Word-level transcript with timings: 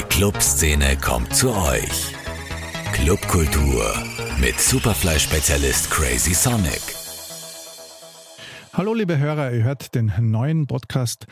Die 0.00 0.06
Clubszene 0.06 0.96
kommt 0.96 1.36
zu 1.36 1.54
euch. 1.54 2.14
Clubkultur 2.94 3.84
mit 4.40 4.58
Superfly-Spezialist 4.58 5.90
Crazy 5.90 6.32
Sonic. 6.32 6.80
Hallo 8.72 8.94
liebe 8.94 9.18
Hörer, 9.18 9.52
ihr 9.52 9.62
hört 9.62 9.94
den 9.94 10.10
neuen 10.18 10.66
Podcast 10.66 11.26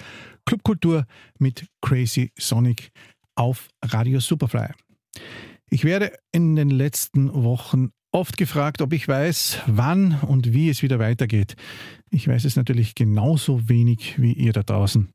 Clubkultur 0.45 1.07
mit 1.39 1.67
Crazy 1.81 2.31
Sonic 2.39 2.91
auf 3.37 3.68
Radio 3.82 4.21
Superfly. 4.21 4.69
Ich 5.71 5.85
werde 5.85 6.12
in 6.30 6.55
den 6.55 6.69
letzten 6.69 7.32
Wochen 7.32 7.93
oft 8.12 8.37
gefragt, 8.37 8.82
ob 8.82 8.93
ich 8.93 9.09
weiß, 9.09 9.61
wann 9.66 10.21
und 10.21 10.53
wie 10.53 10.69
es 10.69 10.82
wieder 10.82 10.98
weitergeht. 10.98 11.57
Ich 12.11 12.29
weiß 12.29 12.45
es 12.45 12.57
natürlich 12.57 12.95
genauso 12.95 13.66
wenig 13.71 14.21
wie 14.21 14.35
ihr 14.35 14.53
da 14.53 14.62
draußen. 14.62 15.09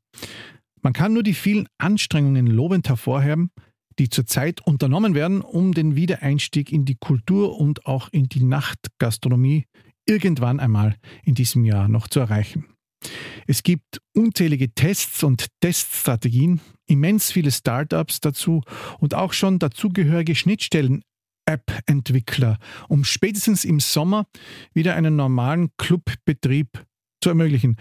Man 0.84 0.92
kann 0.92 1.14
nur 1.14 1.24
die 1.24 1.34
vielen 1.34 1.68
Anstrengungen 1.78 2.46
lobend 2.46 2.90
hervorheben, 2.90 3.52
die 4.00 4.10
zurzeit 4.10 4.60
unternommen 4.62 5.16
werden, 5.16 5.40
um 5.42 5.74
den 5.74 5.96
Wiedereinstieg 5.96 6.74
in 6.74 6.84
die 6.84 6.96
Kultur 6.96 7.58
und 7.58 7.86
auch 7.86 8.10
in 8.12 8.26
die 8.26 8.44
Nachtgastronomie 8.44 9.66
irgendwann 10.06 10.60
einmal 10.60 10.98
in 11.24 11.36
diesem 11.36 11.64
Jahr 11.64 11.88
noch 11.88 12.10
zu 12.10 12.20
erreichen. 12.20 12.66
Es 13.48 13.64
gibt 13.64 14.02
unzählige 14.14 14.74
Tests 14.74 15.24
und 15.24 15.48
Teststrategien, 15.62 16.60
immens 16.86 17.32
viele 17.32 17.52
Startups 17.52 18.20
dazu 18.20 18.62
und 19.00 19.14
auch 19.14 19.32
schon 19.32 19.60
dazugehörige 19.60 20.36
Schnittstellen 20.36 21.04
App-Entwickler, 21.46 22.58
um 22.90 23.06
spätestens 23.06 23.64
im 23.64 23.80
Sommer 23.80 24.28
wieder 24.74 24.96
einen 24.96 25.16
normalen 25.16 25.70
Clubbetrieb 25.78 26.86
zu 27.22 27.30
ermöglichen, 27.30 27.78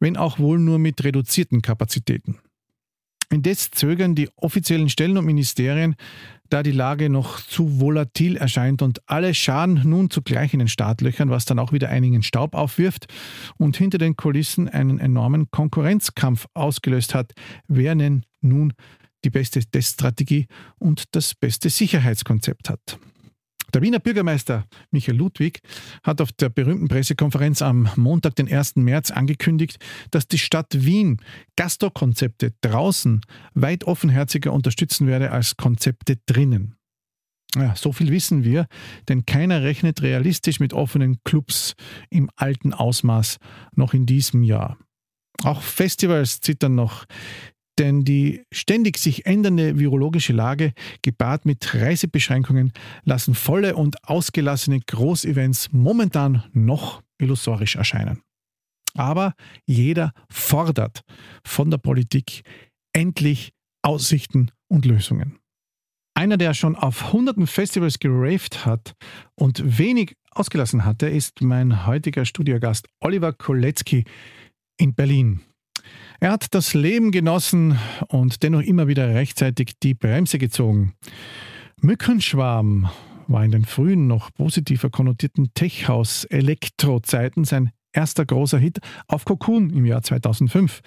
wenn 0.00 0.16
auch 0.16 0.38
wohl 0.38 0.58
nur 0.58 0.78
mit 0.78 1.04
reduzierten 1.04 1.62
Kapazitäten. 1.62 2.38
Indes 3.30 3.70
zögern 3.70 4.14
die 4.14 4.28
offiziellen 4.36 4.88
Stellen 4.88 5.18
und 5.18 5.24
Ministerien, 5.24 5.96
da 6.48 6.62
die 6.62 6.72
Lage 6.72 7.10
noch 7.10 7.40
zu 7.40 7.80
volatil 7.80 8.36
erscheint 8.36 8.82
und 8.82 9.00
alle 9.08 9.34
scharen 9.34 9.80
nun 9.84 10.10
zugleich 10.10 10.52
in 10.52 10.60
den 10.60 10.68
Startlöchern, 10.68 11.30
was 11.30 11.44
dann 11.44 11.58
auch 11.58 11.72
wieder 11.72 11.88
einigen 11.88 12.22
Staub 12.22 12.54
aufwirft 12.54 13.06
und 13.56 13.76
hinter 13.76 13.98
den 13.98 14.16
Kulissen 14.16 14.68
einen 14.68 14.98
enormen 14.98 15.50
Konkurrenzkampf 15.50 16.46
ausgelöst 16.54 17.14
hat, 17.14 17.32
wer 17.66 17.94
denn 17.96 18.24
nun 18.40 18.72
die 19.24 19.30
beste 19.30 19.60
Teststrategie 19.60 20.46
und 20.78 21.16
das 21.16 21.34
beste 21.34 21.68
Sicherheitskonzept 21.68 22.70
hat. 22.70 22.98
Der 23.76 23.82
Wiener 23.82 23.98
Bürgermeister 23.98 24.64
Michael 24.90 25.18
Ludwig 25.18 25.60
hat 26.02 26.22
auf 26.22 26.32
der 26.32 26.48
berühmten 26.48 26.88
Pressekonferenz 26.88 27.60
am 27.60 27.90
Montag, 27.96 28.34
den 28.34 28.50
1. 28.50 28.76
März, 28.76 29.10
angekündigt, 29.10 29.76
dass 30.10 30.26
die 30.26 30.38
Stadt 30.38 30.68
Wien 30.72 31.18
Gastro-Konzepte 31.56 32.54
draußen 32.62 33.20
weit 33.52 33.84
offenherziger 33.84 34.54
unterstützen 34.54 35.06
werde 35.06 35.30
als 35.30 35.58
Konzepte 35.58 36.16
drinnen. 36.24 36.76
Ja, 37.54 37.76
so 37.76 37.92
viel 37.92 38.10
wissen 38.10 38.44
wir, 38.44 38.66
denn 39.10 39.26
keiner 39.26 39.62
rechnet 39.62 40.00
realistisch 40.00 40.58
mit 40.58 40.72
offenen 40.72 41.18
Clubs 41.24 41.74
im 42.08 42.30
alten 42.34 42.72
Ausmaß 42.72 43.36
noch 43.74 43.92
in 43.92 44.06
diesem 44.06 44.42
Jahr. 44.42 44.78
Auch 45.42 45.60
Festivals 45.60 46.40
zittern 46.40 46.76
noch. 46.76 47.04
Denn 47.78 48.04
die 48.04 48.42
ständig 48.52 48.96
sich 48.98 49.26
ändernde 49.26 49.78
virologische 49.78 50.32
Lage, 50.32 50.72
gepaart 51.02 51.44
mit 51.44 51.74
Reisebeschränkungen, 51.74 52.72
lassen 53.04 53.34
volle 53.34 53.76
und 53.76 54.02
ausgelassene 54.08 54.80
Großevents 54.80 55.72
momentan 55.72 56.44
noch 56.52 57.02
illusorisch 57.18 57.76
erscheinen. 57.76 58.22
Aber 58.94 59.34
jeder 59.66 60.12
fordert 60.30 61.02
von 61.44 61.70
der 61.70 61.78
Politik 61.78 62.42
endlich 62.94 63.52
Aussichten 63.82 64.50
und 64.68 64.86
Lösungen. 64.86 65.38
Einer, 66.14 66.38
der 66.38 66.54
schon 66.54 66.76
auf 66.76 67.12
hunderten 67.12 67.46
Festivals 67.46 67.98
geraved 67.98 68.64
hat 68.64 68.94
und 69.34 69.78
wenig 69.78 70.16
ausgelassen 70.30 70.86
hatte, 70.86 71.08
ist 71.08 71.42
mein 71.42 71.86
heutiger 71.86 72.24
Studiogast 72.24 72.88
Oliver 73.00 73.34
Kolecki 73.34 74.04
in 74.78 74.94
Berlin. 74.94 75.42
Er 76.20 76.32
hat 76.32 76.54
das 76.54 76.74
Leben 76.74 77.10
genossen 77.10 77.78
und 78.08 78.42
dennoch 78.42 78.62
immer 78.62 78.88
wieder 78.88 79.14
rechtzeitig 79.14 79.74
die 79.82 79.94
Bremse 79.94 80.38
gezogen. 80.38 80.94
Mückenschwarm 81.80 82.88
war 83.28 83.44
in 83.44 83.50
den 83.50 83.64
frühen, 83.64 84.06
noch 84.06 84.32
positiver 84.32 84.88
konnotierten 84.90 85.52
Tech-House-Elektro-Zeiten 85.54 87.44
sein 87.44 87.70
erster 87.92 88.26
großer 88.26 88.58
Hit 88.58 88.78
auf 89.08 89.24
Cocoon 89.24 89.70
im 89.70 89.86
Jahr 89.86 90.02
2005. 90.02 90.80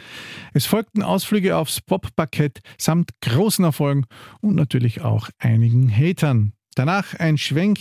Es 0.53 0.66
folgten 0.66 1.03
Ausflüge 1.03 1.57
aufs 1.57 1.81
Pop-Parkett 1.81 2.59
samt 2.78 3.12
großen 3.22 3.66
Erfolgen 3.66 4.06
und 4.41 4.56
natürlich 4.56 5.01
auch 5.01 5.29
einigen 5.39 5.89
Hatern. 5.89 6.53
Danach 6.75 7.16
ein 7.16 7.38
Schwenk 7.38 7.79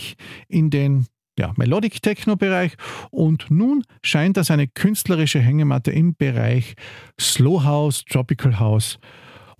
in 0.48 0.70
den 0.70 1.06
ja, 1.38 1.53
Melodic 1.56 2.03
Techno 2.03 2.37
Bereich 2.37 2.72
und 3.10 3.50
nun 3.50 3.84
scheint 4.03 4.37
er 4.37 4.44
seine 4.44 4.69
künstlerische 4.69 5.38
Hängematte 5.38 5.91
im 5.91 6.15
Bereich 6.15 6.75
Slow 7.21 7.65
House, 7.65 8.04
Tropical 8.04 8.59
House, 8.59 8.99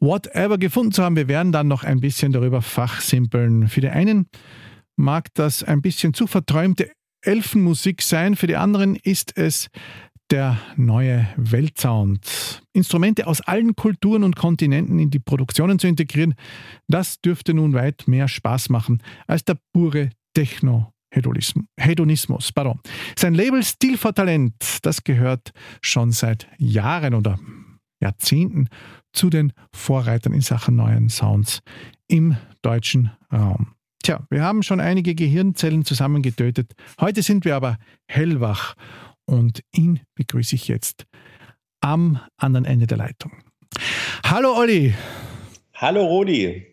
whatever 0.01 0.59
gefunden 0.59 0.93
zu 0.93 1.03
haben. 1.03 1.17
Wir 1.17 1.29
werden 1.29 1.53
dann 1.53 1.69
noch 1.69 1.85
ein 1.85 2.01
bisschen 2.01 2.33
darüber 2.33 2.63
fachsimpeln. 2.63 3.69
Für 3.69 3.81
die 3.81 3.89
einen 3.89 4.27
mag 4.97 5.33
das 5.35 5.63
ein 5.63 5.83
bisschen 5.83 6.15
zu 6.15 6.27
verträumte 6.27 6.91
Elfenmusik 7.23 8.03
sein, 8.03 8.37
für 8.37 8.47
die 8.47 8.57
anderen 8.57 8.95
ist 8.97 9.37
es 9.37 9.69
der 10.31 10.59
neue 10.77 11.27
Weltsound. 11.37 12.63
Instrumente 12.73 13.27
aus 13.27 13.41
allen 13.41 13.75
Kulturen 13.77 14.25
und 14.25 14.37
Kontinenten 14.37 14.99
in 14.99 15.11
die 15.11 15.19
Produktionen 15.19 15.79
zu 15.79 15.87
integrieren, 15.87 16.35
das 16.87 17.21
dürfte 17.21 17.55
nun 17.55 17.73
weit 17.73 18.07
mehr 18.07 18.29
Spaß 18.29 18.69
machen 18.69 19.03
als 19.27 19.45
der 19.45 19.59
pure 19.73 20.11
Techno 20.35 20.93
Hedonismus. 21.11 22.53
Pardon. 22.53 22.81
Sein 23.19 23.35
Label 23.35 23.63
Stil 23.63 23.97
for 23.97 24.15
Talent, 24.15 24.55
das 24.83 25.05
gehört 25.05 25.53
schon 25.81 26.13
seit 26.13 26.47
Jahren 26.59 27.15
oder 27.15 27.39
Jahrzehnten 28.01 28.69
zu 29.13 29.31
den 29.31 29.53
Vorreitern 29.75 30.33
in 30.33 30.41
Sachen 30.41 30.77
neuen 30.77 31.09
Sounds 31.09 31.61
im 32.07 32.37
deutschen 32.63 33.11
Raum. 33.33 33.75
Tja, 34.03 34.27
wir 34.31 34.43
haben 34.43 34.63
schon 34.63 34.81
einige 34.81 35.15
Gehirnzellen 35.15 35.85
zusammengetötet. 35.85 36.73
Heute 37.01 37.23
sind 37.23 37.45
wir 37.45 37.57
aber 37.57 37.79
hellwach 38.07 38.75
und 39.25 39.63
ihn 39.73 40.01
begrüße 40.15 40.55
ich 40.55 40.69
jetzt 40.69 41.07
am 41.81 42.21
anderen 42.37 42.65
Ende 42.65 42.87
der 42.87 42.99
Leitung. 42.99 43.33
Hallo 44.25 44.57
Olli. 44.57 44.95
Hallo 45.75 46.05
Rudi. 46.05 46.67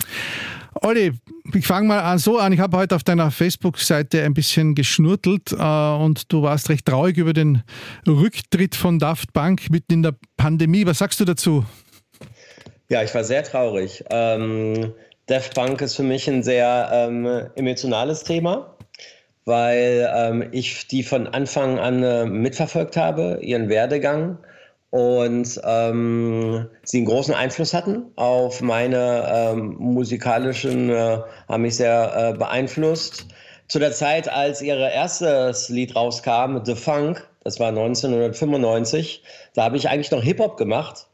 Olli, 0.81 1.13
ich 1.53 1.65
fange 1.65 1.87
mal 1.87 1.99
an 2.01 2.17
so 2.17 2.37
an. 2.37 2.51
Ich 2.51 2.59
habe 2.59 2.75
heute 2.75 2.95
auf 2.95 3.03
deiner 3.03 3.31
Facebook-Seite 3.31 4.23
ein 4.23 4.33
bisschen 4.33 4.75
geschnurtelt 4.75 5.53
äh, 5.53 5.55
und 5.55 6.31
du 6.33 6.41
warst 6.41 6.69
recht 6.69 6.85
traurig 6.85 7.17
über 7.17 7.33
den 7.33 7.63
Rücktritt 8.05 8.75
von 8.75 8.99
Daft 8.99 9.31
Punk 9.31 9.69
mitten 9.69 9.93
in 9.93 10.03
der 10.03 10.15
Pandemie. 10.35 10.85
Was 10.85 10.97
sagst 10.97 11.19
du 11.19 11.25
dazu? 11.25 11.65
Ja, 12.89 13.01
ich 13.03 13.15
war 13.15 13.23
sehr 13.23 13.43
traurig. 13.43 14.03
Ähm, 14.09 14.93
Daft 15.27 15.55
Punk 15.55 15.81
ist 15.81 15.95
für 15.95 16.03
mich 16.03 16.27
ein 16.29 16.43
sehr 16.43 16.89
ähm, 16.91 17.25
emotionales 17.55 18.23
Thema, 18.23 18.75
weil 19.45 20.11
ähm, 20.13 20.49
ich 20.51 20.87
die 20.87 21.03
von 21.03 21.27
Anfang 21.27 21.79
an 21.79 22.03
äh, 22.03 22.25
mitverfolgt 22.25 22.97
habe, 22.97 23.39
ihren 23.41 23.69
Werdegang 23.69 24.39
und 24.95 25.59
ähm, 25.65 26.69
sie 26.83 26.99
einen 26.99 27.05
großen 27.05 27.33
Einfluss 27.33 27.73
hatten 27.73 28.05
auf 28.15 28.61
meine 28.61 29.25
ähm, 29.27 29.75
musikalischen, 29.77 30.89
äh, 30.89 31.17
haben 31.49 31.63
mich 31.63 31.75
sehr 31.75 32.13
äh, 32.15 32.37
beeinflusst. 32.37 33.25
Zu 33.67 33.79
der 33.79 33.91
Zeit, 33.91 34.29
als 34.31 34.61
ihr 34.61 34.77
erstes 34.77 35.67
Lied 35.67 35.97
rauskam, 35.97 36.63
The 36.63 36.75
Funk, 36.75 37.27
das 37.43 37.59
war 37.59 37.69
1995, 37.69 39.21
da 39.53 39.65
habe 39.65 39.75
ich 39.75 39.89
eigentlich 39.89 40.11
noch 40.11 40.23
Hip-Hop 40.23 40.55
gemacht. 40.55 41.07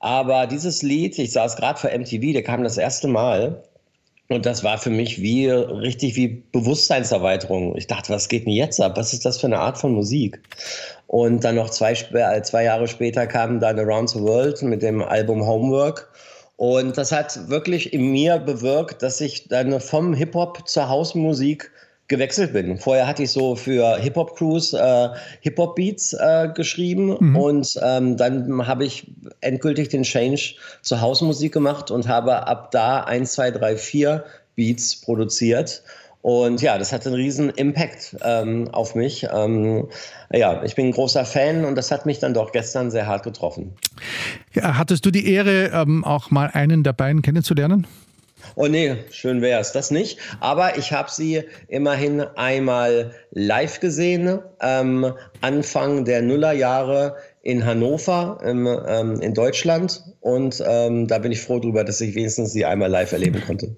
Aber 0.00 0.48
dieses 0.48 0.82
Lied, 0.82 1.16
ich 1.16 1.30
saß 1.30 1.54
gerade 1.54 1.78
vor 1.78 1.90
MTV, 1.96 2.32
der 2.32 2.42
kam 2.42 2.64
das 2.64 2.78
erste 2.78 3.06
Mal. 3.06 3.62
Und 4.30 4.46
das 4.46 4.62
war 4.62 4.78
für 4.78 4.90
mich 4.90 5.20
wie 5.20 5.48
richtig 5.48 6.14
wie 6.14 6.44
Bewusstseinserweiterung. 6.52 7.76
Ich 7.76 7.88
dachte, 7.88 8.12
was 8.12 8.28
geht 8.28 8.46
denn 8.46 8.52
jetzt 8.52 8.80
ab? 8.80 8.96
Was 8.96 9.12
ist 9.12 9.24
das 9.24 9.38
für 9.38 9.48
eine 9.48 9.58
Art 9.58 9.76
von 9.76 9.92
Musik? 9.92 10.40
Und 11.08 11.42
dann 11.42 11.56
noch 11.56 11.68
zwei, 11.68 11.92
äh, 11.94 12.40
zwei 12.42 12.62
Jahre 12.62 12.86
später 12.86 13.26
kam 13.26 13.58
dann 13.58 13.80
Around 13.80 14.10
the 14.10 14.20
World 14.20 14.62
mit 14.62 14.82
dem 14.82 15.02
Album 15.02 15.44
Homework. 15.44 16.12
Und 16.56 16.96
das 16.96 17.10
hat 17.10 17.48
wirklich 17.48 17.92
in 17.92 18.12
mir 18.12 18.38
bewirkt, 18.38 19.02
dass 19.02 19.20
ich 19.20 19.48
dann 19.48 19.80
vom 19.80 20.14
Hip-Hop 20.14 20.68
zur 20.68 20.88
Hausmusik 20.88 21.72
gewechselt 22.10 22.52
bin. 22.52 22.76
Vorher 22.76 23.06
hatte 23.06 23.22
ich 23.22 23.30
so 23.30 23.56
für 23.56 23.96
Hip-Hop-Crews 23.96 24.74
äh, 24.74 25.08
Hip-Hop-Beats 25.40 26.12
äh, 26.12 26.48
geschrieben 26.54 27.16
mhm. 27.18 27.36
und 27.36 27.80
ähm, 27.82 28.18
dann 28.18 28.66
habe 28.66 28.84
ich 28.84 29.10
endgültig 29.40 29.88
den 29.88 30.02
Change 30.02 30.56
zur 30.82 31.00
Hausmusik 31.00 31.54
gemacht 31.54 31.90
und 31.90 32.08
habe 32.08 32.46
ab 32.46 32.72
da 32.72 33.04
1, 33.04 33.32
2, 33.32 33.52
3, 33.52 33.76
4 33.76 34.24
Beats 34.56 35.00
produziert. 35.00 35.82
Und 36.22 36.60
ja, 36.60 36.76
das 36.76 36.92
hat 36.92 37.06
einen 37.06 37.14
riesen 37.14 37.48
Impact 37.48 38.16
ähm, 38.22 38.68
auf 38.72 38.94
mich. 38.94 39.26
Ähm, 39.32 39.88
ja, 40.30 40.62
ich 40.64 40.74
bin 40.74 40.88
ein 40.88 40.92
großer 40.92 41.24
Fan 41.24 41.64
und 41.64 41.76
das 41.76 41.90
hat 41.90 42.04
mich 42.04 42.18
dann 42.18 42.34
doch 42.34 42.52
gestern 42.52 42.90
sehr 42.90 43.06
hart 43.06 43.22
getroffen. 43.22 43.72
Ja, 44.52 44.76
hattest 44.76 45.06
du 45.06 45.10
die 45.10 45.32
Ehre, 45.32 45.68
ähm, 45.68 46.04
auch 46.04 46.30
mal 46.30 46.50
einen 46.52 46.82
der 46.82 46.92
beiden 46.92 47.22
kennenzulernen? 47.22 47.86
Oh 48.54 48.66
nee, 48.66 48.96
schön 49.10 49.42
wäre 49.42 49.60
es. 49.60 49.72
Das 49.72 49.90
nicht. 49.90 50.18
Aber 50.40 50.78
ich 50.78 50.92
habe 50.92 51.10
sie 51.10 51.42
immerhin 51.68 52.20
einmal 52.20 53.12
live 53.30 53.80
gesehen, 53.80 54.40
ähm, 54.60 55.12
Anfang 55.40 56.04
der 56.04 56.22
Nullerjahre 56.22 57.16
in 57.42 57.64
Hannover 57.64 58.40
im, 58.44 58.66
ähm, 58.66 59.20
in 59.20 59.34
Deutschland. 59.34 60.02
Und 60.20 60.62
ähm, 60.66 61.06
da 61.06 61.18
bin 61.18 61.32
ich 61.32 61.40
froh 61.40 61.58
drüber, 61.58 61.84
dass 61.84 62.00
ich 62.00 62.14
wenigstens 62.14 62.52
sie 62.52 62.64
einmal 62.64 62.90
live 62.90 63.12
erleben 63.12 63.42
konnte. 63.46 63.76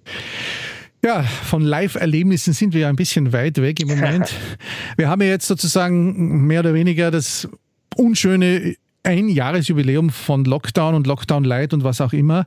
Ja, 1.05 1.25
von 1.25 1.63
Live-Erlebnissen 1.63 2.53
sind 2.53 2.75
wir 2.75 2.83
ja 2.83 2.89
ein 2.89 2.97
bisschen 2.97 3.33
weit 3.33 3.61
weg 3.61 3.81
im 3.81 3.89
Moment. 3.89 4.33
wir 4.97 5.09
haben 5.09 5.21
ja 5.21 5.29
jetzt 5.29 5.49
sozusagen 5.49 6.47
mehr 6.47 6.61
oder 6.61 6.75
weniger 6.75 7.11
das 7.11 7.49
unschöne 7.97 8.77
ein 9.05 9.29
Jahresjubiläum 9.29 10.11
von 10.11 10.45
Lockdown 10.45 10.95
und 10.95 11.07
Lockdown 11.07 11.45
Light 11.45 11.73
und 11.75 11.85
was 11.85 12.01
auch 12.01 12.13
immer. 12.13 12.47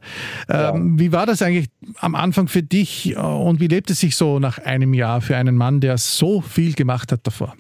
Ja. 0.50 0.74
Ähm, 0.74 1.00
wie 1.00 1.12
war 1.12 1.26
das 1.26 1.42
eigentlich 1.42 1.68
am 1.98 2.16
Anfang 2.16 2.48
für 2.48 2.64
dich 2.64 3.12
äh, 3.12 3.16
und 3.16 3.60
wie 3.60 3.68
lebt 3.68 3.90
es 3.90 4.00
sich 4.00 4.16
so 4.16 4.40
nach 4.40 4.60
einem 4.60 4.94
Jahr 4.94 5.22
für 5.22 5.36
einen 5.36 5.56
Mann, 5.56 5.82
der 5.82 5.98
so 5.98 6.42
viel 6.42 6.74
gemacht 6.74 7.12
hat 7.12 7.22
davor? 7.24 7.56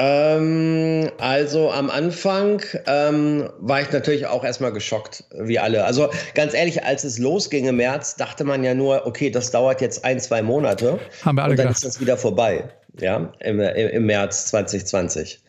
Ähm, 0.00 1.10
also 1.18 1.72
am 1.72 1.90
Anfang 1.90 2.62
ähm, 2.86 3.50
war 3.58 3.80
ich 3.80 3.90
natürlich 3.90 4.26
auch 4.28 4.44
erstmal 4.44 4.72
geschockt, 4.72 5.24
wie 5.40 5.58
alle. 5.58 5.84
Also 5.84 6.08
ganz 6.34 6.54
ehrlich, 6.54 6.84
als 6.84 7.02
es 7.02 7.18
losging 7.18 7.66
im 7.66 7.76
März, 7.76 8.14
dachte 8.14 8.44
man 8.44 8.62
ja 8.62 8.74
nur, 8.74 9.06
okay, 9.06 9.28
das 9.30 9.50
dauert 9.50 9.80
jetzt 9.80 10.04
ein, 10.04 10.20
zwei 10.20 10.40
Monate. 10.40 11.00
Haben 11.24 11.36
wir 11.36 11.42
alle 11.42 11.50
und 11.52 11.58
dann 11.58 11.66
gedacht. 11.66 11.76
ist 11.78 11.84
das 11.84 12.00
wieder 12.00 12.16
vorbei. 12.16 12.70
Ja, 13.00 13.32
im, 13.40 13.60
im 13.60 14.06
März 14.06 14.46
2020. 14.46 15.40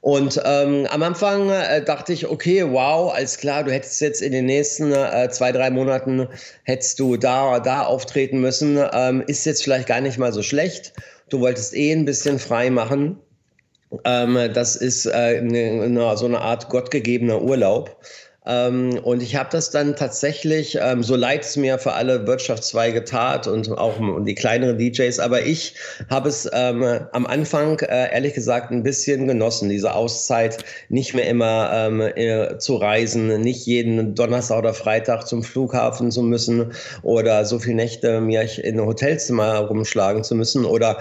Und 0.00 0.40
ähm, 0.44 0.86
am 0.90 1.02
Anfang 1.02 1.48
äh, 1.48 1.82
dachte 1.82 2.12
ich, 2.12 2.28
okay, 2.28 2.64
wow, 2.70 3.12
alles 3.14 3.38
klar, 3.38 3.64
du 3.64 3.72
hättest 3.72 4.00
jetzt 4.00 4.20
in 4.20 4.32
den 4.32 4.44
nächsten 4.44 4.92
äh, 4.92 5.28
zwei, 5.30 5.52
drei 5.52 5.70
Monaten 5.70 6.28
hättest 6.64 7.00
du 7.00 7.16
da, 7.16 7.60
da 7.60 7.84
auftreten 7.84 8.40
müssen. 8.40 8.78
Ähm, 8.92 9.22
ist 9.26 9.46
jetzt 9.46 9.64
vielleicht 9.64 9.88
gar 9.88 10.00
nicht 10.00 10.18
mal 10.18 10.32
so 10.32 10.42
schlecht. 10.42 10.92
Du 11.30 11.40
wolltest 11.40 11.74
eh 11.74 11.92
ein 11.92 12.04
bisschen 12.04 12.38
frei 12.38 12.70
machen. 12.70 13.18
Ähm, 14.04 14.52
das 14.52 14.76
ist 14.76 15.06
äh, 15.06 15.40
ne, 15.40 15.88
ne, 15.88 16.16
so 16.16 16.26
eine 16.26 16.40
Art 16.40 16.68
gottgegebener 16.68 17.40
Urlaub. 17.40 17.96
Ähm, 18.48 18.98
und 19.02 19.22
ich 19.22 19.36
habe 19.36 19.50
das 19.52 19.70
dann 19.70 19.94
tatsächlich, 19.94 20.78
ähm, 20.80 21.02
so 21.02 21.16
leid 21.16 21.42
es 21.42 21.56
mir 21.56 21.78
für 21.78 21.92
alle 21.92 22.26
Wirtschaftszweige 22.26 23.04
tat 23.04 23.46
und 23.46 23.70
auch 23.76 23.96
die 24.24 24.34
kleineren 24.34 24.78
DJs, 24.78 25.18
aber 25.18 25.42
ich 25.42 25.74
habe 26.08 26.30
es 26.30 26.48
ähm, 26.52 26.82
am 27.12 27.26
Anfang 27.26 27.78
äh, 27.80 28.12
ehrlich 28.12 28.32
gesagt 28.32 28.70
ein 28.70 28.82
bisschen 28.82 29.28
genossen, 29.28 29.68
diese 29.68 29.94
Auszeit, 29.94 30.64
nicht 30.88 31.14
mehr 31.14 31.28
immer 31.28 31.70
ähm, 31.74 32.00
äh, 32.00 32.56
zu 32.58 32.76
reisen, 32.76 33.40
nicht 33.42 33.66
jeden 33.66 34.14
Donnerstag 34.14 34.58
oder 34.58 34.72
Freitag 34.72 35.26
zum 35.26 35.42
Flughafen 35.42 36.10
zu 36.10 36.22
müssen 36.22 36.72
oder 37.02 37.44
so 37.44 37.58
viele 37.58 37.76
Nächte 37.76 38.22
mir 38.22 38.48
in 38.58 38.80
Hotelzimmer 38.80 39.58
rumschlagen 39.58 40.24
zu 40.24 40.34
müssen 40.34 40.64
oder 40.64 40.98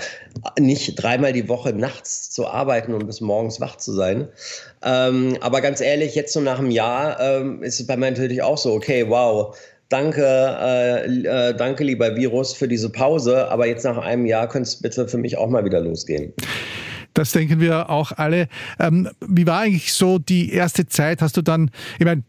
nicht 0.60 0.96
dreimal 0.96 1.34
die 1.34 1.48
Woche 1.50 1.74
nachts 1.74 2.30
zu 2.32 2.48
arbeiten 2.48 2.94
und 2.94 3.06
bis 3.06 3.22
morgens 3.22 3.60
wach 3.60 3.78
zu 3.78 3.94
sein. 3.94 4.28
Ähm, 4.84 5.38
aber 5.42 5.62
ganz 5.62 5.82
ehrlich, 5.82 6.16
jetzt 6.16 6.34
so 6.34 6.42
nach 6.42 6.60
einem 6.60 6.72
Jahr 6.72 7.20
ähm, 7.20 7.64
ist 7.64 7.80
es 7.80 7.88
bei 7.88 7.98
mir 7.98 8.12
natürlich 8.12 8.42
auch 8.42 8.58
so, 8.58 8.74
okay, 8.74 9.06
wow, 9.08 9.58
danke, 9.90 10.24
äh, 10.26 11.06
äh, 11.06 11.56
danke 11.56 11.84
lieber 11.84 12.16
Virus 12.16 12.54
für 12.54 12.68
diese 12.68 12.90
Pause, 12.90 13.50
aber 13.50 13.68
jetzt 13.68 13.84
nach 13.84 13.98
einem 13.98 14.26
Jahr 14.26 14.48
könnte 14.48 14.68
es 14.68 14.82
bitte 14.82 15.08
für 15.08 15.18
mich 15.18 15.38
auch 15.38 15.50
mal 15.50 15.66
wieder 15.66 15.80
losgehen. 15.80 16.34
Das 17.14 17.32
denken 17.32 17.60
wir 17.60 17.90
auch 17.90 18.12
alle. 18.12 18.48
Ähm, 18.80 19.10
wie 19.28 19.48
war 19.48 19.62
eigentlich 19.62 19.94
so 19.94 20.20
die 20.20 20.54
erste 20.54 20.86
Zeit? 20.86 21.22
Hast 21.22 21.36
du 21.36 21.42
dann, 21.42 21.72
ich 21.98 22.06
meine, 22.06 22.24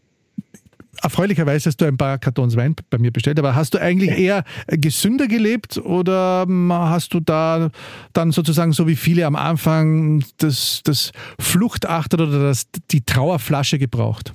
erfreulicherweise 1.01 1.69
hast 1.69 1.81
du 1.81 1.85
ein 1.85 1.97
paar 1.97 2.17
Kartons 2.17 2.55
Wein 2.55 2.75
bei 2.89 2.97
mir 2.97 3.11
bestellt, 3.11 3.39
aber 3.39 3.55
hast 3.55 3.73
du 3.73 3.79
eigentlich 3.79 4.17
eher 4.17 4.43
gesünder 4.67 5.27
gelebt 5.27 5.77
oder 5.77 6.45
ähm, 6.47 6.71
hast 6.73 7.13
du 7.13 7.19
da 7.19 7.69
dann 8.13 8.31
sozusagen 8.31 8.73
so 8.73 8.87
wie 8.87 8.95
viele 8.95 9.25
am 9.25 9.35
Anfang 9.35 10.23
das, 10.37 10.81
das 10.83 11.11
Fluchtachter 11.39 12.19
oder 12.19 12.39
das, 12.39 12.67
die 12.91 13.05
Trauerflasche 13.05 13.79
gebraucht? 13.79 14.33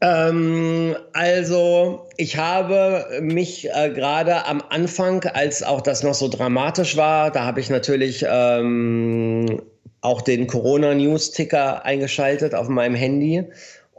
Ähm, 0.00 0.96
also 1.12 2.08
ich 2.16 2.38
habe 2.38 3.20
mich 3.20 3.68
äh, 3.68 3.90
gerade 3.90 4.46
am 4.46 4.62
Anfang, 4.70 5.24
als 5.24 5.62
auch 5.62 5.82
das 5.82 6.02
noch 6.02 6.14
so 6.14 6.28
dramatisch 6.28 6.96
war, 6.96 7.30
da 7.30 7.44
habe 7.44 7.60
ich 7.60 7.68
natürlich 7.68 8.24
ähm, 8.26 9.60
auch 10.00 10.22
den 10.22 10.46
Corona-News-Ticker 10.46 11.84
eingeschaltet 11.84 12.54
auf 12.54 12.68
meinem 12.68 12.94
Handy 12.94 13.44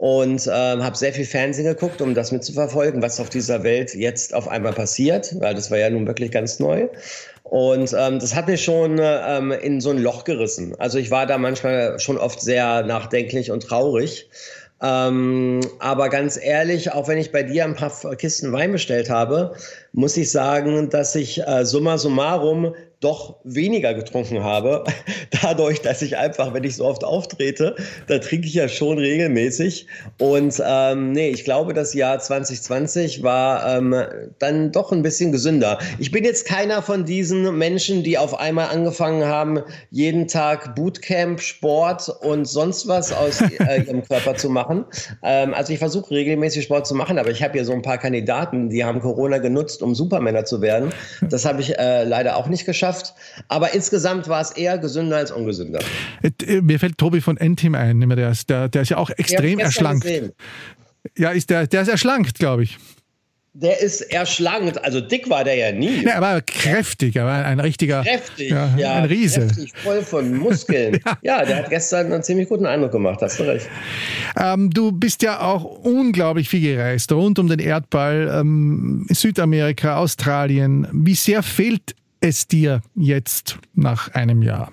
und 0.02 0.50
ähm, 0.52 0.82
habe 0.82 0.96
sehr 0.96 1.12
viel 1.12 1.24
Fernsehen 1.24 1.64
geguckt, 1.64 2.02
um 2.02 2.12
das 2.12 2.32
mitzuverfolgen, 2.32 3.02
was 3.02 3.20
auf 3.20 3.30
dieser 3.30 3.62
Welt 3.62 3.94
jetzt 3.94 4.34
auf 4.34 4.48
einmal 4.48 4.72
passiert, 4.72 5.40
weil 5.40 5.54
das 5.54 5.70
war 5.70 5.78
ja 5.78 5.88
nun 5.90 6.08
wirklich 6.08 6.32
ganz 6.32 6.58
neu. 6.58 6.88
Und 7.44 7.94
ähm, 7.96 8.18
das 8.18 8.34
hat 8.34 8.48
mich 8.48 8.64
schon 8.64 8.98
ähm, 9.00 9.52
in 9.52 9.80
so 9.80 9.90
ein 9.90 9.98
Loch 9.98 10.24
gerissen. 10.24 10.74
Also 10.80 10.98
ich 10.98 11.12
war 11.12 11.26
da 11.26 11.38
manchmal 11.38 12.00
schon 12.00 12.18
oft 12.18 12.40
sehr 12.40 12.82
nachdenklich 12.82 13.52
und 13.52 13.62
traurig. 13.62 14.28
Ähm, 14.82 15.60
aber 15.78 16.08
ganz 16.08 16.36
ehrlich, 16.36 16.92
auch 16.92 17.06
wenn 17.06 17.18
ich 17.18 17.30
bei 17.30 17.44
dir 17.44 17.62
ein 17.62 17.76
paar 17.76 17.92
Kisten 18.16 18.50
Wein 18.50 18.72
bestellt 18.72 19.08
habe, 19.08 19.54
muss 19.92 20.16
ich 20.16 20.32
sagen, 20.32 20.90
dass 20.90 21.14
ich 21.14 21.46
äh, 21.46 21.64
summa 21.64 21.96
summarum 21.96 22.74
doch 23.02 23.36
weniger 23.44 23.94
getrunken 23.94 24.42
habe. 24.42 24.84
Dadurch, 25.42 25.82
dass 25.82 26.02
ich 26.02 26.16
einfach, 26.16 26.54
wenn 26.54 26.64
ich 26.64 26.76
so 26.76 26.86
oft 26.86 27.04
auftrete, 27.04 27.74
da 28.06 28.18
trinke 28.18 28.46
ich 28.46 28.54
ja 28.54 28.68
schon 28.68 28.98
regelmäßig. 28.98 29.86
Und 30.18 30.62
ähm, 30.64 31.12
nee, 31.12 31.30
ich 31.30 31.44
glaube, 31.44 31.74
das 31.74 31.94
Jahr 31.94 32.18
2020 32.20 33.22
war 33.22 33.76
ähm, 33.76 33.94
dann 34.38 34.72
doch 34.72 34.92
ein 34.92 35.02
bisschen 35.02 35.32
gesünder. 35.32 35.78
Ich 35.98 36.12
bin 36.12 36.24
jetzt 36.24 36.46
keiner 36.46 36.80
von 36.80 37.04
diesen 37.04 37.58
Menschen, 37.58 38.04
die 38.04 38.18
auf 38.18 38.38
einmal 38.38 38.68
angefangen 38.68 39.24
haben, 39.24 39.60
jeden 39.90 40.28
Tag 40.28 40.76
Bootcamp, 40.76 41.40
Sport 41.40 42.08
und 42.20 42.44
sonst 42.44 42.86
was 42.86 43.12
aus 43.12 43.40
äh, 43.58 43.82
ihrem 43.82 44.04
Körper 44.04 44.36
zu 44.36 44.48
machen. 44.48 44.84
Ähm, 45.24 45.54
also 45.54 45.72
ich 45.72 45.80
versuche 45.80 46.12
regelmäßig 46.12 46.64
Sport 46.64 46.86
zu 46.86 46.94
machen, 46.94 47.18
aber 47.18 47.30
ich 47.30 47.42
habe 47.42 47.54
hier 47.54 47.64
so 47.64 47.72
ein 47.72 47.82
paar 47.82 47.98
Kandidaten, 47.98 48.70
die 48.70 48.84
haben 48.84 49.00
Corona 49.00 49.38
genutzt, 49.38 49.82
um 49.82 49.94
Supermänner 49.96 50.44
zu 50.44 50.60
werden. 50.60 50.90
Das 51.28 51.44
habe 51.44 51.60
ich 51.60 51.76
äh, 51.78 52.04
leider 52.04 52.36
auch 52.36 52.46
nicht 52.46 52.64
geschafft 52.64 52.91
geschafft. 52.92 53.14
Aber 53.48 53.74
insgesamt 53.74 54.28
war 54.28 54.40
es 54.40 54.50
eher 54.50 54.78
gesünder 54.78 55.16
als 55.16 55.30
ungesünder. 55.30 55.80
Äh, 56.22 56.60
mir 56.60 56.78
fällt 56.78 56.98
Tobi 56.98 57.20
von 57.20 57.36
N-Team 57.36 57.74
ein. 57.74 58.00
Der 58.00 58.30
ist, 58.30 58.50
der, 58.50 58.68
der 58.68 58.82
ist 58.82 58.90
ja 58.90 58.96
auch 58.96 59.10
extrem 59.10 59.58
erschlankt. 59.58 60.02
Gesehen. 60.02 60.32
Ja, 61.16 61.30
ist 61.30 61.50
der, 61.50 61.66
der 61.66 61.82
ist 61.82 61.88
erschlankt, 61.88 62.38
glaube 62.38 62.64
ich. 62.64 62.78
Der 63.54 63.82
ist 63.82 64.00
erschlankt, 64.00 64.82
also 64.82 65.02
dick 65.02 65.28
war 65.28 65.44
der 65.44 65.56
ja 65.56 65.72
nie. 65.72 66.04
Ja, 66.04 66.12
er 66.12 66.20
war 66.22 66.40
kräftig, 66.40 67.16
er 67.16 67.26
war 67.26 67.44
ein 67.44 67.60
richtiger. 67.60 68.02
Kräftig, 68.02 68.50
ja, 68.50 68.74
ja 68.78 68.94
ein 68.94 69.04
Riese. 69.04 69.40
Kräftig, 69.46 69.72
voll 69.74 70.00
von 70.00 70.34
Muskeln. 70.38 70.98
ja. 71.04 71.18
ja. 71.20 71.44
der 71.44 71.58
hat 71.58 71.68
gestern 71.68 72.10
einen 72.10 72.22
ziemlich 72.22 72.48
guten 72.48 72.64
Eindruck 72.64 72.92
gemacht, 72.92 73.20
hast 73.20 73.38
du 73.38 73.42
recht. 73.42 73.68
Ähm, 74.40 74.70
du 74.70 74.90
bist 74.90 75.22
ja 75.22 75.42
auch 75.42 75.64
unglaublich 75.64 76.48
viel 76.48 76.62
gereist, 76.62 77.12
rund 77.12 77.38
um 77.38 77.46
den 77.46 77.58
Erdball, 77.58 78.30
ähm, 78.32 79.04
Südamerika, 79.10 79.98
Australien. 79.98 80.88
Wie 80.90 81.14
sehr 81.14 81.42
fehlt 81.42 81.94
es 82.22 82.46
dir 82.46 82.80
jetzt 82.94 83.58
nach 83.74 84.14
einem 84.14 84.42
Jahr? 84.42 84.72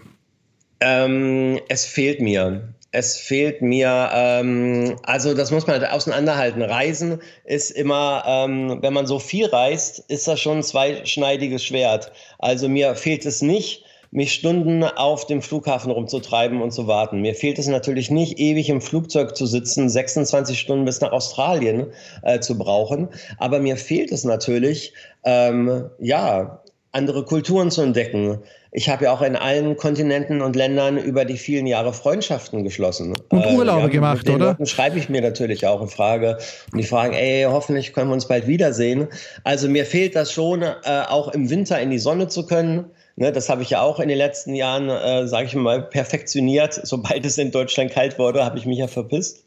Ähm, 0.80 1.60
es 1.68 1.86
fehlt 1.86 2.22
mir. 2.22 2.74
Es 2.92 3.18
fehlt 3.18 3.62
mir, 3.62 4.10
ähm, 4.14 4.96
also 5.04 5.36
das 5.36 5.52
muss 5.52 5.68
man 5.68 5.80
halt 5.80 5.92
auseinanderhalten. 5.92 6.64
Reisen 6.64 7.20
ist 7.44 7.70
immer, 7.70 8.24
ähm, 8.26 8.80
wenn 8.82 8.94
man 8.94 9.06
so 9.06 9.20
viel 9.20 9.46
reist, 9.46 10.00
ist 10.08 10.28
das 10.28 10.40
schon 10.40 10.58
ein 10.58 10.64
zweischneidiges 10.64 11.64
Schwert. 11.64 12.12
Also 12.40 12.68
mir 12.68 12.96
fehlt 12.96 13.28
es 13.28 13.44
nicht, 13.44 13.86
mich 14.12 14.34
Stunden 14.34 14.84
auf 14.84 15.28
dem 15.28 15.44
Flughafen 15.44 15.92
rumzutreiben 15.92 16.64
und 16.64 16.72
zu 16.72 16.88
warten. 16.88 17.22
Mir 17.22 17.36
fehlt 17.36 17.60
es 17.60 17.68
natürlich 17.68 18.10
nicht, 18.10 18.40
ewig 18.40 18.70
im 18.70 18.82
Flugzeug 18.82 19.38
zu 19.38 19.46
sitzen, 19.46 19.88
26 19.88 20.60
Stunden 20.60 20.86
bis 20.86 21.00
nach 21.00 21.12
Australien 21.12 21.88
äh, 22.24 22.40
zu 22.40 22.58
brauchen. 22.58 23.10
Aber 23.38 23.60
mir 23.60 23.78
fehlt 23.78 24.12
es 24.12 24.24
natürlich, 24.24 24.94
ähm, 25.24 25.92
ja, 26.00 26.64
andere 26.92 27.24
Kulturen 27.24 27.70
zu 27.70 27.82
entdecken. 27.82 28.40
Ich 28.72 28.90
habe 28.90 29.06
ja 29.06 29.12
auch 29.12 29.22
in 29.22 29.36
allen 29.36 29.78
Kontinenten 29.78 30.42
und 30.42 30.56
Ländern 30.56 30.98
über 30.98 31.26
die 31.26 31.38
vielen 31.38 31.66
Jahre 31.66 31.94
Freundschaften 31.94 32.64
geschlossen. 32.64 33.16
Und 33.30 33.44
äh, 33.44 33.56
Urlaube 33.56 33.82
äh, 33.82 33.84
ja, 33.84 33.90
gemacht, 33.90 34.18
mit 34.20 34.28
den 34.28 34.36
oder? 34.36 34.46
Leuten 34.48 34.66
schreibe 34.66 34.98
ich 35.00 35.10
mir 35.10 35.22
natürlich 35.22 35.66
auch 35.66 35.82
und 35.82 35.92
frage 35.92 36.38
und 36.72 36.78
die 36.78 36.84
fragen, 36.86 37.14
ey, 37.14 37.46
hoffentlich 37.50 37.94
können 37.94 38.10
wir 38.10 38.14
uns 38.14 38.28
bald 38.28 38.48
wiedersehen. 38.48 39.08
Also 39.44 39.68
mir 39.70 39.86
fehlt 39.86 40.16
das 40.16 40.32
schon, 40.32 40.62
äh, 40.62 40.76
auch 41.08 41.30
im 41.30 41.50
Winter 41.50 41.80
in 41.80 41.90
die 41.90 42.00
Sonne 42.00 42.28
zu 42.28 42.46
können. 42.46 42.86
Ne, 43.16 43.34
das 43.34 43.50
habe 43.50 43.64
ich 43.64 43.72
ja 43.72 43.82
auch 43.82 44.00
in 44.00 44.08
den 44.08 44.18
letzten 44.18 44.56
Jahren, 44.56 44.90
äh, 44.90 45.28
sage 45.28 45.48
ich 45.48 45.56
mal, 45.56 45.82
perfektioniert. 45.82 46.80
Sobald 46.84 47.26
es 47.26 47.38
in 47.38 47.52
Deutschland 47.52 47.92
kalt 47.92 48.18
wurde, 48.18 48.46
habe 48.46 48.58
ich 48.58 48.66
mich 48.66 48.78
ja 48.78 48.88
verpisst 48.88 49.44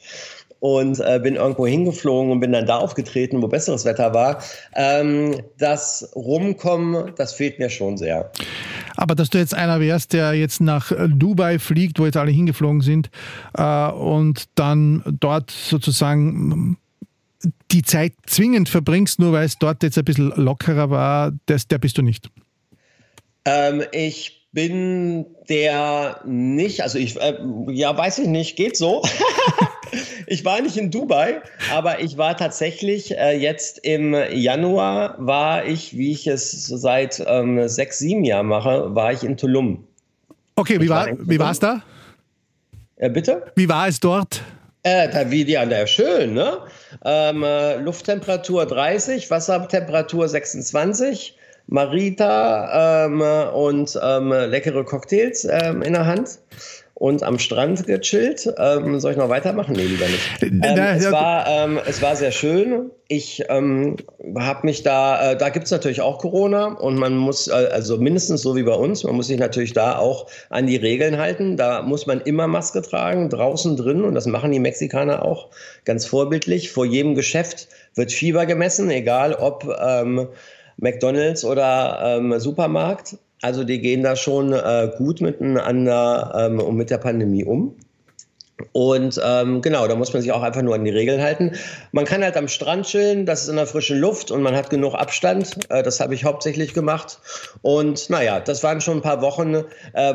und 0.62 1.00
äh, 1.00 1.18
bin 1.20 1.34
irgendwo 1.34 1.66
hingeflogen 1.66 2.30
und 2.30 2.38
bin 2.38 2.52
dann 2.52 2.66
da 2.66 2.76
aufgetreten, 2.76 3.42
wo 3.42 3.48
besseres 3.48 3.84
Wetter 3.84 4.14
war. 4.14 4.40
Ähm, 4.76 5.42
das 5.58 6.12
Rumkommen, 6.14 7.14
das 7.16 7.32
fehlt 7.32 7.58
mir 7.58 7.68
schon 7.68 7.96
sehr. 7.96 8.30
Aber 8.94 9.16
dass 9.16 9.28
du 9.28 9.38
jetzt 9.38 9.54
einer 9.54 9.80
wärst, 9.80 10.12
der 10.12 10.34
jetzt 10.34 10.60
nach 10.60 10.92
Dubai 11.08 11.58
fliegt, 11.58 11.98
wo 11.98 12.04
jetzt 12.06 12.16
alle 12.16 12.30
hingeflogen 12.30 12.80
sind 12.80 13.10
äh, 13.54 13.90
und 13.90 14.44
dann 14.54 15.02
dort 15.18 15.50
sozusagen 15.50 16.76
die 17.72 17.82
Zeit 17.82 18.12
zwingend 18.26 18.68
verbringst, 18.68 19.18
nur 19.18 19.32
weil 19.32 19.46
es 19.46 19.58
dort 19.58 19.82
jetzt 19.82 19.98
ein 19.98 20.04
bisschen 20.04 20.32
lockerer 20.36 20.90
war, 20.90 21.32
das, 21.46 21.66
der 21.66 21.78
bist 21.78 21.98
du 21.98 22.02
nicht. 22.02 22.30
Ähm, 23.44 23.82
ich 23.90 24.41
bin 24.52 25.26
der 25.48 26.20
nicht, 26.24 26.82
also 26.82 26.98
ich, 26.98 27.18
äh, 27.20 27.38
ja, 27.70 27.96
weiß 27.96 28.18
ich 28.18 28.28
nicht, 28.28 28.56
geht 28.56 28.76
so. 28.76 29.02
ich 30.26 30.44
war 30.44 30.60
nicht 30.60 30.76
in 30.76 30.90
Dubai, 30.90 31.40
aber 31.72 32.00
ich 32.00 32.18
war 32.18 32.36
tatsächlich 32.36 33.16
äh, 33.16 33.36
jetzt 33.36 33.78
im 33.78 34.14
Januar, 34.30 35.16
war 35.18 35.64
ich, 35.64 35.96
wie 35.96 36.12
ich 36.12 36.26
es 36.26 36.66
seit 36.66 37.22
ähm, 37.26 37.66
sechs, 37.68 37.98
sieben 37.98 38.24
Jahren 38.24 38.46
mache, 38.46 38.94
war 38.94 39.12
ich 39.12 39.24
in 39.24 39.38
Tulum. 39.38 39.86
Okay, 40.56 40.80
wie 40.80 40.88
war, 40.88 41.08
wie 41.18 41.38
war 41.38 41.50
es 41.50 41.58
da? 41.58 41.82
Äh, 42.96 43.08
bitte? 43.08 43.50
Wie 43.56 43.68
war 43.68 43.88
es 43.88 44.00
dort? 44.00 44.42
Äh, 44.82 45.08
da 45.08 45.30
wie 45.30 45.44
die 45.44 45.56
an 45.56 45.70
der 45.70 45.86
schön, 45.86 46.34
ne? 46.34 46.58
Ähm, 47.04 47.42
äh, 47.42 47.76
Lufttemperatur 47.76 48.66
30, 48.66 49.30
Wassertemperatur 49.30 50.28
26 50.28 51.36
Marita 51.72 53.06
ähm, 53.06 53.22
und 53.54 53.98
ähm, 54.02 54.28
leckere 54.28 54.84
Cocktails 54.84 55.48
ähm, 55.50 55.82
in 55.82 55.94
der 55.94 56.06
Hand 56.06 56.38
und 57.02 57.22
am 57.22 57.38
Strand 57.38 57.86
gechillt. 57.86 58.52
Ähm, 58.58 59.00
soll 59.00 59.12
ich 59.12 59.18
noch 59.18 59.30
weitermachen? 59.30 59.74
Nee, 59.74 59.84
lieber 59.84 60.04
nicht. 60.04 60.42
Ähm, 60.42 60.78
es, 60.78 61.10
war, 61.10 61.46
ähm, 61.48 61.80
es 61.86 62.02
war 62.02 62.14
sehr 62.14 62.30
schön. 62.30 62.90
Ich 63.08 63.42
ähm, 63.48 63.96
habe 64.38 64.66
mich 64.66 64.82
da, 64.82 65.32
äh, 65.32 65.36
da 65.36 65.48
gibt 65.48 65.64
es 65.64 65.70
natürlich 65.70 66.02
auch 66.02 66.18
Corona 66.18 66.74
und 66.74 66.96
man 66.96 67.16
muss, 67.16 67.48
äh, 67.48 67.52
also 67.72 67.96
mindestens 67.96 68.42
so 68.42 68.54
wie 68.54 68.62
bei 68.62 68.74
uns, 68.74 69.02
man 69.02 69.16
muss 69.16 69.28
sich 69.28 69.38
natürlich 69.38 69.72
da 69.72 69.96
auch 69.96 70.28
an 70.50 70.66
die 70.66 70.76
Regeln 70.76 71.18
halten. 71.18 71.56
Da 71.56 71.82
muss 71.82 72.06
man 72.06 72.20
immer 72.20 72.46
Maske 72.46 72.82
tragen, 72.82 73.30
draußen 73.30 73.76
drin 73.76 74.04
und 74.04 74.14
das 74.14 74.26
machen 74.26 74.52
die 74.52 74.60
Mexikaner 74.60 75.24
auch 75.24 75.48
ganz 75.86 76.04
vorbildlich. 76.04 76.70
Vor 76.70 76.84
jedem 76.84 77.14
Geschäft 77.14 77.68
wird 77.94 78.12
Fieber 78.12 78.44
gemessen, 78.44 78.90
egal 78.90 79.34
ob 79.34 79.66
ähm, 79.82 80.28
McDonalds 80.82 81.44
oder 81.44 82.00
ähm, 82.04 82.38
Supermarkt. 82.38 83.16
Also 83.40 83.64
die 83.64 83.80
gehen 83.80 84.02
da 84.02 84.14
schon 84.14 84.52
äh, 84.52 84.90
gut 84.96 85.20
miteinander 85.20 86.32
ähm, 86.36 86.60
und 86.60 86.76
mit 86.76 86.90
der 86.90 86.98
Pandemie 86.98 87.44
um. 87.44 87.74
Und 88.70 89.20
ähm, 89.24 89.60
genau, 89.60 89.88
da 89.88 89.96
muss 89.96 90.12
man 90.12 90.22
sich 90.22 90.30
auch 90.30 90.42
einfach 90.42 90.62
nur 90.62 90.76
an 90.76 90.84
die 90.84 90.90
Regeln 90.90 91.20
halten. 91.20 91.52
Man 91.90 92.04
kann 92.04 92.22
halt 92.22 92.36
am 92.36 92.46
Strand 92.46 92.86
chillen, 92.86 93.26
das 93.26 93.42
ist 93.42 93.48
in 93.48 93.56
der 93.56 93.66
frischen 93.66 93.98
Luft 93.98 94.30
und 94.30 94.42
man 94.42 94.54
hat 94.54 94.70
genug 94.70 94.94
Abstand. 94.94 95.58
Äh, 95.68 95.82
das 95.82 95.98
habe 95.98 96.14
ich 96.14 96.24
hauptsächlich 96.24 96.72
gemacht. 96.72 97.18
Und 97.62 98.08
naja, 98.08 98.38
das 98.38 98.62
waren 98.62 98.80
schon 98.80 98.98
ein 98.98 99.02
paar 99.02 99.20
Wochen, 99.20 99.54
äh, 99.54 99.64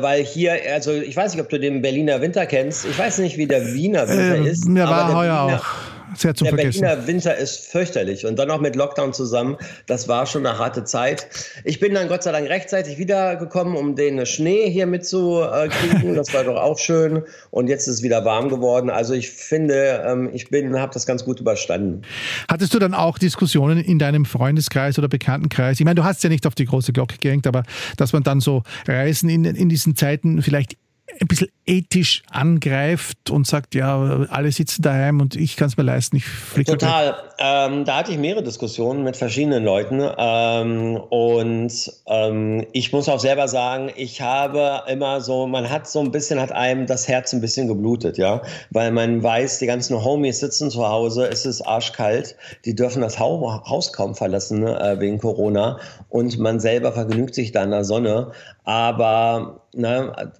weil 0.00 0.24
hier, 0.24 0.56
also 0.72 0.92
ich 0.92 1.14
weiß 1.14 1.34
nicht, 1.34 1.42
ob 1.42 1.50
du 1.50 1.60
den 1.60 1.82
Berliner 1.82 2.22
Winter 2.22 2.46
kennst. 2.46 2.86
Ich 2.86 2.98
weiß 2.98 3.18
nicht, 3.18 3.36
wie 3.36 3.46
der 3.46 3.74
Wiener 3.74 4.08
Winter 4.08 4.36
äh, 4.36 4.48
ist. 4.48 4.66
Mir 4.66 4.84
war 4.84 5.14
heuer 5.14 5.46
Wiener, 5.46 5.58
auch 5.58 5.97
sehr 6.16 6.34
zu 6.34 6.44
der 6.44 6.54
vergessen. 6.54 6.80
Berliner 6.80 7.06
Winter 7.06 7.36
ist 7.36 7.66
fürchterlich 7.66 8.26
und 8.26 8.38
dann 8.38 8.48
noch 8.48 8.60
mit 8.60 8.76
Lockdown 8.76 9.12
zusammen. 9.12 9.56
Das 9.86 10.08
war 10.08 10.26
schon 10.26 10.46
eine 10.46 10.58
harte 10.58 10.84
Zeit. 10.84 11.28
Ich 11.64 11.80
bin 11.80 11.94
dann 11.94 12.08
Gott 12.08 12.22
sei 12.22 12.32
Dank 12.32 12.48
rechtzeitig 12.48 12.98
wiedergekommen, 12.98 13.76
um 13.76 13.96
den 13.96 14.24
Schnee 14.26 14.70
hier 14.70 14.86
mitzukriegen. 14.86 16.14
Das 16.14 16.32
war 16.34 16.44
doch 16.44 16.56
auch 16.56 16.78
schön. 16.78 17.22
Und 17.50 17.68
jetzt 17.68 17.86
ist 17.86 17.94
es 17.94 18.02
wieder 18.02 18.24
warm 18.24 18.48
geworden. 18.48 18.90
Also 18.90 19.14
ich 19.14 19.30
finde, 19.30 20.04
ähm, 20.06 20.30
ich 20.32 20.50
bin, 20.50 20.78
habe 20.78 20.92
das 20.92 21.06
ganz 21.06 21.24
gut 21.24 21.40
überstanden. 21.40 22.02
Hattest 22.48 22.74
du 22.74 22.78
dann 22.78 22.94
auch 22.94 23.18
Diskussionen 23.18 23.78
in 23.78 23.98
deinem 23.98 24.24
Freundeskreis 24.24 24.98
oder 24.98 25.08
Bekanntenkreis? 25.08 25.80
Ich 25.80 25.84
meine, 25.84 25.96
du 25.96 26.04
hast 26.04 26.22
ja 26.24 26.30
nicht 26.30 26.46
auf 26.46 26.54
die 26.54 26.64
große 26.64 26.92
Glocke 26.92 27.16
gehängt, 27.20 27.46
aber 27.46 27.62
dass 27.96 28.12
man 28.12 28.22
dann 28.22 28.40
so 28.40 28.62
Reisen 28.86 29.28
in, 29.28 29.44
in 29.44 29.68
diesen 29.68 29.96
Zeiten 29.96 30.42
vielleicht 30.42 30.76
ein 31.20 31.28
bisschen 31.28 31.48
ethisch 31.66 32.22
angreift 32.30 33.30
und 33.30 33.46
sagt, 33.46 33.74
ja, 33.74 34.26
alle 34.30 34.50
sitzen 34.50 34.82
daheim 34.82 35.20
und 35.20 35.36
ich 35.36 35.56
kann 35.56 35.68
es 35.68 35.76
mir 35.76 35.82
leisten, 35.82 36.16
ich 36.16 36.24
fliege 36.24 36.72
Total. 36.72 37.14
Ähm, 37.38 37.84
da 37.84 37.98
hatte 37.98 38.12
ich 38.12 38.18
mehrere 38.18 38.42
Diskussionen 38.42 39.04
mit 39.04 39.16
verschiedenen 39.16 39.64
Leuten. 39.64 40.02
Ähm, 40.16 40.96
und 40.96 41.92
ähm, 42.06 42.66
ich 42.72 42.92
muss 42.92 43.08
auch 43.08 43.20
selber 43.20 43.48
sagen, 43.48 43.90
ich 43.96 44.20
habe 44.20 44.82
immer 44.88 45.20
so, 45.20 45.46
man 45.46 45.70
hat 45.70 45.88
so 45.88 46.00
ein 46.00 46.10
bisschen, 46.10 46.40
hat 46.40 46.52
einem 46.52 46.86
das 46.86 47.06
Herz 47.06 47.32
ein 47.32 47.40
bisschen 47.40 47.68
geblutet, 47.68 48.18
ja, 48.18 48.42
weil 48.70 48.90
man 48.90 49.22
weiß, 49.22 49.58
die 49.58 49.66
ganzen 49.66 50.02
Homies 50.02 50.40
sitzen 50.40 50.70
zu 50.70 50.88
Hause, 50.88 51.28
es 51.28 51.46
ist 51.46 51.62
arschkalt, 51.62 52.36
die 52.64 52.74
dürfen 52.74 53.02
das 53.02 53.18
Haus 53.18 53.92
kaum 53.92 54.14
verlassen 54.14 54.66
äh, 54.66 54.98
wegen 54.98 55.18
Corona. 55.18 55.78
Und 56.08 56.38
man 56.38 56.60
selber 56.60 56.92
vergnügt 56.92 57.34
sich 57.34 57.52
da 57.52 57.62
in 57.62 57.70
der 57.70 57.84
Sonne, 57.84 58.32
aber 58.64 59.66
na, 59.74 60.32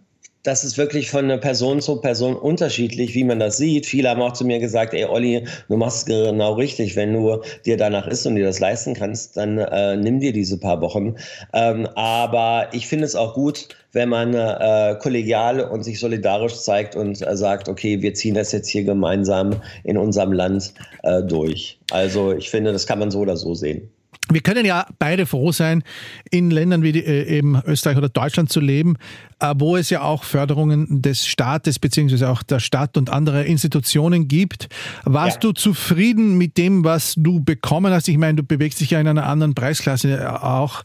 das 0.42 0.64
ist 0.64 0.78
wirklich 0.78 1.10
von 1.10 1.28
Person 1.40 1.80
zu 1.80 2.00
Person 2.00 2.36
unterschiedlich, 2.36 3.14
wie 3.14 3.24
man 3.24 3.38
das 3.38 3.56
sieht. 3.56 3.86
Viele 3.86 4.08
haben 4.08 4.22
auch 4.22 4.32
zu 4.32 4.44
mir 4.44 4.58
gesagt, 4.58 4.94
ey 4.94 5.04
Olli, 5.04 5.44
du 5.68 5.76
machst 5.76 5.98
es 5.98 6.04
genau 6.06 6.54
richtig. 6.54 6.96
Wenn 6.96 7.12
du 7.12 7.42
dir 7.66 7.76
danach 7.76 8.06
ist 8.06 8.26
und 8.26 8.36
dir 8.36 8.44
das 8.44 8.60
leisten 8.60 8.94
kannst, 8.94 9.36
dann 9.36 9.58
äh, 9.58 9.96
nimm 9.96 10.20
dir 10.20 10.32
diese 10.32 10.58
paar 10.58 10.80
Wochen. 10.80 11.16
Ähm, 11.52 11.86
aber 11.94 12.68
ich 12.72 12.86
finde 12.86 13.04
es 13.04 13.16
auch 13.16 13.34
gut, 13.34 13.68
wenn 13.92 14.08
man 14.08 14.34
äh, 14.34 14.96
kollegial 15.00 15.60
und 15.60 15.82
sich 15.82 15.98
solidarisch 15.98 16.54
zeigt 16.54 16.94
und 16.94 17.20
äh, 17.26 17.36
sagt, 17.36 17.68
okay, 17.68 18.00
wir 18.02 18.14
ziehen 18.14 18.34
das 18.34 18.52
jetzt 18.52 18.68
hier 18.68 18.84
gemeinsam 18.84 19.60
in 19.84 19.98
unserem 19.98 20.32
Land 20.32 20.72
äh, 21.02 21.22
durch. 21.22 21.78
Also 21.90 22.32
ich 22.32 22.50
finde, 22.50 22.72
das 22.72 22.86
kann 22.86 22.98
man 22.98 23.10
so 23.10 23.20
oder 23.20 23.36
so 23.36 23.54
sehen. 23.54 23.90
Wir 24.30 24.40
können 24.40 24.66
ja 24.66 24.86
beide 24.98 25.26
froh 25.26 25.52
sein, 25.52 25.82
in 26.30 26.50
Ländern 26.50 26.82
wie 26.82 26.92
die, 26.92 27.04
äh, 27.04 27.38
eben 27.38 27.60
Österreich 27.64 27.96
oder 27.96 28.08
Deutschland 28.08 28.50
zu 28.50 28.60
leben, 28.60 28.96
äh, 29.40 29.54
wo 29.56 29.76
es 29.76 29.90
ja 29.90 30.02
auch 30.02 30.24
Förderungen 30.24 31.02
des 31.02 31.26
Staates 31.26 31.78
beziehungsweise 31.78 32.28
auch 32.28 32.42
der 32.42 32.60
Stadt 32.60 32.96
und 32.96 33.10
anderer 33.10 33.44
Institutionen 33.44 34.28
gibt. 34.28 34.68
Warst 35.04 35.36
ja. 35.36 35.40
du 35.40 35.52
zufrieden 35.52 36.36
mit 36.36 36.58
dem, 36.58 36.84
was 36.84 37.14
du 37.16 37.40
bekommen 37.40 37.92
hast? 37.92 38.08
Ich 38.08 38.18
meine, 38.18 38.36
du 38.36 38.42
bewegst 38.42 38.80
dich 38.80 38.90
ja 38.90 39.00
in 39.00 39.08
einer 39.08 39.26
anderen 39.26 39.54
Preisklasse 39.54 40.18
äh, 40.18 40.26
auch. 40.26 40.82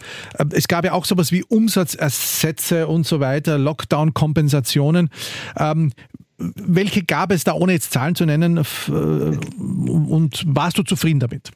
Es 0.51 0.67
gab 0.67 0.85
ja 0.85 0.93
auch 0.93 1.05
sowas 1.05 1.31
wie 1.31 1.43
Umsatzersätze 1.43 2.87
und 2.87 3.05
so 3.05 3.19
weiter, 3.19 3.57
Lockdown-Kompensationen. 3.57 5.09
Ähm, 5.57 5.91
welche 6.37 7.03
gab 7.03 7.31
es 7.31 7.43
da, 7.43 7.53
ohne 7.53 7.73
jetzt 7.73 7.91
Zahlen 7.91 8.15
zu 8.15 8.25
nennen? 8.25 8.57
Und 8.57 10.43
warst 10.45 10.77
du 10.77 10.83
zufrieden 10.83 11.19
damit? 11.19 11.51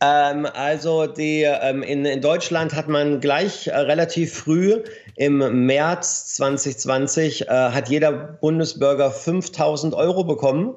Ähm, 0.00 0.46
also 0.46 1.06
die, 1.06 1.42
ähm, 1.42 1.82
in, 1.82 2.04
in 2.04 2.20
Deutschland 2.20 2.74
hat 2.74 2.88
man 2.88 3.20
gleich 3.20 3.68
äh, 3.68 3.76
relativ 3.76 4.34
früh 4.34 4.82
im 5.16 5.66
März 5.66 6.34
2020 6.34 7.42
äh, 7.42 7.46
hat 7.48 7.88
jeder 7.88 8.12
Bundesbürger 8.12 9.10
5000 9.10 9.94
Euro 9.94 10.24
bekommen, 10.24 10.74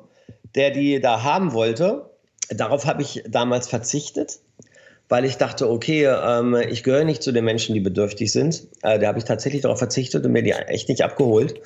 der 0.55 0.71
die 0.71 1.01
da 1.01 1.23
haben 1.23 1.53
wollte. 1.53 2.09
Darauf 2.49 2.85
habe 2.85 3.01
ich 3.01 3.23
damals 3.27 3.67
verzichtet, 3.67 4.39
weil 5.09 5.25
ich 5.25 5.35
dachte, 5.35 5.69
okay, 5.69 6.05
ähm, 6.05 6.55
ich 6.55 6.83
gehöre 6.83 7.03
nicht 7.03 7.21
zu 7.21 7.33
den 7.33 7.43
Menschen, 7.43 7.73
die 7.73 7.81
bedürftig 7.81 8.31
sind. 8.31 8.67
Äh, 8.83 8.99
da 8.99 9.07
habe 9.07 9.19
ich 9.19 9.25
tatsächlich 9.25 9.63
darauf 9.63 9.79
verzichtet 9.79 10.25
und 10.25 10.31
mir 10.31 10.43
die 10.43 10.51
echt 10.51 10.87
nicht 10.87 11.03
abgeholt. 11.03 11.59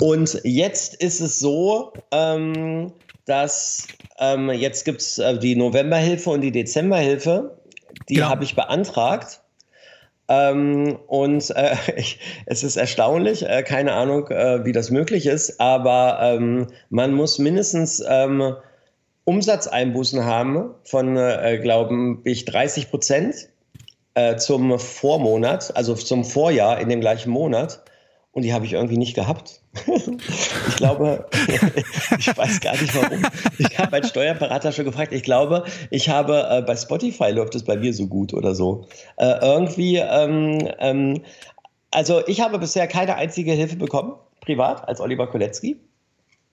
Und 0.00 0.40
jetzt 0.42 0.96
ist 0.96 1.20
es 1.20 1.38
so, 1.38 1.92
ähm, 2.10 2.92
dass 3.24 3.86
ähm, 4.18 4.50
jetzt 4.50 4.84
gibt 4.84 5.00
es 5.00 5.18
äh, 5.18 5.38
die 5.38 5.56
Novemberhilfe 5.56 6.30
und 6.30 6.40
die 6.40 6.52
Dezemberhilfe. 6.52 7.58
Die 8.08 8.16
ja. 8.16 8.28
habe 8.28 8.44
ich 8.44 8.54
beantragt. 8.54 9.40
Ähm, 10.28 10.98
und 11.06 11.50
äh, 11.50 11.76
ich, 11.96 12.18
es 12.46 12.62
ist 12.62 12.76
erstaunlich, 12.76 13.46
äh, 13.46 13.62
keine 13.62 13.92
Ahnung, 13.92 14.28
äh, 14.28 14.64
wie 14.64 14.72
das 14.72 14.90
möglich 14.90 15.26
ist, 15.26 15.60
aber 15.60 16.18
ähm, 16.22 16.68
man 16.90 17.12
muss 17.12 17.38
mindestens 17.38 18.02
ähm, 18.06 18.54
Umsatzeinbußen 19.24 20.24
haben 20.24 20.74
von, 20.84 21.16
äh, 21.16 21.58
glauben 21.62 22.20
ich, 22.24 22.44
30 22.44 22.90
Prozent 22.90 23.48
äh, 24.14 24.36
zum 24.36 24.78
Vormonat, 24.78 25.76
also 25.76 25.94
zum 25.94 26.24
Vorjahr 26.24 26.80
in 26.80 26.88
dem 26.88 27.00
gleichen 27.00 27.30
Monat. 27.30 27.82
Und 28.32 28.42
die 28.42 28.54
habe 28.54 28.64
ich 28.64 28.72
irgendwie 28.72 28.96
nicht 28.96 29.14
gehabt. 29.14 29.60
ich 29.86 30.76
glaube, 30.76 31.26
ich 32.18 32.36
weiß 32.36 32.60
gar 32.60 32.72
nicht 32.72 32.94
warum. 32.94 33.26
Ich 33.58 33.78
habe 33.78 33.92
als 33.92 34.08
Steuerberater 34.08 34.72
schon 34.72 34.86
gefragt. 34.86 35.12
Ich 35.12 35.22
glaube, 35.22 35.64
ich 35.90 36.08
habe 36.08 36.46
äh, 36.50 36.62
bei 36.62 36.74
Spotify 36.74 37.30
läuft 37.30 37.54
es 37.54 37.62
bei 37.62 37.76
mir 37.76 37.92
so 37.92 38.06
gut 38.06 38.32
oder 38.32 38.54
so. 38.54 38.86
Äh, 39.18 39.38
irgendwie, 39.42 39.96
ähm, 39.98 40.66
ähm, 40.78 41.22
also 41.90 42.26
ich 42.26 42.40
habe 42.40 42.58
bisher 42.58 42.86
keine 42.86 43.16
einzige 43.16 43.52
Hilfe 43.52 43.76
bekommen, 43.76 44.14
privat, 44.40 44.88
als 44.88 45.00
Oliver 45.00 45.26
Kolecki. 45.26 45.78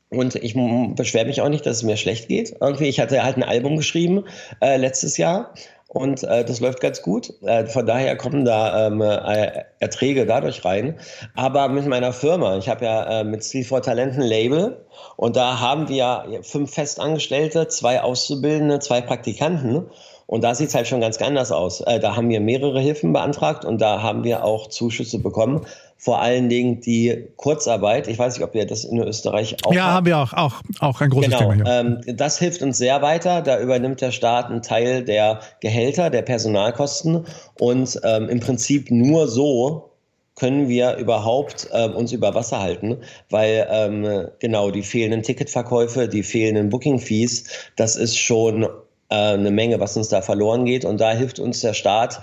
Und 0.10 0.36
ich 0.36 0.56
beschwere 0.96 1.26
mich 1.26 1.40
auch 1.40 1.50
nicht, 1.50 1.66
dass 1.66 1.78
es 1.78 1.84
mir 1.84 1.96
schlecht 1.96 2.28
geht. 2.28 2.58
Irgendwie, 2.60 2.88
ich 2.88 3.00
hatte 3.00 3.24
halt 3.24 3.38
ein 3.38 3.44
Album 3.44 3.78
geschrieben 3.78 4.26
äh, 4.60 4.76
letztes 4.76 5.18
Jahr 5.18 5.54
und 5.90 6.24
äh, 6.24 6.46
das 6.46 6.60
läuft 6.60 6.82
ganz 6.82 7.02
gut. 7.02 7.34
Äh, 7.42 7.66
von 7.66 7.88
daher 7.88 8.16
kommen 8.16 8.46
da 8.46 8.86
ähm, 8.86 9.02
äh, 9.02 9.64
Erträge 9.80 10.28
dadurch 10.28 10.64
rein. 10.64 11.00
Aber 11.36 11.68
mit 11.68 11.88
meiner 11.88 12.14
Firma, 12.14 12.58
ich 12.58 12.70
habe 12.70 12.86
ja 12.86 13.22
äh, 13.22 13.24
mit 13.24 13.44
Steel 13.44 13.64
for 13.64 13.82
Talenten 13.82 14.22
Label 14.22 14.86
und 15.18 15.36
da 15.36 15.60
haben 15.60 15.90
wir 15.90 16.42
fünf 16.44 16.76
Festangestellte, 16.76 17.68
zwei 17.70 18.04
Auszubildende, 18.04 18.78
zwei 18.80 19.02
Praktikanten. 19.02 19.88
Und 20.28 20.44
da 20.44 20.54
sieht 20.54 20.70
es 20.70 20.76
halt 20.76 20.88
schon 20.88 21.02
ganz 21.02 21.20
anders 21.20 21.52
aus. 21.52 21.82
Äh, 21.82 22.00
da 22.00 22.16
haben 22.16 22.30
wir 22.30 22.40
mehrere 22.40 22.80
Hilfen 22.80 23.12
beantragt 23.12 23.66
und 23.66 23.82
da 23.82 24.04
haben 24.04 24.24
wir 24.24 24.46
auch 24.46 24.68
Zuschüsse 24.68 25.18
bekommen 25.18 25.66
vor 26.00 26.22
allen 26.22 26.48
Dingen 26.48 26.80
die 26.80 27.28
Kurzarbeit. 27.36 28.08
Ich 28.08 28.18
weiß 28.18 28.36
nicht, 28.36 28.44
ob 28.44 28.56
ihr 28.56 28.66
das 28.66 28.86
in 28.86 29.00
Österreich 29.00 29.58
auch 29.66 29.74
Ja, 29.74 29.84
habt. 29.84 29.94
haben 29.94 30.06
wir 30.06 30.18
auch, 30.18 30.34
auch, 30.34 30.62
auch 30.80 31.02
ein 31.02 31.10
großes 31.10 31.30
genau, 31.30 31.52
Thema 31.52 31.56
hier. 31.56 31.66
Ähm, 32.08 32.18
das 32.18 32.40
hilft 32.40 32.62
uns 32.62 32.78
sehr 32.78 33.02
weiter. 33.02 33.42
Da 33.42 33.60
übernimmt 33.60 34.00
der 34.00 34.12
Staat 34.12 34.46
einen 34.46 34.62
Teil 34.62 35.04
der 35.04 35.42
Gehälter, 35.60 36.10
der 36.10 36.22
Personalkosten 36.22 37.26
und 37.60 38.00
ähm, 38.06 38.30
im 38.30 38.40
Prinzip 38.40 38.90
nur 38.92 39.28
so 39.28 39.90
können 40.36 40.70
wir 40.70 40.96
überhaupt 40.96 41.68
äh, 41.74 41.90
uns 41.90 42.14
über 42.14 42.34
Wasser 42.34 42.62
halten, 42.62 43.00
weil 43.30 43.68
ähm, 43.70 44.30
genau 44.40 44.72
die 44.72 44.84
fehlenden 44.84 45.22
Ticketverkäufe, 45.22 46.08
die 46.08 46.24
fehlenden 46.24 46.70
Booking-Fees, 46.70 47.72
das 47.76 47.98
ist 47.98 48.18
schon 48.18 48.64
äh, 48.64 49.16
eine 49.16 49.52
Menge, 49.52 49.82
was 49.82 49.98
uns 49.98 50.08
da 50.08 50.22
verloren 50.22 50.64
geht. 50.64 50.86
Und 50.86 51.02
da 51.02 51.12
hilft 51.12 51.40
uns 51.40 51.60
der 51.60 51.74
Staat 51.74 52.22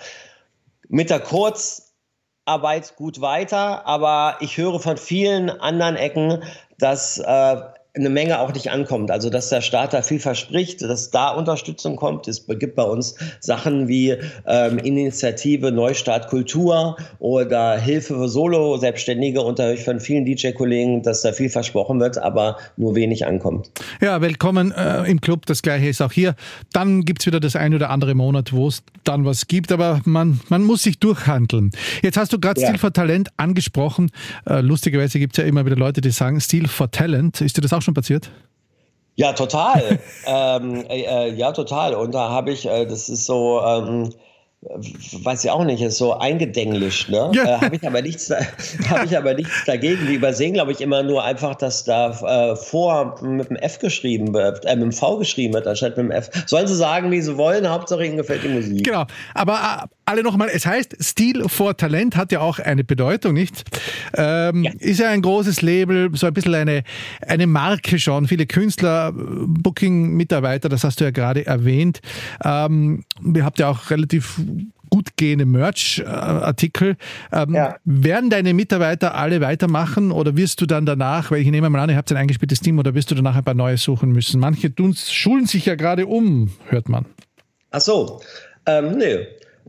mit 0.88 1.10
der 1.10 1.20
Kurzarbeit 2.46 2.94
gut 2.94 3.20
weiter. 3.20 3.86
Aber 3.86 4.36
ich 4.40 4.56
höre 4.56 4.78
von 4.78 4.96
vielen 4.96 5.50
anderen 5.50 5.96
Ecken, 5.96 6.44
dass 6.78 7.18
äh, 7.18 7.56
eine 7.96 8.10
Menge 8.10 8.40
auch 8.40 8.52
nicht 8.52 8.70
ankommt. 8.70 9.10
Also 9.10 9.30
dass 9.30 9.48
der 9.48 9.60
Staat 9.60 9.94
da 9.94 10.02
viel 10.02 10.20
verspricht, 10.20 10.82
dass 10.82 11.10
da 11.10 11.30
Unterstützung 11.30 11.96
kommt. 11.96 12.28
Es 12.28 12.46
gibt 12.46 12.76
bei 12.76 12.82
uns 12.82 13.14
Sachen 13.40 13.88
wie 13.88 14.16
ähm, 14.46 14.78
Initiative 14.78 15.72
Neustart 15.72 16.28
Kultur 16.28 16.96
oder 17.18 17.78
Hilfe 17.78 18.14
für 18.14 18.28
Solo-Selbstständige 18.28 19.40
und 19.40 19.58
da 19.58 19.64
höre 19.64 19.74
ich 19.74 19.84
von 19.84 20.00
vielen 20.00 20.24
DJ-Kollegen, 20.24 21.02
dass 21.02 21.22
da 21.22 21.32
viel 21.32 21.50
versprochen 21.50 22.00
wird, 22.00 22.18
aber 22.18 22.58
nur 22.76 22.94
wenig 22.94 23.26
ankommt. 23.26 23.70
Ja, 24.00 24.20
willkommen 24.20 24.72
äh, 24.72 25.10
im 25.10 25.20
Club. 25.20 25.46
Das 25.46 25.62
gleiche 25.62 25.88
ist 25.88 26.02
auch 26.02 26.12
hier. 26.12 26.34
Dann 26.72 27.04
gibt 27.04 27.22
es 27.22 27.26
wieder 27.26 27.40
das 27.40 27.56
ein 27.56 27.74
oder 27.74 27.90
andere 27.90 28.14
Monat, 28.14 28.52
wo 28.52 28.68
es 28.68 28.82
dann 29.04 29.24
was 29.24 29.46
gibt, 29.46 29.72
aber 29.72 30.00
man, 30.04 30.40
man 30.48 30.62
muss 30.62 30.82
sich 30.82 30.98
durchhandeln. 30.98 31.70
Jetzt 32.02 32.16
hast 32.16 32.32
du 32.32 32.38
gerade 32.38 32.60
ja. 32.60 32.68
Stil 32.68 32.78
for 32.78 32.92
Talent 32.92 33.30
angesprochen. 33.36 34.10
Äh, 34.46 34.60
lustigerweise 34.60 35.18
gibt 35.18 35.36
es 35.36 35.42
ja 35.42 35.48
immer 35.48 35.64
wieder 35.64 35.76
Leute, 35.76 36.00
die 36.00 36.10
sagen 36.10 36.40
Stil 36.40 36.68
for 36.68 36.90
Talent. 36.90 37.40
Ist 37.40 37.56
dir 37.56 37.62
das 37.62 37.72
auch 37.72 37.82
schon 37.86 37.94
passiert? 37.94 38.30
Ja, 39.14 39.32
total. 39.32 39.98
ähm, 40.26 40.84
äh, 40.88 41.02
äh, 41.02 41.34
ja, 41.34 41.52
total. 41.52 41.94
Und 41.94 42.14
da 42.14 42.28
habe 42.28 42.52
ich, 42.52 42.66
äh, 42.66 42.84
das 42.84 43.08
ist 43.08 43.24
so, 43.24 43.62
ähm, 43.62 44.10
weiß 45.22 45.44
ich 45.44 45.50
auch 45.50 45.64
nicht, 45.64 45.80
ist 45.80 45.98
so 45.98 46.14
eingedenglischt, 46.14 47.08
ne? 47.08 47.30
Ja. 47.32 47.44
Äh, 47.44 47.60
habe 47.60 47.76
ich 47.76 47.86
aber 47.86 48.02
nichts, 48.02 48.30
habe 48.88 49.06
ich 49.06 49.16
aber 49.16 49.34
nichts 49.34 49.64
dagegen. 49.64 50.06
Die 50.06 50.14
übersehen, 50.14 50.54
glaube 50.54 50.72
ich, 50.72 50.80
immer 50.80 51.02
nur 51.02 51.24
einfach, 51.24 51.54
dass 51.54 51.84
da 51.84 52.10
äh, 52.50 52.56
vor 52.56 53.22
mit 53.22 53.48
dem 53.48 53.56
F 53.56 53.78
geschrieben 53.78 54.34
wird, 54.34 54.64
äh, 54.64 54.74
mit 54.76 54.84
dem 54.84 54.92
V 54.92 55.18
geschrieben 55.18 55.54
wird, 55.54 55.66
anstatt 55.66 55.96
mit 55.96 56.06
dem 56.06 56.10
F. 56.10 56.30
Sollen 56.46 56.66
sie 56.66 56.76
sagen, 56.76 57.10
wie 57.10 57.20
sie 57.20 57.36
wollen, 57.38 57.68
Hauptsache 57.68 58.04
ihnen 58.04 58.16
gefällt 58.16 58.44
die 58.44 58.48
Musik. 58.48 58.84
Genau. 58.84 59.04
Aber 59.34 59.54
äh, 59.54 59.95
alle 60.06 60.22
nochmal, 60.22 60.48
es 60.52 60.64
heißt, 60.64 60.96
Stil 61.00 61.48
vor 61.48 61.76
Talent 61.76 62.16
hat 62.16 62.32
ja 62.32 62.40
auch 62.40 62.58
eine 62.58 62.84
Bedeutung, 62.84 63.34
nicht? 63.34 63.64
Ähm, 64.16 64.64
ja. 64.64 64.72
Ist 64.78 65.00
ja 65.00 65.10
ein 65.10 65.20
großes 65.20 65.62
Label, 65.62 66.10
so 66.14 66.26
ein 66.26 66.32
bisschen 66.32 66.54
eine, 66.54 66.84
eine 67.26 67.46
Marke 67.46 67.98
schon. 67.98 68.28
Viele 68.28 68.46
Künstler, 68.46 69.12
Booking-Mitarbeiter, 69.12 70.68
das 70.68 70.84
hast 70.84 71.00
du 71.00 71.04
ja 71.04 71.10
gerade 71.10 71.44
erwähnt. 71.44 72.00
Ähm, 72.44 73.04
ihr 73.34 73.44
habt 73.44 73.58
ja 73.58 73.68
auch 73.68 73.90
relativ 73.90 74.40
gut 74.90 75.16
gehende 75.16 75.44
Merch-Artikel. 75.44 76.96
Ähm, 77.32 77.54
ja. 77.54 77.76
Werden 77.84 78.30
deine 78.30 78.54
Mitarbeiter 78.54 79.16
alle 79.16 79.40
weitermachen 79.40 80.12
oder 80.12 80.36
wirst 80.36 80.60
du 80.60 80.66
dann 80.66 80.86
danach, 80.86 81.30
weil 81.30 81.40
ich 81.40 81.50
nehme 81.50 81.68
mal 81.68 81.80
an, 81.80 81.90
ihr 81.90 81.96
habt 81.96 82.10
ein 82.12 82.16
eingespieltes 82.16 82.60
Team, 82.60 82.78
oder 82.78 82.94
wirst 82.94 83.10
du 83.10 83.14
danach 83.14 83.36
ein 83.36 83.44
paar 83.44 83.54
neue 83.54 83.76
suchen 83.76 84.12
müssen? 84.12 84.40
Manche 84.40 84.74
tun, 84.74 84.94
schulen 84.94 85.46
sich 85.46 85.66
ja 85.66 85.74
gerade 85.74 86.06
um, 86.06 86.52
hört 86.68 86.88
man. 86.88 87.06
Ach 87.72 87.80
so, 87.80 88.20
ähm, 88.66 88.96
nö. 88.96 89.24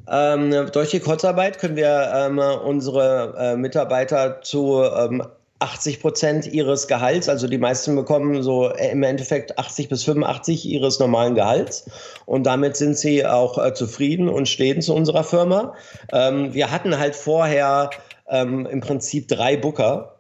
Ähm, 0.09 0.69
durch 0.71 0.91
die 0.91 0.99
Kurzarbeit 0.99 1.59
können 1.59 1.75
wir 1.75 2.11
ähm, 2.13 2.39
unsere 2.39 3.35
äh, 3.37 3.55
Mitarbeiter 3.57 4.41
zu 4.41 4.83
ähm, 4.83 5.23
80 5.59 6.01
Prozent 6.01 6.47
ihres 6.47 6.87
Gehalts, 6.87 7.29
also 7.29 7.47
die 7.47 7.57
meisten 7.57 7.95
bekommen 7.95 8.43
so 8.43 8.69
im 8.69 9.01
Endeffekt 9.03 9.57
80 9.57 9.89
bis 9.89 10.03
85 10.03 10.65
ihres 10.65 10.99
normalen 10.99 11.33
Gehalts 11.33 11.89
und 12.25 12.43
damit 12.43 12.77
sind 12.77 12.97
sie 12.97 13.25
auch 13.25 13.57
äh, 13.57 13.73
zufrieden 13.73 14.29
und 14.29 14.47
stehen 14.47 14.81
zu 14.81 14.93
unserer 14.93 15.23
Firma. 15.23 15.73
Ähm, 16.13 16.53
wir 16.53 16.71
hatten 16.71 16.99
halt 16.99 17.15
vorher 17.15 17.89
ähm, 18.29 18.67
im 18.67 18.81
Prinzip 18.81 19.27
drei 19.27 19.57
Booker 19.57 20.16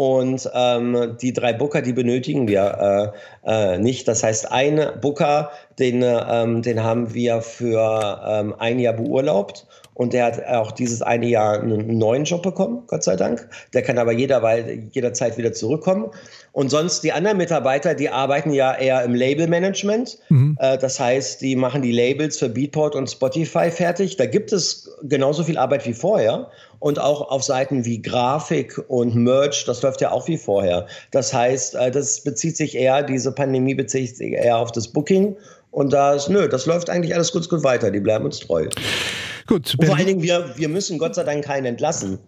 und 0.00 0.48
ähm, 0.54 1.18
die 1.20 1.34
drei 1.34 1.52
Booker, 1.52 1.82
die 1.82 1.92
benötigen 1.92 2.48
wir 2.48 3.12
äh, 3.44 3.74
äh, 3.74 3.78
nicht. 3.78 4.08
Das 4.08 4.22
heißt, 4.22 4.50
ein 4.50 4.80
Booker, 5.02 5.50
den, 5.78 6.02
ähm, 6.02 6.62
den 6.62 6.82
haben 6.82 7.12
wir 7.12 7.42
für 7.42 8.18
ähm, 8.26 8.54
ein 8.58 8.78
Jahr 8.78 8.94
beurlaubt 8.94 9.66
und 10.00 10.14
der 10.14 10.24
hat 10.24 10.46
auch 10.46 10.72
dieses 10.72 11.02
eine 11.02 11.26
Jahr 11.26 11.60
einen 11.60 11.98
neuen 11.98 12.24
Job 12.24 12.42
bekommen, 12.42 12.84
Gott 12.86 13.04
sei 13.04 13.16
Dank. 13.16 13.46
Der 13.74 13.82
kann 13.82 13.98
aber 13.98 14.12
jederweil, 14.12 14.88
jederzeit 14.92 15.36
wieder 15.36 15.52
zurückkommen. 15.52 16.08
Und 16.52 16.70
sonst 16.70 17.04
die 17.04 17.12
anderen 17.12 17.36
Mitarbeiter, 17.36 17.94
die 17.94 18.08
arbeiten 18.08 18.50
ja 18.50 18.74
eher 18.74 19.04
im 19.04 19.14
Labelmanagement. 19.14 20.18
Mhm. 20.30 20.56
Äh, 20.58 20.78
das 20.78 20.98
heißt, 20.98 21.42
die 21.42 21.54
machen 21.54 21.82
die 21.82 21.92
Labels 21.92 22.38
für 22.38 22.48
Beatport 22.48 22.94
und 22.94 23.10
Spotify 23.10 23.70
fertig. 23.70 24.16
Da 24.16 24.24
gibt 24.24 24.54
es 24.54 24.90
genauso 25.02 25.44
viel 25.44 25.58
Arbeit 25.58 25.84
wie 25.86 25.92
vorher. 25.92 26.48
Und 26.78 26.98
auch 26.98 27.30
auf 27.30 27.42
Seiten 27.42 27.84
wie 27.84 28.00
Grafik 28.00 28.82
und 28.88 29.14
Merch, 29.14 29.66
das 29.66 29.82
läuft 29.82 30.00
ja 30.00 30.12
auch 30.12 30.28
wie 30.28 30.38
vorher. 30.38 30.86
Das 31.10 31.34
heißt, 31.34 31.74
äh, 31.74 31.90
das 31.90 32.22
bezieht 32.22 32.56
sich 32.56 32.74
eher, 32.74 33.02
diese 33.02 33.32
Pandemie 33.32 33.74
bezieht 33.74 34.16
sich 34.16 34.32
eher 34.32 34.56
auf 34.56 34.72
das 34.72 34.88
Booking. 34.88 35.36
Und 35.72 35.92
das, 35.92 36.30
nö, 36.30 36.48
das 36.48 36.64
läuft 36.64 36.88
eigentlich 36.88 37.14
alles 37.14 37.32
gut, 37.32 37.50
gut 37.50 37.62
weiter. 37.64 37.90
Die 37.90 38.00
bleiben 38.00 38.24
uns 38.24 38.40
treu. 38.40 38.66
Gut. 39.50 39.74
Und 39.76 39.86
vor 39.86 39.96
allen 39.96 40.06
Dingen, 40.06 40.22
wir, 40.22 40.54
wir 40.56 40.68
müssen 40.68 40.96
Gott 40.96 41.16
sei 41.16 41.24
Dank 41.24 41.44
keinen 41.44 41.66
entlassen. 41.66 42.20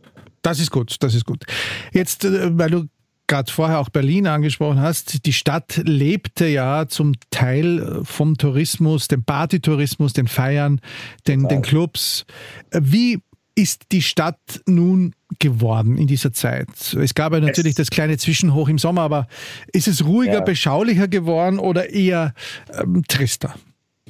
Das 0.43 0.59
ist 0.59 0.73
gut, 0.73 0.97
das 0.99 1.15
ist 1.15 1.25
gut. 1.25 1.45
Jetzt, 1.93 2.25
äh, 2.25 2.59
weil 2.59 2.71
du 2.71 2.87
gerade 3.29 3.51
vorher 3.53 3.79
auch 3.79 3.91
Berlin 3.91 4.27
angesprochen 4.27 4.81
hast, 4.81 5.25
die 5.25 5.33
Stadt 5.33 5.81
lebte 5.85 6.49
ja 6.49 6.89
zum 6.89 7.13
Teil 7.31 7.79
äh, 7.79 8.05
vom 8.05 8.37
Tourismus, 8.39 9.07
dem 9.07 9.23
Partytourismus, 9.23 10.15
den 10.15 10.27
Feiern, 10.27 10.81
den, 11.29 11.47
den 11.47 11.63
Clubs. 11.63 12.25
Äh, 12.73 12.81
wie 12.83 13.21
ist 13.55 13.85
die 13.93 14.03
Stadt 14.03 14.41
nun 14.67 15.15
geworden 15.39 15.99
in 15.99 16.09
dieser 16.09 16.33
Zeit? 16.33 16.71
Es 17.01 17.15
gab 17.15 17.35
ja 17.35 17.39
natürlich 17.39 17.75
es 17.75 17.77
das 17.77 17.91
kleine 17.91 18.19
Zwischenhoch 18.19 18.69
im 18.69 18.79
Sommer, 18.79 19.03
aber 19.03 19.29
ist 19.73 19.87
es 19.87 20.05
ruhiger, 20.05 20.33
ja. 20.33 20.41
beschaulicher 20.41 21.07
geworden 21.07 21.61
oder 21.61 21.91
eher 21.91 22.35
ähm, 22.77 23.05
trister? 23.07 23.55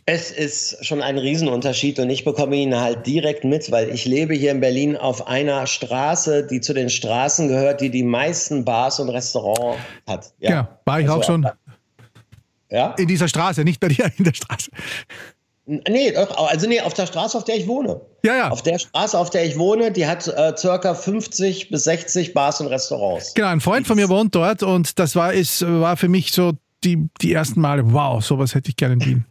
Es 0.04 0.32
ist 0.32 0.84
schon 0.84 1.00
ein 1.00 1.16
Riesenunterschied 1.16 2.00
und 2.00 2.10
ich 2.10 2.24
bekomme 2.24 2.56
ihn 2.56 2.74
halt 2.74 3.06
direkt 3.06 3.44
mit, 3.44 3.70
weil 3.70 3.88
ich 3.90 4.04
lebe 4.04 4.34
hier 4.34 4.50
in 4.50 4.60
Berlin 4.60 4.96
auf 4.96 5.28
einer 5.28 5.66
Straße, 5.68 6.44
die 6.46 6.60
zu 6.60 6.74
den 6.74 6.90
Straßen 6.90 7.46
gehört, 7.46 7.80
die 7.80 7.90
die 7.90 8.02
meisten 8.02 8.64
Bars 8.64 8.98
und 8.98 9.10
Restaurants 9.10 9.78
hat. 10.08 10.32
Ja, 10.40 10.50
ja 10.50 10.78
war 10.84 11.00
ich 11.00 11.08
also, 11.08 11.20
auch 11.20 11.24
schon. 11.24 11.48
Ja? 12.68 12.94
In 12.98 13.06
dieser 13.06 13.28
Straße, 13.28 13.62
nicht 13.62 13.78
bei 13.78 13.88
dir 13.88 14.10
in 14.16 14.24
der 14.24 14.34
Straße. 14.34 14.70
Nee, 15.66 16.12
also 16.16 16.68
nee, 16.68 16.80
auf 16.80 16.94
der 16.94 17.06
Straße, 17.06 17.38
auf 17.38 17.44
der 17.44 17.56
ich 17.56 17.68
wohne. 17.68 18.00
Ja, 18.24 18.36
ja. 18.36 18.50
Auf 18.50 18.62
der 18.62 18.80
Straße, 18.80 19.16
auf 19.16 19.30
der 19.30 19.46
ich 19.46 19.56
wohne, 19.56 19.92
die 19.92 20.06
hat 20.06 20.26
äh, 20.26 20.56
circa 20.56 20.94
50 20.94 21.70
bis 21.70 21.84
60 21.84 22.34
Bars 22.34 22.60
und 22.60 22.66
Restaurants. 22.66 23.34
Genau, 23.34 23.48
ein 23.48 23.60
Freund 23.60 23.86
von 23.86 23.96
mir 23.96 24.08
wohnt 24.08 24.34
dort 24.34 24.64
und 24.64 24.98
das 24.98 25.14
war, 25.14 25.32
ist, 25.32 25.62
war 25.64 25.96
für 25.96 26.08
mich 26.08 26.32
so 26.32 26.52
die, 26.82 27.08
die 27.20 27.32
ersten 27.32 27.60
Male, 27.60 27.92
wow, 27.92 28.22
sowas 28.24 28.56
hätte 28.56 28.70
ich 28.70 28.76
gerne 28.76 28.94
in 28.94 29.04
Wien. 29.04 29.26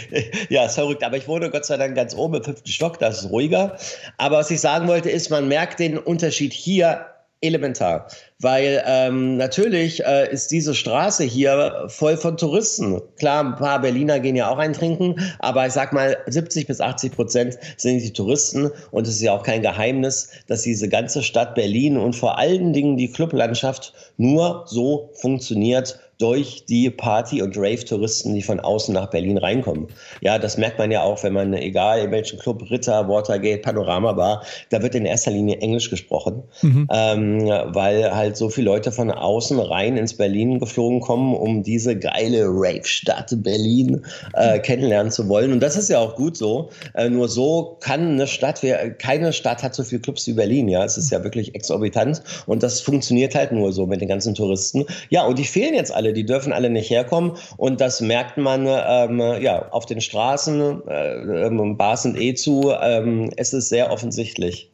ja, 0.48 0.66
ist 0.66 0.74
verrückt. 0.74 1.02
Aber 1.02 1.16
ich 1.16 1.28
wohne 1.28 1.50
Gott 1.50 1.66
sei 1.66 1.76
Dank 1.76 1.94
ganz 1.94 2.14
oben 2.14 2.36
im 2.36 2.44
fünften 2.44 2.68
Stock, 2.68 2.98
das 2.98 3.24
ist 3.24 3.30
ruhiger. 3.30 3.76
Aber 4.16 4.38
was 4.38 4.50
ich 4.50 4.60
sagen 4.60 4.88
wollte, 4.88 5.10
ist, 5.10 5.30
man 5.30 5.48
merkt 5.48 5.78
den 5.78 5.98
Unterschied 5.98 6.52
hier 6.52 7.06
elementar. 7.40 8.08
Weil 8.40 8.82
ähm, 8.86 9.36
natürlich 9.36 10.04
äh, 10.04 10.30
ist 10.32 10.50
diese 10.50 10.74
Straße 10.74 11.24
hier 11.24 11.84
voll 11.88 12.16
von 12.16 12.36
Touristen. 12.36 13.00
Klar, 13.18 13.44
ein 13.44 13.56
paar 13.56 13.80
Berliner 13.80 14.20
gehen 14.20 14.36
ja 14.36 14.48
auch 14.48 14.58
eintrinken, 14.58 15.20
aber 15.38 15.66
ich 15.66 15.72
sag 15.72 15.92
mal, 15.92 16.16
70 16.26 16.66
bis 16.66 16.80
80 16.80 17.12
Prozent 17.12 17.58
sind 17.76 18.00
die 18.00 18.12
Touristen. 18.12 18.70
Und 18.90 19.06
es 19.06 19.14
ist 19.14 19.22
ja 19.22 19.32
auch 19.32 19.42
kein 19.42 19.62
Geheimnis, 19.62 20.30
dass 20.46 20.62
diese 20.62 20.88
ganze 20.88 21.22
Stadt 21.22 21.54
Berlin 21.54 21.96
und 21.96 22.14
vor 22.14 22.38
allen 22.38 22.72
Dingen 22.72 22.96
die 22.96 23.10
Clublandschaft 23.10 23.92
nur 24.16 24.64
so 24.66 25.10
funktioniert, 25.14 25.98
durch 26.18 26.64
die 26.68 26.90
Party- 26.90 27.42
und 27.42 27.56
Rave-Touristen, 27.56 28.34
die 28.34 28.42
von 28.42 28.58
außen 28.58 28.92
nach 28.92 29.08
Berlin 29.10 29.38
reinkommen. 29.38 29.86
Ja, 30.20 30.38
das 30.38 30.58
merkt 30.58 30.78
man 30.78 30.90
ja 30.90 31.02
auch, 31.02 31.22
wenn 31.22 31.32
man, 31.32 31.54
egal 31.54 32.00
in 32.00 32.10
welchem 32.10 32.40
Club, 32.40 32.68
Ritter, 32.70 33.08
Watergate, 33.08 33.62
Panorama 33.62 34.16
war, 34.16 34.42
da 34.70 34.82
wird 34.82 34.96
in 34.96 35.06
erster 35.06 35.30
Linie 35.30 35.58
Englisch 35.58 35.90
gesprochen, 35.90 36.42
mhm. 36.62 36.88
ähm, 36.92 37.46
weil 37.68 38.14
halt 38.14 38.36
so 38.36 38.48
viele 38.48 38.66
Leute 38.66 38.90
von 38.90 39.12
außen 39.12 39.60
rein 39.60 39.96
ins 39.96 40.14
Berlin 40.14 40.58
geflogen 40.58 41.00
kommen, 41.00 41.34
um 41.34 41.62
diese 41.62 41.96
geile 41.96 42.46
Rave-Stadt 42.48 43.32
Berlin 43.42 44.04
äh, 44.34 44.58
kennenlernen 44.58 45.12
zu 45.12 45.28
wollen. 45.28 45.52
Und 45.52 45.60
das 45.60 45.76
ist 45.76 45.88
ja 45.88 46.00
auch 46.00 46.16
gut 46.16 46.36
so. 46.36 46.70
Äh, 46.94 47.08
nur 47.08 47.28
so 47.28 47.76
kann 47.80 48.12
eine 48.12 48.26
Stadt, 48.26 48.60
keine 48.98 49.32
Stadt 49.32 49.62
hat 49.62 49.74
so 49.74 49.84
viele 49.84 50.00
Clubs 50.00 50.26
wie 50.26 50.32
Berlin. 50.32 50.68
Ja, 50.68 50.84
es 50.84 50.98
ist 50.98 51.10
ja 51.10 51.22
wirklich 51.22 51.54
exorbitant. 51.54 52.22
Und 52.46 52.64
das 52.64 52.80
funktioniert 52.80 53.36
halt 53.36 53.52
nur 53.52 53.72
so 53.72 53.86
mit 53.86 54.00
den 54.00 54.08
ganzen 54.08 54.34
Touristen. 54.34 54.84
Ja, 55.10 55.24
und 55.24 55.38
die 55.38 55.44
fehlen 55.44 55.74
jetzt 55.74 55.94
alle 55.94 56.07
alle, 56.08 56.12
die 56.14 56.24
dürfen 56.24 56.52
alle 56.52 56.70
nicht 56.70 56.90
herkommen 56.90 57.32
und 57.56 57.80
das 57.80 58.00
merkt 58.00 58.38
man 58.38 58.66
ähm, 58.66 59.20
ja 59.42 59.68
auf 59.70 59.86
den 59.86 60.00
Straßen, 60.00 60.88
äh, 60.88 61.46
ähm, 61.46 61.76
Bars 61.76 62.02
sind 62.02 62.18
eh 62.18 62.34
zu, 62.34 62.72
ähm, 62.80 63.30
es 63.36 63.52
ist 63.52 63.68
sehr 63.68 63.90
offensichtlich. 63.90 64.70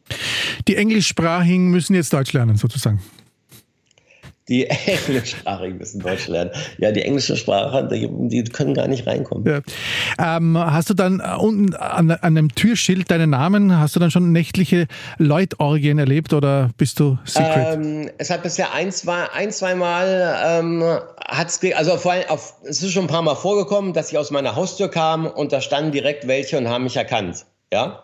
Die 0.67 0.75
Englischsprachigen 0.75 1.69
müssen 1.69 1.95
jetzt 1.95 2.13
Deutsch 2.13 2.33
lernen, 2.33 2.55
sozusagen. 2.55 3.01
Die 4.47 4.67
Englischsprachigen 5.07 5.77
müssen 5.77 6.01
Deutsch 6.01 6.27
lernen. 6.27 6.51
Ja, 6.77 6.91
die 6.91 7.01
englische 7.01 7.35
Sprache, 7.35 7.87
die, 7.91 8.07
die 8.29 8.43
können 8.43 8.73
gar 8.73 8.87
nicht 8.87 9.07
reinkommen. 9.07 9.45
Ja. 9.45 10.37
Ähm, 10.37 10.57
hast 10.57 10.89
du 10.89 10.93
dann 10.93 11.19
äh, 11.19 11.35
unten 11.37 11.73
an, 11.75 12.11
an, 12.11 12.19
einem 12.21 12.53
Türschild 12.53 13.09
deinen 13.09 13.31
Namen, 13.31 13.77
hast 13.77 13.95
du 13.95 13.99
dann 13.99 14.11
schon 14.11 14.31
nächtliche 14.31 14.87
Leutorgien 15.17 15.97
erlebt 15.97 16.33
oder 16.33 16.69
bist 16.77 16.99
du 16.99 17.17
Secret? 17.25 17.73
Ähm, 17.73 18.11
es 18.17 18.29
hat 18.29 18.43
bisher 18.43 18.73
ein, 18.73 18.91
zwei, 18.91 19.29
ein, 19.31 19.51
zwei 19.51 19.73
Mal 19.73 20.37
ähm, 20.45 20.83
hat's, 21.27 21.59
also 21.75 21.97
vor 21.97 22.11
allem 22.11 22.29
auf, 22.29 22.55
es 22.63 22.83
ist 22.83 22.91
schon 22.91 23.05
ein 23.05 23.09
paar 23.09 23.23
Mal 23.23 23.35
vorgekommen, 23.35 23.93
dass 23.93 24.11
ich 24.11 24.17
aus 24.17 24.29
meiner 24.29 24.55
Haustür 24.55 24.89
kam 24.89 25.25
und 25.25 25.53
da 25.53 25.61
standen 25.61 25.91
direkt 25.91 26.27
welche 26.27 26.57
und 26.57 26.69
haben 26.69 26.83
mich 26.83 26.97
erkannt. 26.97 27.45
Ja. 27.73 28.03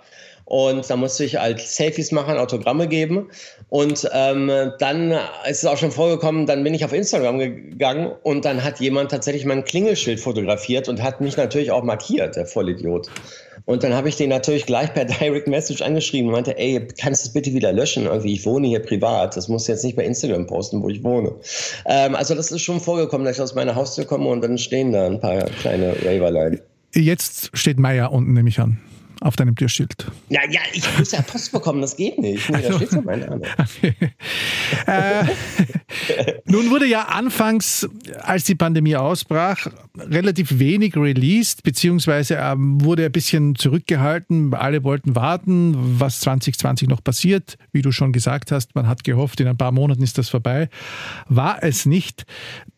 Und 0.52 0.90
da 0.90 0.98
musste 0.98 1.24
ich 1.24 1.38
halt 1.38 1.62
Selfies 1.62 2.12
machen, 2.12 2.38
Autogramme 2.38 2.90
geben. 2.90 3.30
Und 3.70 4.10
ähm, 4.12 4.52
dann 4.80 5.12
ist 5.50 5.60
es 5.60 5.66
auch 5.66 5.78
schon 5.78 5.92
vorgekommen, 5.92 6.46
dann 6.46 6.62
bin 6.66 6.74
ich 6.74 6.84
auf 6.84 6.92
Instagram 6.92 7.40
gegangen 7.40 8.12
und 8.24 8.44
dann 8.44 8.62
hat 8.62 8.82
jemand 8.82 9.12
tatsächlich 9.12 9.46
mein 9.46 9.64
Klingelschild 9.64 10.20
fotografiert 10.20 10.90
und 10.90 11.02
hat 11.02 11.22
mich 11.22 11.38
natürlich 11.38 11.72
auch 11.72 11.84
markiert, 11.84 12.36
der 12.36 12.46
Vollidiot. 12.46 13.10
Und 13.64 13.84
dann 13.84 13.94
habe 13.94 14.10
ich 14.10 14.18
den 14.18 14.28
natürlich 14.28 14.66
gleich 14.66 14.94
per 14.94 15.06
Direct 15.22 15.48
Message 15.48 15.82
angeschrieben 15.82 16.28
und 16.28 16.34
meinte, 16.34 16.58
ey, 16.58 16.86
kannst 17.00 17.24
du 17.24 17.28
es 17.30 17.34
bitte 17.34 17.54
wieder 17.54 17.72
löschen? 17.72 18.08
Irgendwie, 18.08 18.34
ich 18.34 18.46
wohne 18.46 18.68
hier 18.68 18.82
privat. 18.82 19.38
Das 19.38 19.48
muss 19.48 19.68
jetzt 19.68 19.86
nicht 19.86 19.96
bei 19.96 20.04
Instagram 20.04 20.48
posten, 20.48 20.84
wo 20.84 20.90
ich 20.90 21.02
wohne. 21.02 21.32
Ähm, 21.86 22.14
also 22.14 22.36
das 22.36 22.52
ist 22.52 22.62
schon 22.62 22.82
vorgekommen, 22.82 23.24
dass 23.24 23.38
ich 23.38 23.42
aus 23.42 23.56
meiner 23.56 23.76
Haustür 23.76 24.04
komme 24.04 24.28
und 24.28 24.42
dann 24.44 24.58
stehen 24.58 24.92
da 24.92 25.06
ein 25.06 25.22
paar 25.22 25.46
kleine 25.46 25.96
Raverlein. 26.04 26.60
Jetzt 26.94 27.52
steht 27.54 27.80
Meier 27.80 28.12
unten, 28.12 28.34
nehme 28.34 28.50
ich 28.50 28.60
an 28.60 28.82
auf 29.22 29.36
deinem 29.36 29.56
Türschild. 29.56 30.08
Ja, 30.30 30.42
ja, 30.50 30.62
ich 30.74 30.84
muss 30.98 31.12
ja 31.12 31.22
Post 31.22 31.52
bekommen, 31.52 31.82
das 31.82 31.96
geht 31.96 32.18
nicht. 32.18 32.50
Nee, 32.50 32.56
also, 32.56 32.70
da 32.70 32.76
steht 32.78 32.92
ja 32.92 33.02
mein 33.02 33.20
Name. 33.22 33.42
Okay. 33.62 33.94
äh, 34.88 35.26
nun 36.46 36.70
wurde 36.72 36.88
ja 36.88 37.04
anfangs, 37.04 37.88
als 38.20 38.46
die 38.46 38.56
Pandemie 38.56 38.96
ausbrach, 38.96 39.68
relativ 39.98 40.60
wenig 40.60 40.96
released, 40.96 41.64
beziehungsweise 41.64 42.36
ähm, 42.36 42.84
wurde 42.84 43.06
ein 43.06 43.12
bisschen 43.12 43.56
zurückgehalten. 43.56 44.54
Alle 44.54 44.84
wollten 44.84 45.16
warten, 45.16 45.76
was 46.00 46.22
2020 46.22 46.88
noch 46.88 47.04
passiert. 47.04 47.58
Wie 47.72 47.82
du 47.82 47.92
schon 47.92 48.14
gesagt 48.14 48.52
hast, 48.52 48.74
man 48.76 48.88
hat 48.88 49.04
gehofft, 49.04 49.40
in 49.42 49.48
ein 49.48 49.58
paar 49.58 49.72
Monaten 49.72 50.02
ist 50.02 50.18
das 50.18 50.30
vorbei. 50.30 50.70
War 51.28 51.62
es 51.62 51.86
nicht. 51.86 52.26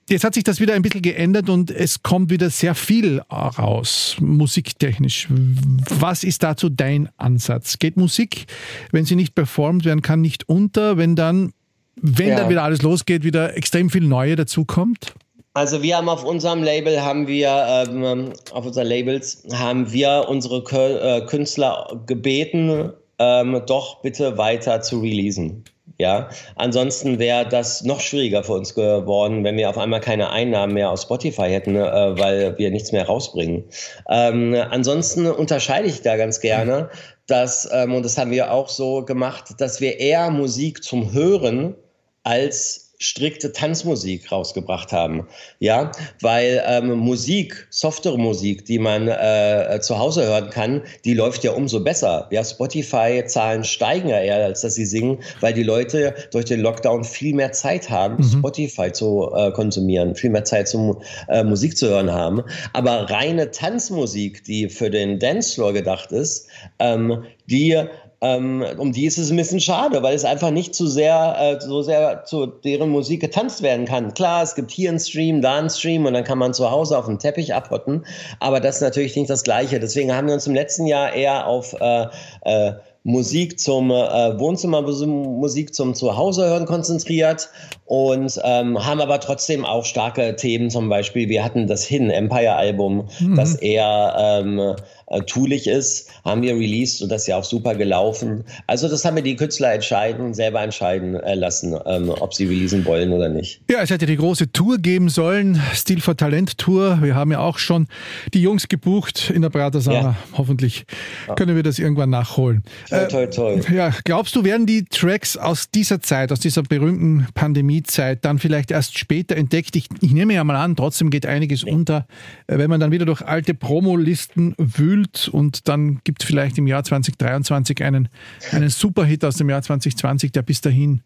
Jetzt 0.09 0.25
hat 0.25 0.33
sich 0.33 0.43
das 0.43 0.59
wieder 0.59 0.73
ein 0.73 0.81
bisschen 0.81 1.01
geändert 1.01 1.49
und 1.49 1.71
es 1.71 2.03
kommt 2.03 2.29
wieder 2.29 2.49
sehr 2.49 2.75
viel 2.75 3.19
raus, 3.19 4.17
musiktechnisch. 4.19 5.29
Was 5.29 6.25
ist 6.25 6.43
dazu 6.43 6.67
dein 6.67 7.09
Ansatz? 7.17 7.79
Geht 7.79 7.95
Musik, 7.95 8.45
wenn 8.91 9.05
sie 9.05 9.15
nicht 9.15 9.33
performt 9.33 9.85
werden 9.85 10.01
kann, 10.01 10.19
nicht 10.19 10.49
unter, 10.49 10.97
wenn 10.97 11.15
dann, 11.15 11.53
wenn 11.95 12.29
ja. 12.29 12.35
dann 12.37 12.49
wieder 12.49 12.63
alles 12.63 12.81
losgeht, 12.81 13.23
wieder 13.23 13.55
extrem 13.55 13.89
viel 13.89 14.03
Neue 14.03 14.35
dazukommt? 14.35 15.13
Also 15.55 15.83
wir 15.83 15.97
haben 15.97 16.09
auf 16.09 16.23
unserem 16.23 16.63
Label 16.63 17.03
haben 17.03 17.27
wir 17.27 17.85
ähm, 17.87 18.33
auf 18.51 18.65
unseren 18.65 18.87
Labels 18.87 19.43
haben 19.53 19.91
wir 19.91 20.25
unsere 20.27 20.57
äh, 20.57 21.25
Künstler 21.27 22.01
gebeten, 22.07 22.91
ähm, 23.19 23.61
doch 23.67 24.01
bitte 24.01 24.37
weiter 24.39 24.81
zu 24.81 24.99
releasen. 24.99 25.63
Ja, 25.99 26.29
ansonsten 26.55 27.19
wäre 27.19 27.47
das 27.47 27.83
noch 27.83 27.99
schwieriger 27.99 28.43
für 28.43 28.53
uns 28.53 28.73
geworden, 28.73 29.43
wenn 29.43 29.55
wir 29.57 29.69
auf 29.69 29.77
einmal 29.77 29.99
keine 29.99 30.31
Einnahmen 30.31 30.73
mehr 30.73 30.89
aus 30.89 31.03
Spotify 31.03 31.49
hätten, 31.49 31.75
äh, 31.75 32.17
weil 32.17 32.57
wir 32.57 32.71
nichts 32.71 32.91
mehr 32.91 33.05
rausbringen. 33.05 33.63
Ähm, 34.09 34.55
ansonsten 34.71 35.27
unterscheide 35.27 35.87
ich 35.87 36.01
da 36.01 36.17
ganz 36.17 36.41
gerne, 36.41 36.89
dass, 37.27 37.69
ähm, 37.71 37.93
und 37.93 38.03
das 38.03 38.17
haben 38.17 38.31
wir 38.31 38.51
auch 38.51 38.69
so 38.69 39.05
gemacht, 39.05 39.53
dass 39.59 39.81
wir 39.81 39.99
eher 39.99 40.31
Musik 40.31 40.83
zum 40.83 41.13
Hören 41.13 41.75
als 42.23 42.82
strikte 43.03 43.51
Tanzmusik 43.51 44.31
rausgebracht 44.31 44.91
haben. 44.91 45.27
Ja, 45.59 45.91
weil 46.21 46.63
ähm, 46.65 46.97
Musik, 46.97 47.67
softere 47.69 48.17
Musik, 48.17 48.65
die 48.65 48.79
man 48.79 49.07
äh, 49.07 49.79
zu 49.81 49.99
Hause 49.99 50.25
hören 50.25 50.49
kann, 50.49 50.81
die 51.05 51.13
läuft 51.13 51.43
ja 51.43 51.51
umso 51.51 51.83
besser. 51.83 52.27
Ja, 52.31 52.43
Spotify-Zahlen 52.43 53.63
steigen 53.63 54.09
ja 54.09 54.19
eher, 54.19 54.45
als 54.45 54.61
dass 54.61 54.75
sie 54.75 54.85
singen, 54.85 55.19
weil 55.41 55.53
die 55.53 55.63
Leute 55.63 56.15
durch 56.31 56.45
den 56.45 56.61
Lockdown 56.61 57.03
viel 57.03 57.35
mehr 57.35 57.51
Zeit 57.51 57.89
haben, 57.89 58.17
mhm. 58.17 58.39
Spotify 58.39 58.91
zu 58.91 59.31
äh, 59.35 59.51
konsumieren, 59.51 60.15
viel 60.15 60.29
mehr 60.29 60.45
Zeit 60.45 60.67
zum 60.67 61.01
äh, 61.27 61.43
Musik 61.43 61.77
zu 61.77 61.89
hören 61.89 62.11
haben. 62.11 62.43
Aber 62.71 63.09
reine 63.09 63.51
Tanzmusik, 63.51 64.43
die 64.45 64.69
für 64.69 64.89
den 64.89 65.19
Dancefloor 65.19 65.73
gedacht 65.73 66.11
ist, 66.11 66.47
ähm, 66.79 67.23
die 67.49 67.83
ähm, 68.23 68.63
um 68.77 68.93
die 68.93 69.05
ist 69.05 69.17
es 69.17 69.29
ein 69.29 69.35
bisschen 69.37 69.59
schade, 69.59 70.01
weil 70.01 70.15
es 70.15 70.23
einfach 70.23 70.49
nicht 70.49 70.73
zu 70.73 70.87
sehr, 70.87 71.35
äh, 71.37 71.61
so 71.61 71.81
sehr 71.81 72.23
zu 72.23 72.45
deren 72.45 72.89
Musik 72.89 73.19
getanzt 73.19 73.61
werden 73.61 73.85
kann. 73.85 74.13
Klar, 74.13 74.43
es 74.43 74.55
gibt 74.55 74.71
hier 74.71 74.89
einen 74.89 74.99
Stream, 74.99 75.41
da 75.41 75.57
einen 75.57 75.69
Stream 75.69 76.05
und 76.05 76.13
dann 76.13 76.23
kann 76.23 76.37
man 76.37 76.53
zu 76.53 76.71
Hause 76.71 76.97
auf 76.97 77.05
dem 77.05 77.19
Teppich 77.19 77.53
abhotten, 77.53 78.05
aber 78.39 78.61
das 78.61 78.77
ist 78.77 78.81
natürlich 78.81 79.15
nicht 79.17 79.29
das 79.29 79.43
Gleiche. 79.43 79.79
Deswegen 79.79 80.15
haben 80.15 80.27
wir 80.27 80.35
uns 80.35 80.47
im 80.47 80.53
letzten 80.55 80.87
Jahr 80.87 81.11
eher 81.11 81.47
auf 81.47 81.75
äh, 81.81 82.05
äh, 82.45 82.73
Musik 83.03 83.59
zum 83.59 83.91
äh, 83.91 84.39
Wohnzimmermusik 84.39 85.73
zum 85.73 85.93
Zuhause 85.93 86.45
hören 86.45 86.65
konzentriert 86.65 87.49
und 87.85 88.39
ähm, 88.45 88.83
haben 88.83 89.01
aber 89.01 89.19
trotzdem 89.19 89.65
auch 89.65 89.83
starke 89.83 90.37
Themen. 90.37 90.69
Zum 90.69 90.87
Beispiel, 90.87 91.27
wir 91.27 91.43
hatten 91.43 91.67
das 91.67 91.83
Hidden 91.83 92.09
Empire 92.09 92.55
Album, 92.55 93.09
mhm. 93.19 93.35
das 93.35 93.55
eher 93.55 94.15
ähm, 94.17 94.75
äh, 95.13 95.21
tulich 95.21 95.67
ist, 95.67 96.09
haben 96.25 96.41
wir 96.41 96.53
released 96.55 97.01
und 97.01 97.09
das 97.09 97.23
ist 97.23 97.27
ja 97.27 97.37
auch 97.37 97.43
super 97.43 97.75
gelaufen. 97.75 98.43
Also 98.67 98.87
das 98.89 99.05
haben 99.05 99.15
wir 99.15 99.23
die 99.23 99.35
Künstler 99.35 99.73
entscheiden, 99.73 100.33
selber 100.33 100.61
entscheiden 100.61 101.15
äh, 101.15 101.35
lassen, 101.35 101.77
ähm, 101.85 102.09
ob 102.09 102.33
sie 102.33 102.45
releasen 102.45 102.85
wollen 102.85 103.11
oder 103.11 103.29
nicht. 103.29 103.61
Ja, 103.69 103.81
es 103.81 103.89
hätte 103.89 104.05
die 104.05 104.17
große 104.17 104.51
Tour 104.51 104.77
geben 104.77 105.09
sollen, 105.09 105.61
Stil 105.73 106.01
for 106.01 106.17
Talent 106.17 106.57
Tour. 106.57 106.99
Wir 107.01 107.15
haben 107.15 107.31
ja 107.31 107.39
auch 107.39 107.57
schon 107.57 107.87
die 108.33 108.41
Jungs 108.41 108.67
gebucht 108.67 109.29
in 109.29 109.41
der 109.41 109.49
Pratersauna. 109.49 110.01
Ja. 110.01 110.15
Hoffentlich 110.37 110.85
ja. 111.27 111.35
können 111.35 111.55
wir 111.55 111.63
das 111.63 111.79
irgendwann 111.79 112.09
nachholen. 112.09 112.63
Toll, 112.89 113.07
toll, 113.07 113.29
toll. 113.29 113.61
Äh, 113.69 113.75
ja, 113.75 113.93
glaubst 114.03 114.35
du, 114.35 114.43
werden 114.43 114.65
die 114.65 114.85
Tracks 114.85 115.37
aus 115.37 115.69
dieser 115.69 116.01
Zeit, 116.01 116.31
aus 116.31 116.39
dieser 116.39 116.63
berühmten 116.63 117.27
Pandemiezeit 117.33 118.25
dann 118.25 118.39
vielleicht 118.39 118.71
erst 118.71 118.97
später 118.97 119.35
entdeckt? 119.35 119.75
Ich, 119.75 119.87
ich 120.01 120.11
nehme 120.11 120.33
ja 120.33 120.43
mal 120.43 120.55
an, 120.55 120.75
trotzdem 120.75 121.09
geht 121.09 121.25
einiges 121.25 121.63
nee. 121.63 121.71
unter, 121.71 122.07
äh, 122.47 122.57
wenn 122.57 122.69
man 122.69 122.79
dann 122.79 122.91
wieder 122.91 123.05
durch 123.05 123.21
alte 123.21 123.53
Promolisten 123.53 124.55
wühlt 124.57 125.02
erfüllt 125.03 125.29
und 125.29 125.67
dann 125.67 126.01
gibt 126.03 126.21
es 126.21 126.27
vielleicht 126.27 126.57
im 126.57 126.67
Jahr 126.67 126.83
2023 126.83 127.83
einen, 127.83 128.09
einen 128.51 128.69
Superhit 128.69 129.23
aus 129.25 129.37
dem 129.37 129.49
Jahr 129.49 129.61
2020, 129.61 130.31
der 130.31 130.41
bis 130.41 130.61
dahin. 130.61 131.01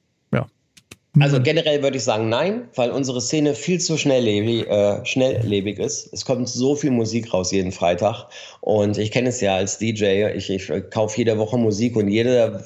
Also 1.20 1.42
generell 1.42 1.82
würde 1.82 1.98
ich 1.98 2.04
sagen 2.04 2.30
nein, 2.30 2.68
weil 2.76 2.92
unsere 2.92 3.22
Szene 3.22 3.56
viel 3.56 3.80
zu 3.80 3.98
schnelllebig, 3.98 4.68
äh, 4.68 5.04
schnelllebig 5.06 5.80
ist. 5.80 6.14
Es 6.14 6.26
kommt 6.26 6.48
so 6.48 6.76
viel 6.76 6.92
Musik 6.92 7.34
raus 7.34 7.52
jeden 7.52 7.72
Freitag 7.72 8.28
und 8.62 8.98
ich 8.98 9.12
kenne 9.12 9.30
es 9.30 9.42
ja 9.42 9.56
als 9.56 9.80
DJ. 9.80 10.28
Ich, 10.36 10.50
ich 10.50 10.72
kaufe 10.92 11.18
jede 11.18 11.38
Woche 11.38 11.58
Musik 11.58 11.96
und 11.96 12.08
jede 12.10 12.64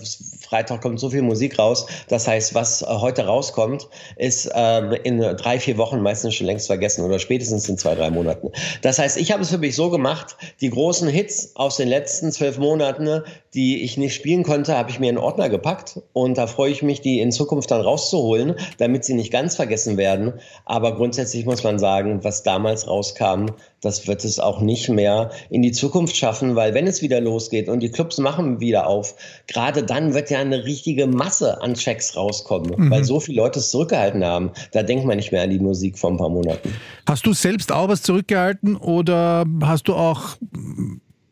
Freitag 0.51 0.81
kommt 0.81 0.99
so 0.99 1.09
viel 1.09 1.21
Musik 1.21 1.57
raus. 1.57 1.85
Das 2.09 2.27
heißt, 2.27 2.53
was 2.53 2.81
äh, 2.81 2.85
heute 2.87 3.25
rauskommt, 3.25 3.87
ist 4.17 4.51
ähm, 4.53 4.91
in 5.03 5.21
drei, 5.21 5.61
vier 5.61 5.77
Wochen 5.77 6.01
meistens 6.01 6.35
schon 6.35 6.45
längst 6.45 6.67
vergessen 6.67 7.05
oder 7.05 7.19
spätestens 7.19 7.69
in 7.69 7.77
zwei, 7.77 7.95
drei 7.95 8.09
Monaten. 8.09 8.51
Das 8.81 8.99
heißt, 8.99 9.15
ich 9.15 9.31
habe 9.31 9.43
es 9.43 9.49
für 9.49 9.59
mich 9.59 9.77
so 9.77 9.89
gemacht, 9.89 10.35
die 10.59 10.69
großen 10.69 11.07
Hits 11.07 11.55
aus 11.55 11.77
den 11.77 11.87
letzten 11.87 12.33
zwölf 12.33 12.57
Monaten, 12.57 13.23
die 13.53 13.81
ich 13.81 13.95
nicht 13.95 14.13
spielen 14.13 14.43
konnte, 14.43 14.77
habe 14.77 14.91
ich 14.91 14.99
mir 14.99 15.09
in 15.09 15.17
Ordner 15.17 15.47
gepackt 15.47 16.01
und 16.11 16.37
da 16.37 16.47
freue 16.47 16.71
ich 16.71 16.83
mich, 16.83 16.99
die 16.99 17.21
in 17.21 17.31
Zukunft 17.31 17.71
dann 17.71 17.79
rauszuholen, 17.79 18.55
damit 18.77 19.05
sie 19.05 19.13
nicht 19.13 19.31
ganz 19.31 19.55
vergessen 19.55 19.95
werden. 19.95 20.33
Aber 20.65 20.97
grundsätzlich 20.97 21.45
muss 21.45 21.63
man 21.63 21.79
sagen, 21.79 22.25
was 22.25 22.43
damals 22.43 22.89
rauskam, 22.89 23.45
das 23.81 24.07
wird 24.07 24.23
es 24.23 24.39
auch 24.39 24.61
nicht 24.61 24.89
mehr 24.89 25.31
in 25.49 25.61
die 25.61 25.71
Zukunft 25.71 26.15
schaffen, 26.15 26.55
weil 26.55 26.73
wenn 26.73 26.87
es 26.87 27.01
wieder 27.01 27.19
losgeht 27.19 27.67
und 27.67 27.81
die 27.81 27.89
Clubs 27.89 28.19
machen 28.19 28.59
wieder 28.59 28.87
auf, 28.87 29.15
gerade 29.47 29.83
dann 29.83 30.13
wird 30.13 30.29
ja 30.29 30.39
eine 30.39 30.63
richtige 30.65 31.07
Masse 31.07 31.61
an 31.61 31.73
Checks 31.73 32.15
rauskommen, 32.15 32.73
mhm. 32.77 32.91
weil 32.91 33.03
so 33.03 33.19
viele 33.19 33.41
Leute 33.41 33.59
es 33.59 33.71
zurückgehalten 33.71 34.23
haben. 34.23 34.51
Da 34.71 34.83
denkt 34.83 35.05
man 35.05 35.17
nicht 35.17 35.31
mehr 35.31 35.43
an 35.43 35.49
die 35.49 35.59
Musik 35.59 35.97
vor 35.97 36.11
ein 36.11 36.17
paar 36.17 36.29
Monaten. 36.29 36.73
Hast 37.07 37.25
du 37.25 37.33
selbst 37.33 37.71
auch 37.71 37.89
was 37.89 38.03
zurückgehalten 38.03 38.75
oder 38.75 39.45
hast 39.61 39.87
du 39.87 39.95
auch 39.95 40.37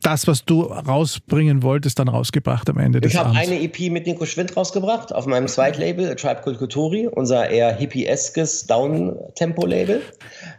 das, 0.01 0.27
was 0.27 0.45
du 0.45 0.63
rausbringen 0.63 1.61
wolltest, 1.63 1.99
dann 1.99 2.07
rausgebracht 2.07 2.69
am 2.69 2.77
Ende 2.77 3.01
des 3.01 3.13
Ich 3.13 3.19
habe 3.19 3.37
eine 3.37 3.61
EP 3.61 3.91
mit 3.91 4.07
Nico 4.07 4.25
Schwind 4.25 4.55
rausgebracht 4.55 5.13
auf 5.13 5.25
meinem 5.25 5.47
Zweitlabel, 5.47 6.15
Tribe 6.15 6.41
Culturi, 6.41 7.07
unser 7.07 7.49
eher 7.49 7.75
hippie-eskes 7.75 8.67
Down-Tempo-Label. 8.67 10.01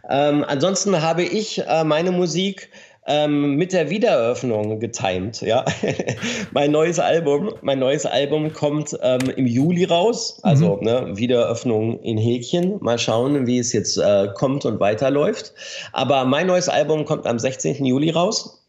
Ähm, 0.09 0.45
ansonsten 0.47 1.01
habe 1.01 1.23
ich 1.23 1.65
äh, 1.65 1.83
meine 1.83 2.11
Musik 2.11 2.69
ähm, 3.07 3.55
mit 3.55 3.73
der 3.73 3.89
Wiedereröffnung 3.89 4.79
getimed. 4.79 5.41
Ja, 5.41 5.65
mein 6.51 6.71
neues 6.71 6.99
Album, 6.99 7.51
mein 7.61 7.79
neues 7.79 8.05
Album 8.05 8.53
kommt 8.53 8.95
ähm, 9.01 9.21
im 9.35 9.47
Juli 9.47 9.85
raus. 9.85 10.39
Also 10.43 10.77
mhm. 10.77 10.83
ne, 10.83 11.17
Wiedereröffnung 11.17 11.99
in 12.01 12.17
Häkchen. 12.17 12.77
Mal 12.81 12.99
schauen, 12.99 13.47
wie 13.47 13.57
es 13.57 13.73
jetzt 13.73 13.97
äh, 13.97 14.27
kommt 14.35 14.65
und 14.65 14.79
weiterläuft. 14.79 15.53
Aber 15.93 16.25
mein 16.25 16.47
neues 16.47 16.69
Album 16.69 17.05
kommt 17.05 17.25
am 17.25 17.39
16. 17.39 17.83
Juli 17.85 18.11
raus. 18.11 18.60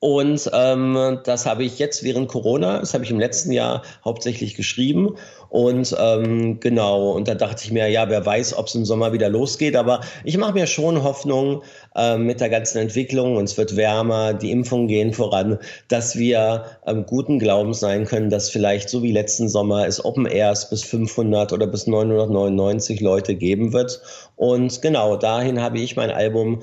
Und 0.00 0.48
ähm, 0.52 1.18
das 1.24 1.44
habe 1.46 1.64
ich 1.64 1.78
jetzt 1.78 2.04
während 2.04 2.28
Corona, 2.28 2.78
das 2.78 2.94
habe 2.94 3.04
ich 3.04 3.10
im 3.10 3.18
letzten 3.18 3.50
Jahr 3.50 3.82
hauptsächlich 4.04 4.54
geschrieben. 4.54 5.16
Und 5.48 5.96
ähm, 5.98 6.60
genau, 6.60 7.12
und 7.12 7.26
da 7.26 7.34
dachte 7.34 7.64
ich 7.64 7.72
mir, 7.72 7.88
ja, 7.88 8.08
wer 8.10 8.24
weiß, 8.24 8.56
ob 8.56 8.66
es 8.66 8.74
im 8.74 8.84
Sommer 8.84 9.12
wieder 9.12 9.28
losgeht. 9.28 9.76
Aber 9.76 10.02
ich 10.24 10.36
mache 10.36 10.52
mir 10.52 10.66
schon 10.66 11.02
Hoffnung 11.02 11.62
ähm, 11.96 12.26
mit 12.26 12.40
der 12.40 12.50
ganzen 12.50 12.78
Entwicklung, 12.78 13.36
und 13.36 13.44
es 13.44 13.56
wird 13.56 13.76
wärmer, 13.76 14.34
die 14.34 14.52
Impfungen 14.52 14.88
gehen 14.88 15.12
voran, 15.12 15.58
dass 15.88 16.16
wir 16.16 16.66
ähm, 16.86 17.06
guten 17.06 17.38
Glaubens 17.38 17.80
sein 17.80 18.04
können, 18.04 18.30
dass 18.30 18.50
vielleicht 18.50 18.90
so 18.90 19.02
wie 19.02 19.12
letzten 19.12 19.48
Sommer 19.48 19.86
es 19.86 20.04
Open 20.04 20.26
Airs 20.26 20.70
bis 20.70 20.84
500 20.84 21.52
oder 21.52 21.66
bis 21.66 21.86
999 21.86 23.00
Leute 23.00 23.34
geben 23.34 23.72
wird. 23.72 24.00
Und 24.36 24.82
genau 24.82 25.16
dahin 25.16 25.60
habe 25.60 25.78
ich 25.78 25.96
mein 25.96 26.10
Album 26.10 26.60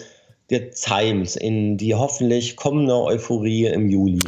der 0.50 0.72
Times 0.72 1.36
in 1.36 1.78
die 1.78 1.96
hoffentlich 1.96 2.56
kommende 2.56 2.94
Euphorie 2.94 3.66
im 3.66 3.90
Juli. 3.90 4.20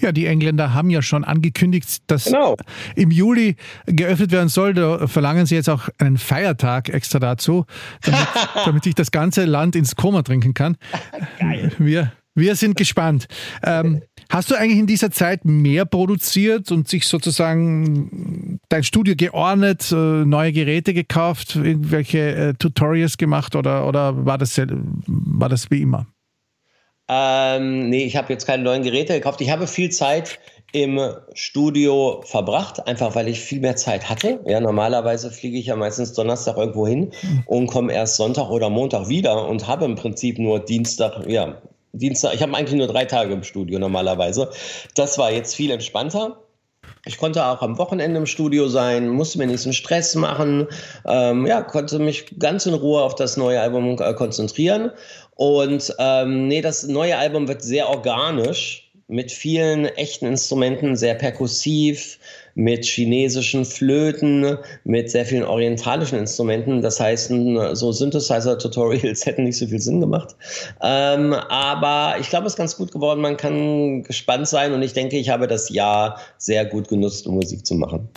Ja, 0.00 0.12
die 0.12 0.26
Engländer 0.26 0.72
haben 0.72 0.90
ja 0.90 1.02
schon 1.02 1.24
angekündigt, 1.24 2.02
dass 2.06 2.26
genau. 2.26 2.56
im 2.94 3.10
Juli 3.10 3.56
geöffnet 3.86 4.30
werden 4.30 4.48
soll. 4.48 4.74
Da 4.74 5.06
verlangen 5.08 5.46
sie 5.46 5.56
jetzt 5.56 5.68
auch 5.68 5.88
einen 5.98 6.18
Feiertag 6.18 6.88
extra 6.90 7.18
dazu, 7.18 7.64
damit, 8.02 8.28
damit 8.64 8.86
ich 8.86 8.94
das 8.94 9.10
ganze 9.10 9.44
Land 9.44 9.74
ins 9.74 9.96
Koma 9.96 10.22
trinken 10.22 10.54
kann. 10.54 10.76
Geil. 11.40 11.72
Wir, 11.78 12.12
wir 12.34 12.54
sind 12.54 12.76
gespannt. 12.76 13.26
Ähm, 13.64 14.02
Hast 14.30 14.50
du 14.50 14.56
eigentlich 14.56 14.78
in 14.78 14.86
dieser 14.86 15.10
Zeit 15.10 15.44
mehr 15.44 15.84
produziert 15.84 16.72
und 16.72 16.88
sich 16.88 17.06
sozusagen 17.06 18.43
dein 18.68 18.84
Studio 18.84 19.14
geordnet, 19.16 19.90
äh, 19.92 19.94
neue 19.94 20.52
Geräte 20.52 20.94
gekauft, 20.94 21.56
irgendwelche 21.56 22.18
äh, 22.18 22.54
Tutorials 22.54 23.18
gemacht 23.18 23.56
oder, 23.56 23.86
oder 23.86 24.24
war, 24.26 24.38
das, 24.38 24.58
war 24.58 25.48
das 25.48 25.70
wie 25.70 25.82
immer? 25.82 26.06
Ähm, 27.08 27.90
nee, 27.90 28.04
ich 28.04 28.16
habe 28.16 28.32
jetzt 28.32 28.46
keine 28.46 28.62
neuen 28.62 28.82
Geräte 28.82 29.12
gekauft. 29.12 29.40
Ich 29.40 29.50
habe 29.50 29.66
viel 29.66 29.90
Zeit 29.90 30.38
im 30.72 31.00
Studio 31.34 32.22
verbracht, 32.26 32.86
einfach 32.88 33.14
weil 33.14 33.28
ich 33.28 33.40
viel 33.40 33.60
mehr 33.60 33.76
Zeit 33.76 34.08
hatte. 34.08 34.40
Ja, 34.44 34.58
normalerweise 34.60 35.30
fliege 35.30 35.56
ich 35.56 35.66
ja 35.66 35.76
meistens 35.76 36.14
Donnerstag 36.14 36.56
irgendwo 36.56 36.86
hin 36.86 37.12
und 37.46 37.68
komme 37.68 37.92
erst 37.92 38.16
Sonntag 38.16 38.50
oder 38.50 38.70
Montag 38.70 39.08
wieder 39.08 39.46
und 39.48 39.68
habe 39.68 39.84
im 39.84 39.94
Prinzip 39.94 40.38
nur 40.38 40.58
Dienstag, 40.58 41.28
ja, 41.28 41.62
Dienstag, 41.92 42.34
ich 42.34 42.42
habe 42.42 42.56
eigentlich 42.56 42.76
nur 42.76 42.88
drei 42.88 43.04
Tage 43.04 43.32
im 43.32 43.44
Studio 43.44 43.78
normalerweise. 43.78 44.50
Das 44.96 45.16
war 45.16 45.30
jetzt 45.30 45.54
viel 45.54 45.70
entspannter. 45.70 46.43
Ich 47.06 47.18
konnte 47.18 47.44
auch 47.44 47.60
am 47.60 47.76
Wochenende 47.76 48.18
im 48.18 48.26
Studio 48.26 48.68
sein, 48.68 49.08
musste 49.08 49.38
mir 49.38 49.46
nicht 49.46 49.60
so 49.60 49.68
einen 49.68 49.74
Stress 49.74 50.14
machen, 50.14 50.68
ähm, 51.06 51.46
ja, 51.46 51.60
konnte 51.62 51.98
mich 51.98 52.38
ganz 52.38 52.64
in 52.66 52.74
Ruhe 52.74 53.02
auf 53.02 53.14
das 53.14 53.36
neue 53.36 53.60
Album 53.60 53.98
äh, 54.00 54.14
konzentrieren. 54.14 54.90
Und 55.34 55.94
ähm, 55.98 56.48
nee, 56.48 56.62
das 56.62 56.84
neue 56.84 57.18
Album 57.18 57.46
wird 57.48 57.62
sehr 57.62 57.88
organisch 57.88 58.90
mit 59.06 59.30
vielen 59.30 59.84
echten 59.84 60.26
Instrumenten, 60.26 60.96
sehr 60.96 61.14
perkussiv, 61.14 62.18
mit 62.54 62.84
chinesischen 62.84 63.64
Flöten, 63.64 64.56
mit 64.84 65.10
sehr 65.10 65.24
vielen 65.24 65.44
orientalischen 65.44 66.18
Instrumenten. 66.18 66.82
Das 66.82 67.00
heißt, 67.00 67.32
so 67.72 67.92
Synthesizer-Tutorials 67.92 69.26
hätten 69.26 69.44
nicht 69.44 69.58
so 69.58 69.66
viel 69.66 69.80
Sinn 69.80 70.00
gemacht. 70.00 70.36
Ähm, 70.82 71.32
aber 71.32 72.16
ich 72.20 72.28
glaube, 72.28 72.46
es 72.46 72.54
ist 72.54 72.56
ganz 72.56 72.76
gut 72.76 72.92
geworden. 72.92 73.20
Man 73.20 73.36
kann 73.36 74.02
gespannt 74.04 74.48
sein 74.48 74.72
und 74.72 74.82
ich 74.82 74.92
denke, 74.92 75.18
ich 75.18 75.28
habe 75.28 75.46
das 75.46 75.68
Jahr 75.68 76.18
sehr 76.38 76.64
gut 76.64 76.88
genutzt, 76.88 77.26
um 77.26 77.34
Musik 77.34 77.66
zu 77.66 77.74
machen. 77.74 78.08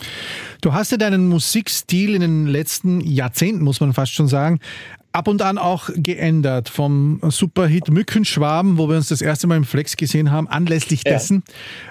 Du 0.62 0.74
hast 0.74 0.92
ja 0.92 0.98
deinen 0.98 1.28
Musikstil 1.28 2.16
in 2.16 2.22
den 2.22 2.48
letzten 2.48 3.02
Jahrzehnten, 3.02 3.64
muss 3.64 3.80
man 3.80 3.94
fast 3.94 4.14
schon 4.14 4.28
sagen, 4.28 4.60
ab 5.12 5.28
und 5.28 5.42
an 5.42 5.58
auch 5.58 5.90
geändert. 5.96 6.70
Vom 6.70 7.20
Superhit 7.30 7.90
Mückenschwaben, 7.90 8.78
wo 8.78 8.88
wir 8.90 8.98
uns 8.98 9.10
das 9.10 9.22
erste 9.22 9.48
Mal 9.48 9.58
im 9.58 9.64
Flex 9.64 9.98
gesehen 9.98 10.32
haben, 10.32 10.48
anlässlich 10.48 11.04
dessen. 11.04 11.44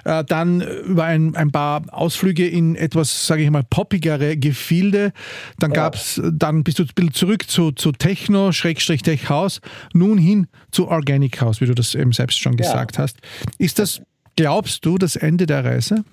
Ja. 0.05 0.21
Äh, 0.21 0.25
dann 0.25 0.61
über 0.61 1.05
ein, 1.05 1.35
ein 1.35 1.51
paar 1.51 1.83
Ausflüge 1.91 2.47
in 2.47 2.75
etwas, 2.75 3.27
sage 3.27 3.43
ich 3.43 3.49
mal, 3.49 3.63
poppigere 3.63 4.37
Gefilde. 4.37 5.11
Dann 5.59 5.71
ja. 5.71 5.75
gab's, 5.75 6.21
dann 6.31 6.63
bist 6.63 6.79
du 6.79 6.83
ein 6.83 6.89
bisschen 6.95 7.13
zurück 7.13 7.49
zu, 7.49 7.71
zu 7.71 7.91
Techno, 7.91 8.51
Schrägstrich 8.51 9.01
Tech 9.01 9.29
House, 9.29 9.61
nun 9.93 10.17
hin 10.17 10.47
zu 10.71 10.87
Organic 10.87 11.41
House, 11.41 11.61
wie 11.61 11.65
du 11.65 11.73
das 11.73 11.95
eben 11.95 12.13
selbst 12.13 12.39
schon 12.39 12.55
gesagt 12.55 12.97
ja. 12.97 13.03
hast. 13.03 13.17
Ist 13.57 13.79
das, 13.79 14.01
glaubst 14.35 14.85
du, 14.85 14.97
das 14.97 15.15
Ende 15.15 15.45
der 15.45 15.65
Reise? 15.65 16.03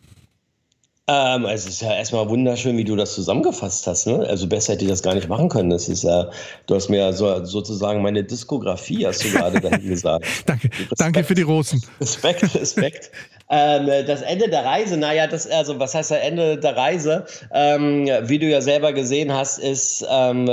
Ähm, 1.07 1.45
es 1.45 1.67
ist 1.67 1.83
ja 1.83 1.93
erstmal 1.95 2.31
wunderschön, 2.31 2.79
wie 2.79 2.85
du 2.85 2.97
das 2.97 3.15
zusammengefasst 3.15 3.87
hast. 3.87 4.07
Ne? 4.07 4.27
Also 4.27 4.47
besser 4.47 4.73
hätte 4.73 4.85
ich 4.85 4.91
das 4.91 5.03
gar 5.03 5.15
nicht 5.15 5.29
machen 5.29 5.51
können. 5.51 5.69
Das 5.69 5.87
ist 5.87 6.03
ja, 6.03 6.31
du 6.67 6.75
hast 6.75 6.89
mir 6.89 6.99
ja 6.99 7.13
so, 7.13 7.45
sozusagen 7.45 8.01
meine 8.01 8.25
Diskografie, 8.25 9.07
hast 9.07 9.23
du 9.23 9.31
gerade 9.31 9.61
dahin 9.61 9.87
gesagt. 9.89 10.25
danke, 10.47 10.71
Respekt, 10.71 11.01
danke 11.01 11.25
für 11.25 11.35
die 11.35 11.43
Rosen. 11.43 11.83
Respekt, 12.01 12.55
Respekt. 12.55 13.11
Ähm, 13.51 13.87
das 14.07 14.23
Ende 14.23 14.49
der 14.49 14.65
Reise, 14.65 14.97
naja, 14.97 15.27
das, 15.27 15.47
also 15.47 15.79
was 15.79 15.95
heißt 15.95 16.11
das 16.11 16.19
Ende 16.19 16.57
der 16.57 16.77
Reise? 16.77 17.27
Ähm, 17.53 18.09
wie 18.23 18.39
du 18.39 18.47
ja 18.47 18.61
selber 18.63 18.93
gesehen 18.93 19.33
hast, 19.33 19.59
ist, 19.59 20.07
ähm, 20.11 20.49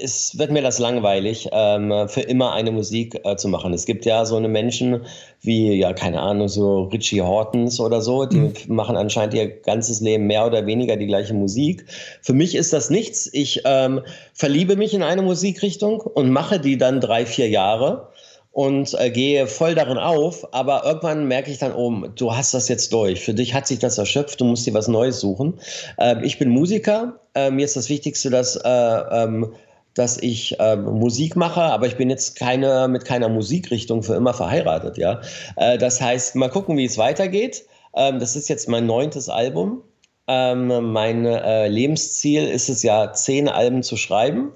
ist 0.00 0.38
wird 0.38 0.52
mir 0.52 0.62
das 0.62 0.78
langweilig, 0.78 1.48
ähm, 1.52 2.08
für 2.08 2.20
immer 2.20 2.52
eine 2.52 2.70
Musik 2.70 3.20
äh, 3.24 3.36
zu 3.36 3.48
machen. 3.48 3.72
Es 3.72 3.84
gibt 3.84 4.04
ja 4.06 4.24
so 4.24 4.36
eine 4.36 4.48
Menschen 4.48 5.02
wie, 5.40 5.72
ja, 5.74 5.92
keine 5.92 6.20
Ahnung, 6.20 6.48
so 6.48 6.84
Richie 6.84 7.20
Hortons 7.20 7.80
oder 7.80 8.00
so, 8.00 8.26
die 8.26 8.38
mhm. 8.38 8.52
machen 8.68 8.96
anscheinend 8.96 9.34
ihr 9.34 9.48
ganzes 9.48 10.00
Leben 10.00 10.26
mehr 10.26 10.46
oder 10.46 10.66
weniger 10.66 10.96
die 10.96 11.06
gleiche 11.06 11.34
Musik. 11.34 11.84
Für 12.22 12.32
mich 12.32 12.54
ist 12.54 12.72
das 12.72 12.90
nichts. 12.90 13.28
Ich 13.32 13.62
ähm, 13.64 14.02
verliebe 14.34 14.76
mich 14.76 14.94
in 14.94 15.02
eine 15.02 15.22
Musikrichtung 15.22 16.00
und 16.00 16.30
mache 16.30 16.60
die 16.60 16.78
dann 16.78 17.00
drei, 17.00 17.26
vier 17.26 17.48
Jahre 17.48 18.08
und 18.56 18.98
äh, 18.98 19.10
gehe 19.10 19.46
voll 19.48 19.74
darin 19.74 19.98
auf, 19.98 20.54
aber 20.54 20.86
irgendwann 20.86 21.28
merke 21.28 21.50
ich 21.50 21.58
dann, 21.58 21.74
oh, 21.74 21.90
du 22.08 22.34
hast 22.34 22.54
das 22.54 22.70
jetzt 22.70 22.90
durch. 22.90 23.20
Für 23.22 23.34
dich 23.34 23.52
hat 23.52 23.66
sich 23.66 23.80
das 23.80 23.98
erschöpft, 23.98 24.40
du 24.40 24.46
musst 24.46 24.66
dir 24.66 24.72
was 24.72 24.88
Neues 24.88 25.20
suchen. 25.20 25.60
Ähm, 25.98 26.24
ich 26.24 26.38
bin 26.38 26.48
Musiker, 26.48 27.20
äh, 27.34 27.50
mir 27.50 27.66
ist 27.66 27.76
das 27.76 27.90
Wichtigste, 27.90 28.30
dass, 28.30 28.56
äh, 28.56 28.66
ähm, 28.66 29.52
dass 29.92 30.16
ich 30.16 30.56
ähm, 30.58 30.84
Musik 30.84 31.36
mache, 31.36 31.60
aber 31.60 31.86
ich 31.86 31.98
bin 31.98 32.08
jetzt 32.08 32.38
keine, 32.38 32.88
mit 32.88 33.04
keiner 33.04 33.28
Musikrichtung 33.28 34.02
für 34.02 34.14
immer 34.14 34.32
verheiratet. 34.32 34.96
Ja? 34.96 35.20
Äh, 35.56 35.76
das 35.76 36.00
heißt, 36.00 36.34
mal 36.34 36.48
gucken, 36.48 36.78
wie 36.78 36.86
es 36.86 36.96
weitergeht. 36.96 37.66
Ähm, 37.94 38.20
das 38.20 38.36
ist 38.36 38.48
jetzt 38.48 38.70
mein 38.70 38.86
neuntes 38.86 39.28
Album. 39.28 39.82
Ähm, 40.28 40.92
mein 40.92 41.26
äh, 41.26 41.68
Lebensziel 41.68 42.48
ist 42.48 42.70
es 42.70 42.82
ja, 42.82 43.12
zehn 43.12 43.50
Alben 43.50 43.82
zu 43.82 43.98
schreiben. 43.98 44.52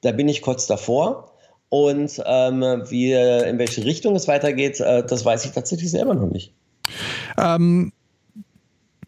Da 0.00 0.12
bin 0.12 0.28
ich 0.28 0.40
kurz 0.40 0.66
davor. 0.66 1.33
Und 1.74 2.22
ähm, 2.24 2.62
wie, 2.88 3.14
in 3.14 3.58
welche 3.58 3.84
Richtung 3.84 4.14
es 4.14 4.28
weitergeht, 4.28 4.78
äh, 4.78 5.04
das 5.04 5.24
weiß 5.24 5.44
ich 5.44 5.50
tatsächlich 5.50 5.90
selber 5.90 6.14
noch 6.14 6.30
nicht. 6.30 6.52
Ähm, 7.36 7.90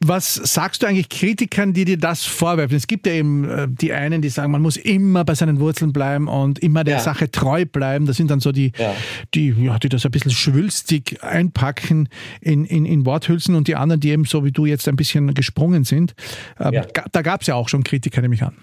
was 0.01 0.35
sagst 0.35 0.83
du 0.83 0.89
eigentlich 0.89 1.09
Kritikern, 1.09 1.75
die 1.75 1.85
dir 1.85 1.97
das 1.97 2.25
vorwerfen? 2.25 2.77
Es 2.77 2.89
gibt 2.89 3.07
ja 3.07 3.13
eben 3.13 3.49
äh, 3.49 3.69
die 3.71 3.93
einen, 3.93 4.21
die 4.21 4.31
sagen, 4.31 4.51
man 4.51 4.63
muss 4.63 4.77
immer 4.77 5.25
bei 5.25 5.37
seinen 5.37 5.61
Wurzeln 5.61 5.93
bleiben 5.93 6.27
und 6.27 6.59
immer 6.59 6.83
der 6.83 6.97
ja. 6.97 7.01
Sache 7.01 7.31
treu 7.31 7.67
bleiben. 7.67 8.05
Das 8.05 8.17
sind 8.17 8.33
dann 8.33 8.41
so 8.41 8.51
die, 8.51 8.73
ja. 8.77 8.93
die, 9.33 9.55
ja, 9.57 9.79
die 9.79 9.89
das 9.89 10.05
ein 10.05 10.11
bisschen 10.11 10.33
schwülstig 10.33 11.23
einpacken 11.23 12.09
in, 12.41 12.65
in, 12.65 12.85
in 12.85 13.07
Worthülsen 13.07 13.55
und 13.55 13.69
die 13.69 13.77
anderen, 13.77 14.01
die 14.01 14.11
eben 14.11 14.25
so 14.25 14.45
wie 14.45 14.51
du 14.51 14.67
jetzt 14.67 14.89
ein 14.89 14.97
bisschen 14.97 15.35
gesprungen 15.35 15.85
sind. 15.85 16.17
Ähm, 16.59 16.73
ja. 16.73 16.85
Da 17.13 17.23
gab 17.23 17.43
es 17.43 17.47
ja 17.47 17.55
auch 17.55 17.69
schon 17.69 17.85
Kritiker, 17.85 18.21
nehme 18.23 18.35
ich 18.35 18.43
an. 18.43 18.57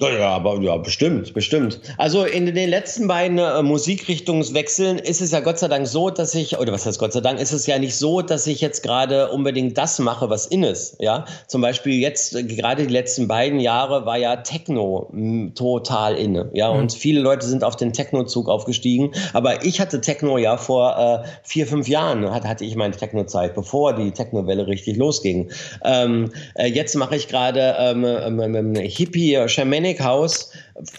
Ja, 0.00 0.30
aber 0.30 0.58
ja, 0.62 0.78
bestimmt, 0.78 1.34
bestimmt. 1.34 1.78
Also 1.98 2.24
in 2.24 2.46
den 2.46 2.70
letzten 2.70 3.06
beiden 3.06 3.36
äh, 3.38 3.62
Musikrichtungswechseln 3.62 4.98
ist 4.98 5.20
es 5.20 5.30
ja 5.30 5.40
Gott 5.40 5.58
sei 5.58 5.68
Dank 5.68 5.86
so, 5.86 6.08
dass 6.08 6.34
ich, 6.34 6.58
oder 6.58 6.72
was 6.72 6.86
heißt 6.86 6.98
Gott 6.98 7.12
sei 7.12 7.20
Dank, 7.20 7.38
ist 7.38 7.52
es 7.52 7.66
ja 7.66 7.78
nicht 7.78 7.94
so, 7.94 8.22
dass 8.22 8.46
ich 8.46 8.62
jetzt 8.62 8.82
gerade 8.82 9.30
unbedingt 9.30 9.76
das 9.76 9.98
mache, 9.98 10.30
was 10.30 10.46
in 10.46 10.62
ist. 10.62 10.96
Ja, 11.00 11.26
zum 11.48 11.60
Beispiel 11.60 12.00
jetzt, 12.00 12.34
äh, 12.34 12.44
gerade 12.44 12.86
die 12.86 12.92
letzten 12.92 13.28
beiden 13.28 13.60
Jahre 13.60 14.06
war 14.06 14.16
ja 14.16 14.36
Techno 14.36 15.10
mh, 15.12 15.52
total 15.54 16.16
inne. 16.16 16.50
Ja, 16.54 16.72
mhm. 16.72 16.80
und 16.80 16.92
viele 16.94 17.20
Leute 17.20 17.46
sind 17.46 17.62
auf 17.62 17.76
den 17.76 17.92
Techno-Zug 17.92 18.48
aufgestiegen. 18.48 19.12
Aber 19.34 19.66
ich 19.66 19.80
hatte 19.80 20.00
Techno 20.00 20.38
ja 20.38 20.56
vor 20.56 20.96
äh, 21.24 21.28
vier, 21.42 21.66
fünf 21.66 21.88
Jahren, 21.88 22.30
hat, 22.32 22.44
hatte 22.44 22.64
ich 22.64 22.74
meine 22.74 22.96
Techno-Zeit, 22.96 23.54
bevor 23.54 23.92
die 23.92 24.12
Techno-Welle 24.12 24.66
richtig 24.66 24.96
losging. 24.96 25.50
Ähm, 25.84 26.32
äh, 26.54 26.68
jetzt 26.68 26.94
mache 26.94 27.16
ich 27.16 27.28
gerade 27.28 27.76
ähm, 27.78 28.04
ähm, 28.04 28.54
ähm 28.54 28.74
Hippie-Shamanic 28.74 29.89
Sonic 29.90 30.04
House 30.04 30.50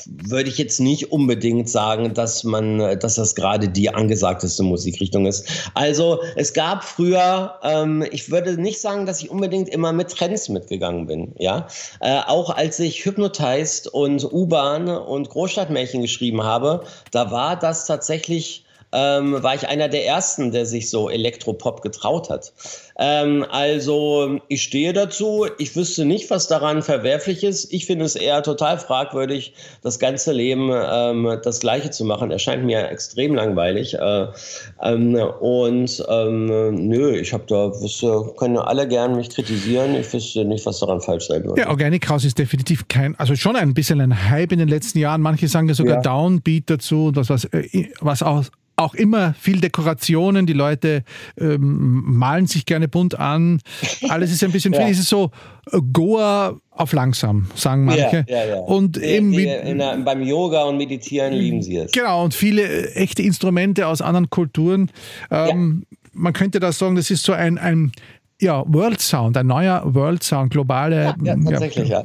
würde 0.06 0.50
ich 0.50 0.58
jetzt 0.58 0.80
nicht 0.80 1.12
unbedingt 1.12 1.70
sagen, 1.70 2.14
dass 2.14 2.44
man, 2.44 3.00
dass 3.00 3.16
das 3.16 3.36
gerade 3.36 3.70
die 3.70 3.94
angesagteste 3.94 4.64
Musikrichtung 4.64 5.26
ist. 5.26 5.50
Also 5.74 6.20
es 6.36 6.54
gab 6.54 6.84
früher, 6.84 7.56
ähm, 7.64 8.06
ich 8.12 8.30
würde 8.30 8.62
nicht 8.62 8.82
sagen, 8.82 9.06
dass 9.06 9.22
ich 9.22 9.30
unbedingt 9.30 9.70
immer 9.70 9.94
mit 9.94 10.10
Trends 10.10 10.50
mitgegangen 10.50 11.08
bin. 11.08 11.34
Ja, 11.38 11.68
äh, 12.02 12.20
auch 12.28 12.50
als 12.50 12.80
ich 12.80 13.06
Hypnotized 13.06 13.88
und 13.88 14.24
U-Bahn 14.32 14.90
und 14.90 15.30
Großstadtmärchen 15.30 16.02
geschrieben 16.02 16.44
habe, 16.44 16.84
da 17.12 17.32
war 17.32 17.58
das 17.58 17.86
tatsächlich 17.86 18.66
ähm, 18.94 19.42
war 19.42 19.56
ich 19.56 19.68
einer 19.68 19.88
der 19.88 20.06
ersten, 20.06 20.52
der 20.52 20.66
sich 20.66 20.90
so 20.90 21.10
Elektropop 21.10 21.82
getraut 21.82 22.30
hat. 22.30 22.54
Ähm, 23.00 23.46
also 23.50 24.40
ich 24.48 24.64
stehe 24.64 24.94
dazu. 24.94 25.48
Ich 25.58 25.76
wüsste 25.76 26.06
nicht, 26.06 26.30
was 26.30 26.48
daran 26.48 26.82
verwerflich 26.82 27.44
ist. 27.44 27.72
Ich 27.74 27.86
finde 27.86 28.06
es 28.06 28.16
eher 28.16 28.44
total 28.44 28.78
fragwürdig, 28.78 29.54
das 29.82 29.98
ganze 30.00 30.34
Leben 30.34 30.70
ähm, 30.72 31.40
das 31.44 31.62
Gleiche 31.62 31.90
zu 31.90 32.06
machen. 32.06 32.32
Erscheint 32.32 32.66
mir 32.66 32.90
extrem 32.90 33.36
langweilig. 33.36 33.94
Äh, 33.94 34.28
ähm, 34.84 35.16
und 35.16 36.04
ähm, 36.10 36.88
nö, 36.88 37.16
ich 37.16 37.34
habe 37.34 37.46
da, 37.48 37.72
wüsste, 37.82 38.34
können 38.38 38.58
alle 38.58 38.88
gern 38.88 39.16
mich 39.16 39.30
kritisieren. 39.30 39.96
Ich 39.96 40.12
wüsste 40.14 40.44
nicht, 40.46 40.66
was 40.66 40.80
daran 40.80 41.02
falsch 41.02 41.28
sein 41.28 41.44
würde. 41.46 41.62
Ja, 41.62 41.70
Organic 41.70 42.10
House 42.10 42.26
ist 42.26 42.38
definitiv 42.38 42.88
kein, 42.88 43.18
also 43.18 43.36
schon 43.36 43.56
ein 43.56 43.74
bisschen 43.74 44.02
ein 44.02 44.30
Hype 44.30 44.52
in 44.52 44.60
den 44.60 44.68
letzten 44.68 45.00
Jahren. 45.00 45.22
Manche 45.22 45.48
sagen 45.48 45.68
ja 45.68 45.74
sogar 45.74 45.96
ja. 45.96 46.02
Downbeat 46.02 46.70
dazu, 46.70 47.12
das 47.12 47.30
was, 47.30 47.46
äh, 47.46 47.88
was 48.02 48.22
auch 48.22 48.44
auch 48.76 48.94
immer 48.96 49.34
viel 49.34 49.62
Dekorationen, 49.62 50.46
die 50.46 50.54
Leute 50.54 51.04
ähm, 51.38 52.04
malen 52.06 52.48
sich 52.48 52.66
gerne 52.66 52.88
bunt 52.88 53.18
an. 53.20 53.62
Alles 54.10 54.32
ist 54.32 54.44
ein 54.44 54.52
bisschen 54.52 54.74
ja. 54.74 54.82
viel. 54.82 54.92
Es 54.92 55.00
ist 55.00 55.10
so 55.10 55.32
äh, 55.72 55.80
Goa 55.94 56.60
auf 56.72 56.94
langsam, 56.94 57.48
sagen 57.56 57.86
manche. 57.86 58.26
Ja, 58.28 58.44
ja, 58.44 58.46
ja. 58.46 58.56
Und 58.58 58.96
die, 58.96 59.02
eben 59.02 59.32
die, 59.32 59.46
der, 59.46 59.98
beim 59.98 60.24
Yoga 60.24 60.64
und 60.64 60.78
Meditieren 60.78 61.34
lieben 61.34 61.62
sie 61.62 61.78
es. 61.78 61.92
Genau, 61.92 62.24
und 62.24 62.34
viele 62.34 62.64
äh, 62.64 62.94
echte 62.96 63.22
Instrumente 63.22 63.88
aus 63.88 64.02
anderen 64.02 64.30
Kulturen. 64.30 64.90
Ähm, 65.30 65.84
man 66.14 66.34
könnte 66.34 66.60
da 66.60 66.72
sagen, 66.72 66.96
das 66.96 67.12
ist 67.12 67.24
so 67.24 67.34
ein, 67.34 67.58
ein 67.58 67.92
ja, 68.42 68.64
World 68.68 69.02
Sound, 69.02 69.38
ein 69.38 69.48
neuer 69.48 69.82
World 69.86 70.24
Sound, 70.24 70.52
globale. 70.52 71.16
Ja, 71.24 71.36
tatsächlich, 71.36 71.90
ja. 71.90 72.04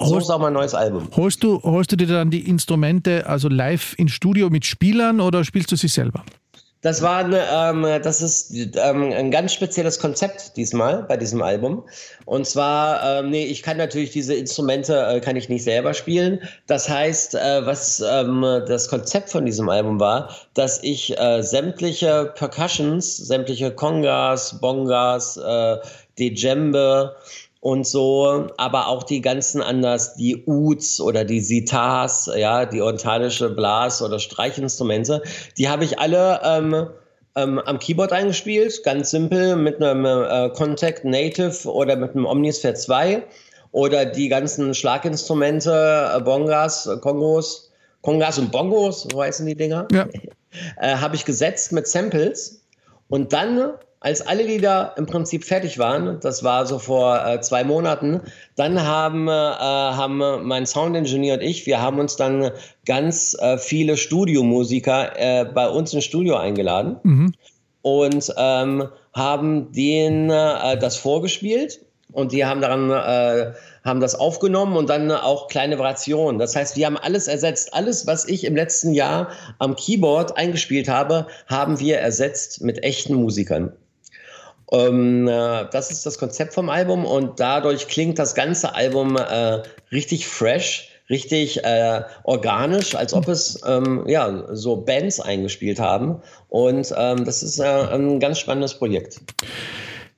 So 0.00 0.18
ist 0.18 0.30
auch 0.30 0.40
mein 0.40 0.52
neues 0.52 0.74
Album. 0.74 1.08
Holst 1.16 1.42
du, 1.42 1.62
holst 1.62 1.92
du 1.92 1.96
dir 1.96 2.06
dann 2.06 2.30
die 2.30 2.48
Instrumente 2.48 3.26
also 3.26 3.48
live 3.48 3.94
ins 3.98 4.12
Studio 4.12 4.50
mit 4.50 4.64
Spielern 4.64 5.20
oder 5.20 5.44
spielst 5.44 5.70
du 5.72 5.76
sie 5.76 5.88
selber? 5.88 6.24
Das 6.80 7.02
war 7.02 7.18
eine, 7.18 7.42
ähm, 7.52 7.82
das 8.04 8.22
ist 8.22 8.54
ähm, 8.54 9.10
ein 9.12 9.32
ganz 9.32 9.52
spezielles 9.52 9.98
Konzept 9.98 10.56
diesmal 10.56 11.02
bei 11.02 11.16
diesem 11.16 11.42
Album. 11.42 11.82
Und 12.24 12.46
zwar, 12.46 13.02
ähm, 13.18 13.30
nee, 13.30 13.46
ich 13.46 13.64
kann 13.64 13.78
natürlich 13.78 14.10
diese 14.10 14.34
Instrumente 14.34 14.94
äh, 14.94 15.20
kann 15.20 15.34
ich 15.34 15.48
nicht 15.48 15.64
selber 15.64 15.92
spielen. 15.92 16.40
Das 16.68 16.88
heißt, 16.88 17.34
äh, 17.34 17.66
was 17.66 18.00
ähm, 18.00 18.42
das 18.68 18.88
Konzept 18.88 19.30
von 19.30 19.44
diesem 19.44 19.68
Album 19.68 19.98
war, 19.98 20.30
dass 20.54 20.80
ich 20.84 21.18
äh, 21.18 21.42
sämtliche 21.42 22.32
Percussions, 22.36 23.16
sämtliche 23.16 23.72
Congas, 23.72 24.60
Bongas, 24.60 25.36
äh, 25.36 25.78
Djembe, 26.16 27.16
und 27.60 27.86
so, 27.86 28.46
aber 28.56 28.88
auch 28.88 29.02
die 29.02 29.20
ganzen 29.20 29.62
anders, 29.62 30.14
die 30.14 30.44
Uds 30.46 31.00
oder 31.00 31.24
die 31.24 31.40
Sitars, 31.40 32.30
ja, 32.36 32.66
die 32.66 32.80
orientalische 32.80 33.50
Blas- 33.50 34.00
oder 34.00 34.18
Streichinstrumente, 34.18 35.22
die 35.56 35.68
habe 35.68 35.84
ich 35.84 35.98
alle 35.98 36.40
ähm, 36.44 36.86
ähm, 37.34 37.58
am 37.58 37.78
Keyboard 37.78 38.12
eingespielt, 38.12 38.82
ganz 38.84 39.10
simpel 39.10 39.56
mit 39.56 39.82
einem 39.82 40.04
äh, 40.04 40.50
Contact 40.50 41.04
Native 41.04 41.68
oder 41.68 41.96
mit 41.96 42.12
einem 42.12 42.26
Omnisphere 42.26 42.74
2 42.74 43.24
oder 43.72 44.04
die 44.04 44.28
ganzen 44.28 44.74
Schlaginstrumente, 44.74 46.12
äh, 46.14 46.20
Bongas, 46.20 46.88
Kongos, 47.00 47.72
Kongas 48.02 48.38
und 48.38 48.52
Bongos, 48.52 49.08
so 49.10 49.20
heißen 49.20 49.44
die 49.46 49.56
Dinger, 49.56 49.88
ja. 49.92 50.06
äh, 50.80 50.96
habe 50.96 51.16
ich 51.16 51.24
gesetzt 51.24 51.72
mit 51.72 51.88
Samples 51.88 52.62
und 53.08 53.32
dann 53.32 53.72
als 54.00 54.26
alle 54.26 54.44
Lieder 54.44 54.94
im 54.96 55.06
Prinzip 55.06 55.44
fertig 55.44 55.78
waren, 55.78 56.20
das 56.20 56.44
war 56.44 56.66
so 56.66 56.78
vor 56.78 57.26
äh, 57.26 57.40
zwei 57.40 57.64
Monaten, 57.64 58.20
dann 58.54 58.82
haben, 58.82 59.28
äh, 59.28 59.32
haben 59.32 60.46
mein 60.46 60.66
Soundingenieur 60.66 61.36
und 61.36 61.42
ich, 61.42 61.66
wir 61.66 61.80
haben 61.80 61.98
uns 61.98 62.16
dann 62.16 62.52
ganz 62.86 63.36
äh, 63.40 63.58
viele 63.58 63.96
Studiomusiker 63.96 65.18
äh, 65.18 65.44
bei 65.44 65.68
uns 65.68 65.92
ins 65.92 66.04
Studio 66.04 66.36
eingeladen 66.36 66.96
mhm. 67.02 67.34
und 67.82 68.32
ähm, 68.36 68.88
haben 69.12 69.72
denen 69.72 70.30
äh, 70.30 70.78
das 70.78 70.96
vorgespielt 70.96 71.80
und 72.12 72.32
die 72.32 72.44
haben 72.44 72.60
daran 72.60 72.90
äh, 72.90 73.52
haben 73.84 74.00
das 74.00 74.14
aufgenommen 74.14 74.76
und 74.76 74.88
dann 74.88 75.10
auch 75.10 75.48
kleine 75.48 75.78
Variationen. 75.78 76.38
Das 76.38 76.54
heißt, 76.54 76.76
wir 76.76 76.86
haben 76.86 76.96
alles 76.96 77.26
ersetzt. 77.26 77.74
Alles, 77.74 78.06
was 78.06 78.28
ich 78.28 78.44
im 78.44 78.54
letzten 78.54 78.92
Jahr 78.92 79.30
am 79.58 79.76
Keyboard 79.76 80.36
eingespielt 80.36 80.88
habe, 80.88 81.26
haben 81.46 81.80
wir 81.80 81.98
ersetzt 81.98 82.62
mit 82.62 82.84
echten 82.84 83.14
Musikern. 83.14 83.72
Ähm, 84.72 85.26
äh, 85.28 85.66
das 85.70 85.90
ist 85.90 86.04
das 86.04 86.18
Konzept 86.18 86.54
vom 86.54 86.68
Album 86.68 87.04
und 87.04 87.40
dadurch 87.40 87.88
klingt 87.88 88.18
das 88.18 88.34
ganze 88.34 88.74
Album 88.74 89.16
äh, 89.16 89.62
richtig 89.92 90.26
fresh, 90.26 90.90
richtig 91.08 91.64
äh, 91.64 92.02
organisch, 92.24 92.94
als 92.94 93.14
ob 93.14 93.28
es 93.28 93.60
ähm, 93.66 94.04
ja 94.06 94.44
so 94.52 94.76
Bands 94.76 95.20
eingespielt 95.20 95.80
haben. 95.80 96.20
Und 96.48 96.92
ähm, 96.96 97.24
das 97.24 97.42
ist 97.42 97.58
äh, 97.58 97.64
ein 97.64 98.20
ganz 98.20 98.38
spannendes 98.38 98.74
Projekt. 98.74 99.20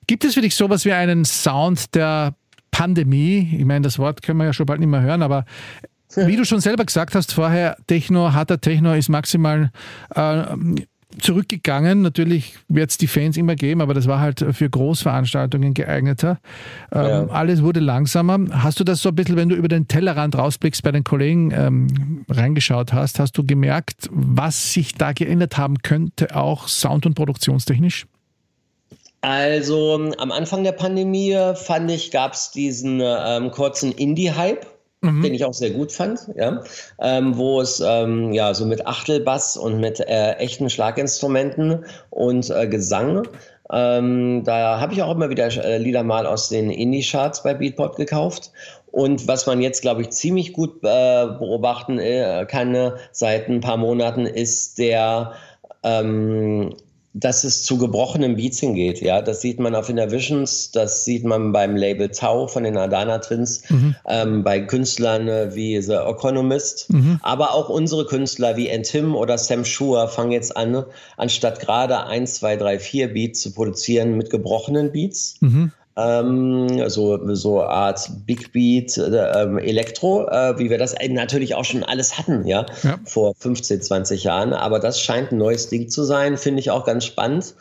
Gibt 0.07 0.25
es 0.25 0.35
für 0.35 0.41
dich 0.41 0.57
sowas 0.57 0.85
wie 0.85 0.93
einen 0.93 1.25
Sound 1.25 1.95
der 1.95 2.35
Pandemie? 2.73 3.57
Ich 3.57 3.65
meine, 3.65 3.83
das 3.83 3.99
Wort 3.99 4.23
können 4.23 4.39
wir 4.39 4.47
ja 4.47 4.53
schon 4.53 4.67
bald 4.67 4.81
nicht 4.81 4.89
mehr 4.89 5.03
hören, 5.03 5.23
aber 5.23 5.45
wie 6.17 6.35
du 6.35 6.45
schon 6.45 6.61
selber 6.61 6.85
gesagt 6.85 7.15
hast 7.15 7.33
vorher, 7.33 7.77
Techno, 7.87 8.33
harter 8.33 8.61
Techno 8.61 8.95
ist 8.95 9.09
maximal 9.09 9.71
äh, 10.17 10.45
zurückgegangen. 11.19 12.03
Natürlich 12.03 12.55
wird 12.69 12.91
es 12.91 12.99
die 12.99 13.07
Fans 13.07 13.37
immer 13.37 13.57
geben, 13.57 13.81
aber 13.81 13.95
das 13.95 14.07
war 14.07 14.21
halt 14.21 14.45
für 14.53 14.71
Großveranstaltungen 14.71 15.75
geeigneter. 15.75 16.39
Ähm, 16.93 17.03
ja. 17.03 17.27
Alles 17.29 17.63
wurde 17.63 17.81
langsamer. 17.81 18.39
Hast 18.51 18.81
du 18.81 18.85
das 18.85 19.03
so 19.03 19.11
ein 19.11 19.15
bisschen, 19.15 19.37
wenn 19.37 19.49
du 19.49 19.57
über 19.57 19.69
den 19.69 19.89
Tellerrand 19.89 20.37
rausblickst, 20.37 20.83
bei 20.83 20.93
den 20.93 21.05
Kollegen 21.05 21.51
ähm, 21.53 22.25
reingeschaut 22.29 22.93
hast, 22.93 23.19
hast 23.19 23.37
du 23.37 23.45
gemerkt, 23.45 24.09
was 24.11 24.73
sich 24.73 24.95
da 24.95 25.13
geändert 25.13 25.59
haben 25.59 25.79
könnte, 25.79 26.37
auch 26.37 26.69
sound- 26.69 27.07
und 27.07 27.15
produktionstechnisch? 27.15 28.07
Also 29.23 30.13
am 30.17 30.33
Anfang 30.33 30.65
der 30.65 30.73
Pandemie 30.73 31.37
fand 31.55 31.91
ich, 31.91 32.11
gab 32.11 32.33
es 32.33 32.53
diesen 32.53 33.03
ähm, 33.05 33.51
kurzen 33.51 33.93
Indie-Hype 33.93 34.67
mhm. 35.01 35.23
den 35.23 35.35
ich 35.35 35.45
auch 35.45 35.55
sehr 35.55 35.71
gut 35.71 35.93
fand, 35.93 36.31
ja, 36.37 36.63
ähm, 37.01 37.37
wo 37.37 37.61
es 37.61 37.83
ähm, 37.85 38.33
ja 38.33 38.55
so 38.55 38.67
mit 38.67 38.87
Achtelbass 38.87 39.57
und 39.57 39.81
mit 39.81 40.01
äh, 40.01 40.33
echten 40.35 40.71
Schlaginstrumenten 40.71 41.85
und 42.11 42.51
äh, 42.51 42.67
Gesang 42.67 43.27
ähm, 43.73 44.43
da 44.45 44.81
habe 44.81 44.93
ich 44.93 45.03
auch 45.03 45.15
immer 45.15 45.31
wieder 45.31 45.47
äh, 45.65 45.79
Lieder 45.79 46.03
mal 46.03 46.27
aus 46.27 46.49
den 46.49 46.71
Indie-Charts 46.71 47.43
bei 47.43 47.55
Beatport 47.55 47.97
gekauft. 47.97 48.51
Und 48.91 49.29
was 49.29 49.47
man 49.47 49.61
jetzt, 49.61 49.83
glaube 49.83 50.03
ich, 50.03 50.11
ziemlich 50.11 50.53
gut 50.53 50.83
äh, 50.83 51.27
beobachten 51.27 51.99
äh, 51.99 52.45
kann 52.49 52.93
seit 53.13 53.49
ein 53.49 53.61
paar 53.61 53.77
Monaten, 53.77 54.27
ist 54.27 54.79
der 54.79 55.35
ähm, 55.85 56.75
dass 57.13 57.43
es 57.43 57.65
zu 57.65 57.77
gebrochenen 57.79 58.37
Beats 58.37 58.61
hingeht. 58.61 59.01
Ja, 59.01 59.21
das 59.21 59.41
sieht 59.41 59.59
man 59.59 59.75
auf 59.75 59.89
Innervisions, 59.89 60.71
das 60.71 61.05
sieht 61.05 61.25
man 61.25 61.53
beim 61.53 61.77
Label 61.77 62.11
Tau 62.11 62.47
von 62.47 62.63
den 62.63 62.77
Adana 62.77 63.19
Twins, 63.19 63.63
mhm. 63.69 63.97
ähm, 64.07 64.45
bei 64.45 64.61
Künstlern 64.61 65.27
äh, 65.29 65.55
wie 65.55 65.81
The 65.81 65.95
Economist, 65.95 66.91
mhm. 66.91 67.19
aber 67.23 67.55
auch 67.55 67.69
unsere 67.69 68.07
Künstler 68.07 68.57
wie 68.57 68.69
Entim 68.69 69.17
oder 69.17 69.39
Sam 69.39 69.65
Schur 69.65 70.07
fangen 70.09 70.33
jetzt 70.33 70.57
an, 70.57 70.85
anstatt 71.17 71.59
gerade 71.61 72.07
1, 72.07 72.35
2, 72.35 72.57
3, 72.57 72.79
4 72.79 73.13
Beats 73.13 73.41
zu 73.41 73.53
produzieren 73.53 74.17
mit 74.17 74.31
gebrochenen 74.31 74.93
Beats. 74.93 75.37
Mhm 75.41 75.73
ähm, 75.97 76.89
so, 76.89 77.35
so 77.35 77.63
Art 77.63 78.09
Big 78.25 78.53
Beat, 78.53 78.97
äh, 78.97 79.43
ähm, 79.43 79.59
Elektro, 79.59 80.27
äh, 80.29 80.59
wie 80.59 80.71
wir 80.71 80.79
das 80.79 80.95
natürlich 81.09 81.55
auch 81.55 81.65
schon 81.65 81.83
alles 81.83 82.17
hatten, 82.17 82.47
ja, 82.47 82.65
ja, 82.83 82.99
vor 83.05 83.35
15, 83.39 83.83
20 83.83 84.25
Jahren. 84.25 84.53
Aber 84.53 84.79
das 84.79 85.01
scheint 85.01 85.33
ein 85.33 85.39
neues 85.39 85.69
Ding 85.69 85.89
zu 85.89 86.05
sein, 86.05 86.37
finde 86.37 86.61
ich 86.61 86.71
auch 86.71 86.85
ganz 86.85 87.05
spannend. 87.05 87.55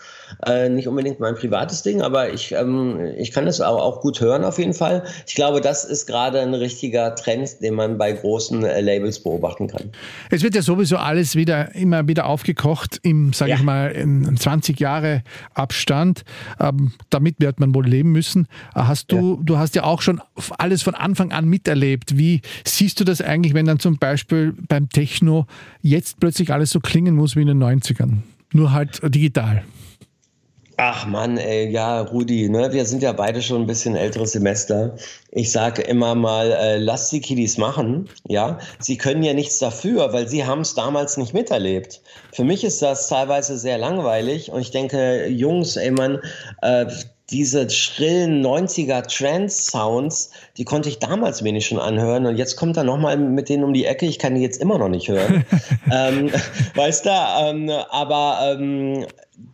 Äh, 0.45 0.69
nicht 0.69 0.87
unbedingt 0.87 1.19
mein 1.19 1.33
privates 1.33 1.81
Ding, 1.81 2.03
aber 2.03 2.31
ich, 2.31 2.51
ähm, 2.51 2.99
ich 3.17 3.31
kann 3.31 3.47
es 3.47 3.61
auch, 3.61 3.81
auch 3.81 4.01
gut 4.01 4.21
hören 4.21 4.43
auf 4.43 4.59
jeden 4.59 4.75
Fall. 4.75 5.03
Ich 5.25 5.33
glaube, 5.33 5.59
das 5.59 5.83
ist 5.83 6.05
gerade 6.05 6.39
ein 6.39 6.53
richtiger 6.53 7.15
Trend, 7.15 7.61
den 7.61 7.73
man 7.73 7.97
bei 7.97 8.11
großen 8.11 8.63
äh, 8.63 8.79
Labels 8.79 9.23
beobachten 9.23 9.67
kann. 9.67 9.91
Es 10.29 10.43
wird 10.43 10.53
ja 10.53 10.61
sowieso 10.61 10.97
alles 10.97 11.35
wieder 11.35 11.73
immer 11.73 12.07
wieder 12.07 12.27
aufgekocht 12.27 12.99
im, 13.01 13.33
sage 13.33 13.51
ja. 13.51 13.57
ich 13.57 13.63
mal, 13.63 13.91
20 14.37 14.79
Jahre 14.79 15.23
Abstand. 15.55 16.23
Ähm, 16.59 16.91
damit 17.09 17.35
wird 17.39 17.59
man 17.59 17.73
wohl 17.73 17.87
leben 17.87 18.11
müssen. 18.11 18.18
Äh, 18.19 18.45
hast 18.75 19.11
du, 19.11 19.35
ja. 19.35 19.43
du 19.43 19.57
hast 19.57 19.75
ja 19.75 19.83
auch 19.83 20.01
schon 20.01 20.21
alles 20.57 20.81
von 20.81 20.95
Anfang 20.95 21.31
an 21.31 21.45
miterlebt. 21.45 22.17
Wie 22.17 22.41
siehst 22.65 22.99
du 22.99 23.03
das 23.03 23.21
eigentlich, 23.21 23.53
wenn 23.53 23.65
dann 23.65 23.79
zum 23.79 23.97
Beispiel 23.97 24.53
beim 24.67 24.89
Techno 24.89 25.45
jetzt 25.81 26.19
plötzlich 26.19 26.51
alles 26.51 26.71
so 26.71 26.79
klingen 26.79 27.15
muss 27.15 27.35
wie 27.35 27.41
in 27.41 27.47
den 27.47 27.63
90ern? 27.63 28.17
Nur 28.53 28.71
halt 28.71 28.99
digital. 29.03 29.63
Ach 30.81 31.05
Mann, 31.05 31.37
ey, 31.37 31.69
ja, 31.69 31.99
Rudi, 31.99 32.47
ne, 32.47 32.71
wir 32.71 32.85
sind 32.85 33.03
ja 33.03 33.11
beide 33.11 33.41
schon 33.41 33.63
ein 33.63 33.67
bisschen 33.67 33.97
älteres 33.97 34.31
Semester. 34.31 34.95
Ich 35.29 35.51
sage 35.51 35.81
immer 35.81 36.15
mal, 36.15 36.53
äh, 36.53 36.77
lasst 36.77 37.11
die 37.11 37.19
Kiddies 37.19 37.57
machen, 37.57 38.07
ja. 38.29 38.59
Sie 38.79 38.97
können 38.97 39.21
ja 39.21 39.33
nichts 39.33 39.59
dafür, 39.59 40.13
weil 40.13 40.29
sie 40.29 40.45
haben 40.45 40.61
es 40.61 40.75
damals 40.75 41.17
nicht 41.17 41.33
miterlebt. 41.33 41.99
Für 42.31 42.45
mich 42.45 42.63
ist 42.63 42.81
das 42.81 43.09
teilweise 43.09 43.57
sehr 43.57 43.77
langweilig 43.77 44.53
und 44.53 44.61
ich 44.61 44.71
denke, 44.71 45.27
Jungs, 45.27 45.75
ey, 45.75 45.91
man, 45.91 46.19
äh, 46.61 46.85
diese 47.31 47.69
schrillen 47.69 48.45
90er 48.45 49.07
Trance-Sounds, 49.07 50.31
die 50.57 50.65
konnte 50.65 50.89
ich 50.89 50.99
damals 50.99 51.43
wenig 51.43 51.65
schon 51.65 51.79
anhören 51.79 52.25
und 52.25 52.37
jetzt 52.37 52.55
kommt 52.55 52.77
er 52.77 52.83
nochmal 52.83 53.17
mit 53.17 53.49
denen 53.49 53.63
um 53.63 53.73
die 53.73 53.85
Ecke. 53.85 54.05
Ich 54.05 54.19
kann 54.19 54.35
die 54.35 54.41
jetzt 54.41 54.61
immer 54.61 54.77
noch 54.77 54.89
nicht 54.89 55.07
hören. 55.07 55.45
ähm, 55.91 56.31
weißt 56.75 57.05
du, 57.05 57.09
ähm, 57.09 57.69
aber 57.89 58.55
ähm, 58.57 59.05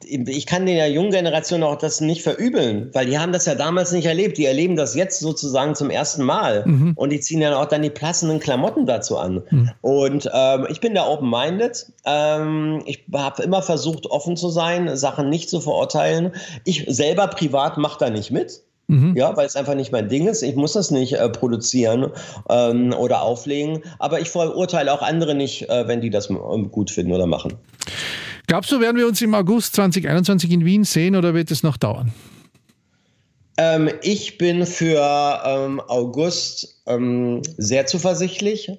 ich 0.07 0.45
kann 0.45 0.65
der 0.65 0.89
jungen 0.89 1.11
Generation 1.11 1.63
auch 1.63 1.77
das 1.77 2.01
nicht 2.01 2.21
verübeln, 2.21 2.89
weil 2.93 3.05
die 3.05 3.17
haben 3.17 3.31
das 3.31 3.45
ja 3.45 3.55
damals 3.55 3.91
nicht 3.91 4.05
erlebt. 4.05 4.37
Die 4.37 4.45
erleben 4.45 4.75
das 4.75 4.95
jetzt 4.95 5.19
sozusagen 5.19 5.75
zum 5.75 5.89
ersten 5.89 6.23
Mal 6.23 6.63
mhm. 6.65 6.93
und 6.95 7.11
die 7.11 7.19
ziehen 7.19 7.41
ja 7.41 7.55
auch 7.57 7.65
dann 7.65 7.81
die 7.81 7.89
passenden 7.89 8.39
Klamotten 8.39 8.85
dazu 8.85 9.17
an. 9.17 9.43
Mhm. 9.49 9.71
Und 9.81 10.29
ähm, 10.33 10.67
ich 10.69 10.81
bin 10.81 10.95
da 10.95 11.07
open-minded. 11.07 11.91
Ähm, 12.05 12.83
ich 12.85 13.03
habe 13.13 13.43
immer 13.43 13.61
versucht, 13.61 14.05
offen 14.07 14.37
zu 14.37 14.49
sein, 14.49 14.95
Sachen 14.95 15.29
nicht 15.29 15.49
zu 15.49 15.61
verurteilen. 15.61 16.31
Ich 16.63 16.85
selber 16.87 17.27
privat 17.27 17.77
mache 17.77 17.99
da 17.99 18.09
nicht 18.09 18.31
mit. 18.31 18.61
Mhm. 18.87 19.15
Ja, 19.17 19.35
weil 19.35 19.47
es 19.47 19.55
einfach 19.55 19.73
nicht 19.73 19.91
mein 19.91 20.09
Ding 20.09 20.27
ist. 20.27 20.43
Ich 20.43 20.55
muss 20.55 20.73
das 20.73 20.91
nicht 20.91 21.13
äh, 21.13 21.29
produzieren 21.29 22.11
ähm, 22.49 22.93
oder 22.93 23.23
auflegen. 23.23 23.81
Aber 23.97 24.19
ich 24.19 24.29
verurteile 24.29 24.93
auch 24.93 25.01
andere 25.01 25.33
nicht, 25.33 25.69
äh, 25.69 25.87
wenn 25.87 26.01
die 26.01 26.11
das 26.11 26.29
ähm, 26.29 26.69
gut 26.71 26.91
finden 26.91 27.11
oder 27.13 27.25
machen. 27.25 27.53
Glaubst 28.47 28.71
du, 28.71 28.79
werden 28.79 28.97
wir 28.97 29.07
uns 29.07 29.21
im 29.21 29.33
August 29.33 29.75
2021 29.75 30.51
in 30.51 30.65
Wien 30.65 30.83
sehen 30.83 31.15
oder 31.15 31.33
wird 31.33 31.51
es 31.51 31.63
noch 31.63 31.77
dauern? 31.77 32.13
Ähm, 33.57 33.89
ich 34.01 34.37
bin 34.37 34.65
für 34.65 35.41
ähm, 35.45 35.79
August 35.87 36.81
ähm, 36.85 37.41
sehr 37.57 37.85
zuversichtlich, 37.85 38.71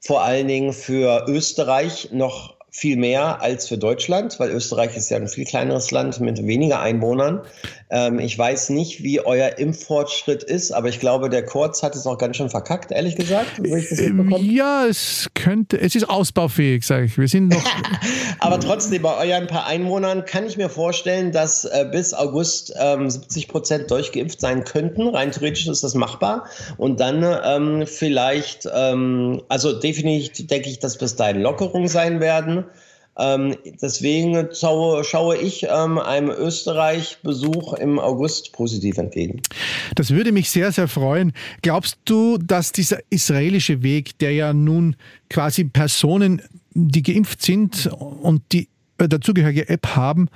vor 0.00 0.22
allen 0.22 0.48
Dingen 0.48 0.72
für 0.72 1.26
Österreich 1.28 2.08
noch 2.12 2.53
viel 2.76 2.96
mehr 2.96 3.40
als 3.40 3.68
für 3.68 3.78
Deutschland, 3.78 4.40
weil 4.40 4.50
Österreich 4.50 4.96
ist 4.96 5.08
ja 5.08 5.16
ein 5.16 5.28
viel 5.28 5.44
kleineres 5.44 5.92
Land 5.92 6.18
mit 6.18 6.44
weniger 6.44 6.80
Einwohnern. 6.80 7.42
Ähm, 7.88 8.18
ich 8.18 8.36
weiß 8.36 8.70
nicht, 8.70 9.04
wie 9.04 9.20
euer 9.20 9.58
Impffortschritt 9.58 10.42
ist, 10.42 10.72
aber 10.72 10.88
ich 10.88 10.98
glaube, 10.98 11.30
der 11.30 11.44
Kurz 11.44 11.84
hat 11.84 11.94
es 11.94 12.04
auch 12.04 12.18
ganz 12.18 12.36
schön 12.36 12.50
verkackt, 12.50 12.90
ehrlich 12.90 13.14
gesagt. 13.14 13.60
Ähm, 13.64 14.34
ja, 14.40 14.86
es 14.86 15.28
könnte, 15.34 15.80
es 15.80 15.94
ist 15.94 16.10
ausbaufähig, 16.10 16.84
sage 16.84 17.04
ich. 17.04 17.16
Wir 17.16 17.28
sind 17.28 17.48
noch. 17.48 17.64
aber 18.40 18.58
trotzdem, 18.58 19.02
bei 19.02 19.18
euren 19.18 19.46
paar 19.46 19.66
Einwohnern 19.66 20.24
kann 20.24 20.44
ich 20.44 20.56
mir 20.56 20.68
vorstellen, 20.68 21.30
dass 21.30 21.64
äh, 21.64 21.86
bis 21.92 22.12
August 22.12 22.74
ähm, 22.76 23.08
70 23.08 23.46
Prozent 23.46 23.90
durchgeimpft 23.92 24.40
sein 24.40 24.64
könnten. 24.64 25.06
Rein 25.06 25.30
theoretisch 25.30 25.68
ist 25.68 25.84
das 25.84 25.94
machbar. 25.94 26.46
Und 26.76 26.98
dann 26.98 27.24
ähm, 27.44 27.86
vielleicht, 27.86 28.68
ähm, 28.74 29.42
also 29.48 29.78
definitiv 29.78 30.48
denke 30.48 30.70
ich, 30.70 30.80
dass 30.80 30.98
bis 30.98 31.14
dahin 31.14 31.40
Lockerungen 31.40 31.86
sein 31.86 32.18
werden. 32.18 32.63
Ähm, 33.16 33.54
deswegen 33.80 34.48
schaue, 34.52 35.04
schaue 35.04 35.36
ich 35.36 35.64
ähm, 35.64 35.98
einem 35.98 36.30
Österreich-Besuch 36.30 37.74
im 37.74 37.98
August 37.98 38.52
positiv 38.52 38.98
entgegen. 38.98 39.40
Das 39.94 40.10
würde 40.10 40.32
mich 40.32 40.50
sehr, 40.50 40.72
sehr 40.72 40.88
freuen. 40.88 41.32
Glaubst 41.62 41.98
du, 42.04 42.38
dass 42.38 42.72
dieser 42.72 42.98
israelische 43.10 43.82
Weg, 43.82 44.18
der 44.18 44.32
ja 44.32 44.52
nun 44.52 44.96
quasi 45.30 45.64
Personen, 45.64 46.42
die 46.74 47.02
geimpft 47.02 47.42
sind 47.42 47.86
und 48.22 48.42
die 48.52 48.68
äh, 48.98 49.08
dazugehörige 49.08 49.68
App 49.68 49.86
haben, 49.94 50.28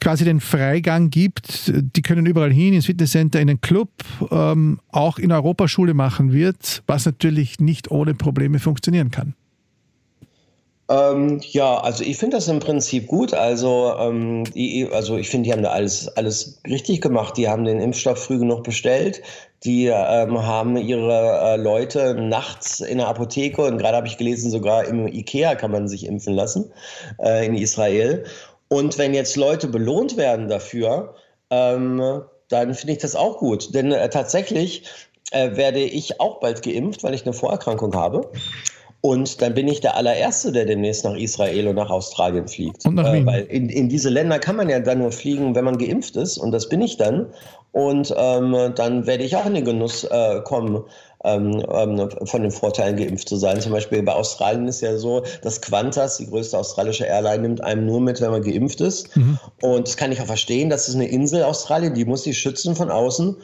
quasi 0.00 0.24
den 0.24 0.40
Freigang 0.40 1.10
gibt, 1.10 1.72
die 1.74 2.02
können 2.02 2.24
überall 2.24 2.52
hin, 2.52 2.72
ins 2.72 2.86
Fitnesscenter, 2.86 3.40
in 3.40 3.48
den 3.48 3.60
Club, 3.60 3.90
ähm, 4.30 4.80
auch 4.90 5.18
in 5.18 5.32
Europaschule 5.32 5.92
machen 5.92 6.32
wird, 6.32 6.82
was 6.86 7.04
natürlich 7.04 7.58
nicht 7.58 7.90
ohne 7.90 8.14
Probleme 8.14 8.60
funktionieren 8.60 9.10
kann. 9.10 9.34
Ähm, 10.90 11.40
ja, 11.42 11.78
also 11.78 12.02
ich 12.02 12.16
finde 12.16 12.38
das 12.38 12.48
im 12.48 12.60
Prinzip 12.60 13.06
gut. 13.08 13.34
Also, 13.34 13.94
ähm, 13.98 14.44
die, 14.54 14.88
also 14.90 15.18
ich 15.18 15.28
finde, 15.28 15.48
die 15.48 15.52
haben 15.52 15.62
da 15.62 15.70
alles, 15.70 16.08
alles 16.16 16.60
richtig 16.66 17.02
gemacht. 17.02 17.36
Die 17.36 17.48
haben 17.48 17.64
den 17.64 17.80
Impfstoff 17.80 18.24
früh 18.24 18.38
genug 18.38 18.64
bestellt. 18.64 19.22
Die 19.64 19.86
ähm, 19.86 20.46
haben 20.46 20.76
ihre 20.76 21.40
äh, 21.42 21.56
Leute 21.56 22.14
nachts 22.14 22.80
in 22.80 22.98
der 22.98 23.08
Apotheke 23.08 23.62
und 23.62 23.78
gerade 23.78 23.96
habe 23.96 24.06
ich 24.06 24.16
gelesen, 24.16 24.50
sogar 24.50 24.84
im 24.84 25.08
Ikea 25.08 25.56
kann 25.56 25.72
man 25.72 25.88
sich 25.88 26.06
impfen 26.06 26.34
lassen 26.34 26.72
äh, 27.20 27.44
in 27.44 27.54
Israel. 27.54 28.24
Und 28.68 28.98
wenn 28.98 29.14
jetzt 29.14 29.36
Leute 29.36 29.66
belohnt 29.66 30.16
werden 30.16 30.48
dafür, 30.48 31.14
ähm, 31.50 32.22
dann 32.48 32.74
finde 32.74 32.92
ich 32.92 32.98
das 32.98 33.16
auch 33.16 33.38
gut. 33.38 33.74
Denn 33.74 33.92
äh, 33.92 34.08
tatsächlich 34.08 34.84
äh, 35.32 35.56
werde 35.56 35.80
ich 35.80 36.20
auch 36.20 36.40
bald 36.40 36.62
geimpft, 36.62 37.02
weil 37.02 37.14
ich 37.14 37.24
eine 37.24 37.32
Vorerkrankung 37.32 37.94
habe. 37.94 38.30
Und 39.00 39.40
dann 39.40 39.54
bin 39.54 39.68
ich 39.68 39.80
der 39.80 39.96
allererste, 39.96 40.50
der 40.50 40.64
demnächst 40.64 41.04
nach 41.04 41.14
Israel 41.14 41.68
und 41.68 41.76
nach 41.76 41.90
Australien 41.90 42.48
fliegt. 42.48 42.84
Und 42.84 42.96
nach 42.96 43.12
äh, 43.12 43.24
weil 43.24 43.44
in, 43.44 43.68
in 43.68 43.88
diese 43.88 44.08
Länder 44.08 44.40
kann 44.40 44.56
man 44.56 44.68
ja 44.68 44.80
dann 44.80 44.98
nur 44.98 45.12
fliegen, 45.12 45.54
wenn 45.54 45.64
man 45.64 45.78
geimpft 45.78 46.16
ist. 46.16 46.36
Und 46.36 46.50
das 46.50 46.68
bin 46.68 46.80
ich 46.80 46.96
dann. 46.96 47.26
Und 47.70 48.12
ähm, 48.16 48.72
dann 48.74 49.06
werde 49.06 49.22
ich 49.22 49.36
auch 49.36 49.46
in 49.46 49.54
den 49.54 49.64
Genuss 49.64 50.02
äh, 50.02 50.40
kommen, 50.40 50.82
ähm, 51.22 51.64
ähm, 51.70 52.08
von 52.24 52.42
den 52.42 52.50
Vorteilen 52.50 52.96
geimpft 52.96 53.28
zu 53.28 53.36
sein. 53.36 53.60
Zum 53.60 53.70
Beispiel 53.70 54.02
bei 54.02 54.12
Australien 54.12 54.66
ist 54.66 54.80
ja 54.80 54.96
so, 54.96 55.22
dass 55.42 55.60
Qantas, 55.60 56.16
die 56.16 56.26
größte 56.26 56.58
australische 56.58 57.04
Airline, 57.04 57.42
nimmt 57.42 57.62
einem 57.62 57.86
nur 57.86 58.00
mit, 58.00 58.20
wenn 58.20 58.32
man 58.32 58.42
geimpft 58.42 58.80
ist. 58.80 59.16
Mhm. 59.16 59.38
Und 59.62 59.86
das 59.86 59.96
kann 59.96 60.10
ich 60.10 60.20
auch 60.20 60.26
verstehen. 60.26 60.70
Das 60.70 60.88
ist 60.88 60.96
eine 60.96 61.06
Insel 61.06 61.44
Australien, 61.44 61.94
die 61.94 62.04
muss 62.04 62.24
sich 62.24 62.36
schützen 62.36 62.74
von 62.74 62.90
außen. 62.90 63.36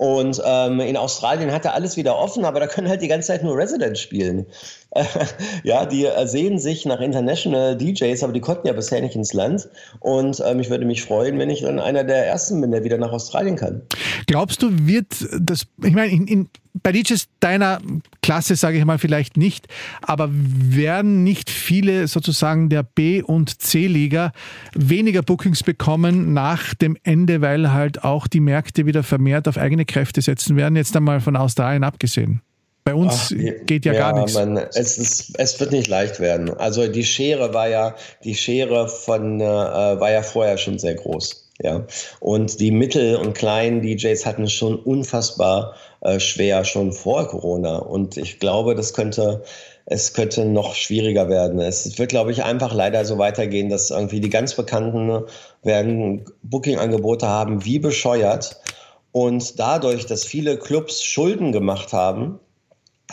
Und 0.00 0.40
ähm, 0.46 0.80
in 0.80 0.96
Australien 0.96 1.52
hat 1.52 1.66
er 1.66 1.74
alles 1.74 1.98
wieder 1.98 2.16
offen, 2.16 2.46
aber 2.46 2.58
da 2.58 2.66
können 2.66 2.88
halt 2.88 3.02
die 3.02 3.08
ganze 3.08 3.28
Zeit 3.28 3.44
nur 3.44 3.54
Residents 3.54 4.00
spielen. 4.00 4.46
ja, 5.62 5.86
die 5.86 6.06
sehen 6.24 6.58
sich 6.58 6.84
nach 6.84 7.00
International 7.00 7.76
DJs, 7.76 8.22
aber 8.22 8.32
die 8.32 8.40
konnten 8.40 8.66
ja 8.66 8.72
bisher 8.72 9.00
nicht 9.00 9.14
ins 9.14 9.32
Land. 9.32 9.68
Und 10.00 10.42
ähm, 10.44 10.60
ich 10.60 10.70
würde 10.70 10.84
mich 10.84 11.02
freuen, 11.02 11.38
wenn 11.38 11.50
ich 11.50 11.62
dann 11.62 11.78
einer 11.78 12.02
der 12.02 12.26
Ersten 12.26 12.60
bin, 12.60 12.72
der 12.72 12.82
wieder 12.82 12.98
nach 12.98 13.12
Australien 13.12 13.56
kann. 13.56 13.82
Glaubst 14.26 14.62
du, 14.62 14.70
wird 14.86 15.06
das, 15.40 15.66
ich 15.82 15.94
meine, 15.94 16.12
in, 16.12 16.26
in, 16.26 16.48
bei 16.82 16.92
DJs 16.92 17.26
deiner 17.38 17.80
Klasse 18.22 18.56
sage 18.56 18.78
ich 18.78 18.84
mal 18.84 18.98
vielleicht 18.98 19.36
nicht, 19.36 19.68
aber 20.02 20.28
werden 20.32 21.22
nicht 21.22 21.50
viele 21.50 22.08
sozusagen 22.08 22.68
der 22.68 22.82
B- 22.82 23.22
und 23.22 23.60
C-Liga 23.62 24.32
weniger 24.74 25.22
Bookings 25.22 25.62
bekommen 25.62 26.32
nach 26.32 26.74
dem 26.74 26.96
Ende, 27.04 27.40
weil 27.40 27.72
halt 27.72 28.02
auch 28.02 28.26
die 28.26 28.40
Märkte 28.40 28.86
wieder 28.86 29.02
vermehrt 29.02 29.46
auf 29.46 29.56
eigene 29.56 29.84
Kräfte 29.84 30.20
setzen 30.20 30.56
werden, 30.56 30.76
jetzt 30.76 30.96
einmal 30.96 31.20
von 31.20 31.36
Australien 31.36 31.84
abgesehen? 31.84 32.42
Bei 32.90 32.94
uns 32.96 33.32
Ach, 33.32 33.66
geht 33.66 33.84
ja, 33.84 33.92
ja, 33.92 34.00
gar 34.00 34.18
nichts. 34.18 34.34
Man, 34.34 34.56
es, 34.56 34.98
ist, 34.98 35.38
es 35.38 35.60
wird 35.60 35.70
nicht 35.70 35.86
leicht 35.86 36.18
werden. 36.18 36.50
Also 36.58 36.88
die 36.88 37.04
Schere 37.04 37.54
war 37.54 37.68
ja, 37.68 37.94
die 38.24 38.34
Schere 38.34 38.88
von, 38.88 39.40
äh, 39.40 39.44
war 39.44 40.10
ja 40.10 40.22
vorher 40.22 40.58
schon 40.58 40.80
sehr 40.80 40.96
groß. 40.96 41.48
Ja. 41.62 41.86
Und 42.18 42.58
die 42.58 42.72
Mittel- 42.72 43.14
und 43.14 43.34
kleinen 43.34 43.80
DJs 43.80 44.26
hatten 44.26 44.44
es 44.44 44.52
schon 44.52 44.76
unfassbar 44.76 45.76
äh, 46.00 46.18
schwer, 46.18 46.64
schon 46.64 46.92
vor 46.92 47.28
Corona. 47.28 47.76
Und 47.76 48.16
ich 48.16 48.40
glaube, 48.40 48.74
das 48.74 48.92
könnte, 48.92 49.44
es 49.86 50.12
könnte 50.12 50.44
noch 50.44 50.74
schwieriger 50.74 51.28
werden. 51.28 51.60
Es 51.60 51.96
wird, 51.96 52.10
glaube 52.10 52.32
ich, 52.32 52.42
einfach 52.42 52.74
leider 52.74 53.04
so 53.04 53.18
weitergehen, 53.18 53.68
dass 53.68 53.90
irgendwie 53.90 54.18
die 54.18 54.30
ganz 54.30 54.54
Bekannten 54.54 55.26
werden 55.62 56.24
Booking-Angebote 56.42 57.28
haben, 57.28 57.64
wie 57.64 57.78
bescheuert. 57.78 58.60
Und 59.12 59.60
dadurch, 59.60 60.06
dass 60.06 60.24
viele 60.24 60.56
Clubs 60.56 61.04
Schulden 61.04 61.52
gemacht 61.52 61.92
haben, 61.92 62.40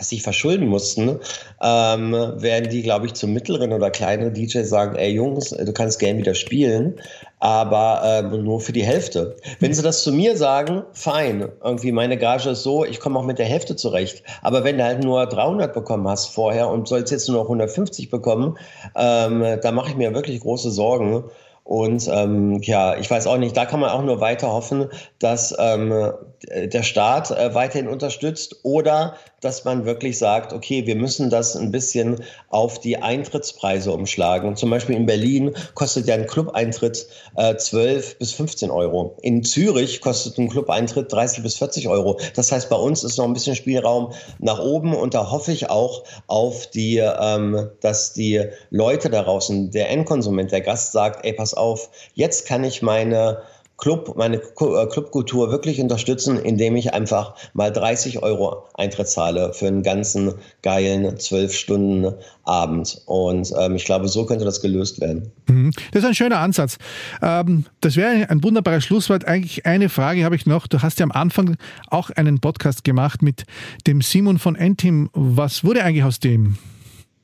sich 0.01 0.23
verschulden 0.23 0.67
mussten, 0.67 1.19
ähm, 1.61 2.11
werden 2.11 2.69
die, 2.69 2.83
glaube 2.83 3.05
ich, 3.05 3.13
zu 3.13 3.27
mittleren 3.27 3.73
oder 3.73 3.89
kleineren 3.89 4.33
DJs 4.33 4.67
sagen, 4.67 4.95
ey 4.95 5.11
Jungs, 5.11 5.49
du 5.49 5.73
kannst 5.73 5.99
gern 5.99 6.17
wieder 6.17 6.33
spielen, 6.33 6.95
aber 7.39 8.01
ähm, 8.03 8.43
nur 8.43 8.59
für 8.59 8.71
die 8.71 8.83
Hälfte. 8.83 9.35
Wenn 9.59 9.73
sie 9.73 9.83
das 9.83 10.03
zu 10.03 10.11
mir 10.11 10.35
sagen, 10.35 10.83
fein, 10.93 11.49
irgendwie 11.63 11.91
meine 11.91 12.17
Gage 12.17 12.49
ist 12.49 12.63
so, 12.63 12.83
ich 12.83 12.99
komme 12.99 13.19
auch 13.19 13.25
mit 13.25 13.37
der 13.37 13.45
Hälfte 13.45 13.75
zurecht. 13.75 14.23
Aber 14.41 14.63
wenn 14.63 14.77
du 14.77 14.83
halt 14.83 15.03
nur 15.03 15.25
300 15.25 15.73
bekommen 15.73 16.07
hast 16.07 16.27
vorher 16.27 16.69
und 16.69 16.87
sollst 16.87 17.11
jetzt 17.11 17.27
nur 17.27 17.37
noch 17.37 17.45
150 17.45 18.09
bekommen, 18.09 18.57
ähm, 18.95 19.43
da 19.61 19.71
mache 19.71 19.89
ich 19.89 19.95
mir 19.95 20.13
wirklich 20.13 20.39
große 20.39 20.71
Sorgen. 20.71 21.25
Und 21.67 22.07
ähm, 22.09 22.61
ja, 22.61 22.95
ich 22.95 23.11
weiß 23.11 23.27
auch 23.27 23.35
nicht, 23.35 23.57
da 23.57 23.65
kann 23.65 23.81
man 23.81 23.89
auch 23.89 24.01
nur 24.01 24.21
weiter 24.21 24.53
hoffen, 24.53 24.87
dass 25.19 25.53
ähm, 25.59 26.13
der 26.53 26.83
Staat 26.83 27.29
äh, 27.31 27.53
weiterhin 27.53 27.89
unterstützt 27.89 28.61
oder 28.63 29.15
dass 29.41 29.65
man 29.65 29.85
wirklich 29.85 30.17
sagt, 30.17 30.53
okay, 30.53 30.85
wir 30.87 30.95
müssen 30.95 31.29
das 31.29 31.55
ein 31.55 31.71
bisschen 31.71 32.23
auf 32.49 32.79
die 32.79 32.97
Eintrittspreise 32.97 33.91
umschlagen. 33.91 34.55
Zum 34.55 34.69
Beispiel 34.69 34.95
in 34.95 35.05
Berlin 35.05 35.53
kostet 35.75 36.07
ja 36.07 36.15
ein 36.15 36.25
Clubeintritt 36.25 37.05
äh, 37.35 37.55
12 37.55 38.17
bis 38.17 38.31
15 38.31 38.71
Euro. 38.71 39.17
In 39.21 39.43
Zürich 39.43 39.99
kostet 40.01 40.37
ein 40.37 40.49
Clubeintritt 40.49 41.11
30 41.11 41.43
bis 41.43 41.55
40 41.57 41.87
Euro. 41.89 42.17
Das 42.35 42.51
heißt, 42.51 42.69
bei 42.69 42.77
uns 42.77 43.03
ist 43.03 43.17
noch 43.17 43.25
ein 43.25 43.33
bisschen 43.33 43.55
Spielraum 43.55 44.13
nach 44.39 44.59
oben 44.59 44.95
und 44.95 45.13
da 45.13 45.29
hoffe 45.29 45.51
ich 45.51 45.69
auch 45.69 46.03
auf 46.27 46.67
die, 46.67 46.97
ähm, 46.97 47.69
dass 47.81 48.13
die 48.13 48.43
Leute 48.69 49.09
da 49.09 49.23
draußen, 49.23 49.69
der 49.71 49.89
Endkonsument, 49.89 50.51
der 50.51 50.61
Gast 50.61 50.93
sagt, 50.93 51.25
ey, 51.25 51.33
pass 51.33 51.56
auf, 51.57 51.89
jetzt 52.13 52.47
kann 52.47 52.63
ich 52.63 52.81
meine 52.81 53.41
Club, 53.77 54.15
meine 54.17 54.37
äh, 54.37 54.85
Clubkultur 54.87 55.51
wirklich 55.51 55.79
unterstützen, 55.79 56.39
indem 56.39 56.75
ich 56.75 56.93
einfach 56.93 57.35
mal 57.53 57.71
30 57.71 58.23
Euro 58.23 58.63
Eintritt 58.73 59.07
zahle 59.07 59.53
für 59.53 59.67
einen 59.67 59.83
ganzen 59.83 60.33
geilen 60.63 61.17
zwölf 61.19 61.53
Stunden 61.53 62.13
Abend. 62.43 63.01
Und 63.05 63.53
ähm, 63.59 63.75
ich 63.75 63.85
glaube, 63.85 64.07
so 64.07 64.25
könnte 64.25 64.45
das 64.45 64.61
gelöst 64.61 64.99
werden. 64.99 65.31
Mhm. 65.47 65.71
Das 65.91 66.01
ist 66.01 66.07
ein 66.07 66.15
schöner 66.15 66.39
Ansatz. 66.39 66.77
Ähm, 67.21 67.65
das 67.81 67.95
wäre 67.95 68.29
ein 68.29 68.43
wunderbares 68.43 68.83
Schlusswort. 68.83 69.25
Eigentlich 69.25 69.67
eine 69.67 69.89
Frage 69.89 70.25
habe 70.25 70.35
ich 70.35 70.47
noch. 70.47 70.65
Du 70.65 70.81
hast 70.81 70.99
ja 70.99 71.03
am 71.03 71.11
Anfang 71.11 71.55
auch 71.89 72.09
einen 72.09 72.39
Podcast 72.39 72.83
gemacht 72.83 73.21
mit 73.21 73.43
dem 73.85 74.01
Simon 74.01 74.39
von 74.39 74.55
Entim. 74.55 75.11
Was 75.13 75.63
wurde 75.63 75.83
eigentlich 75.83 76.03
aus 76.03 76.19
dem? 76.19 76.57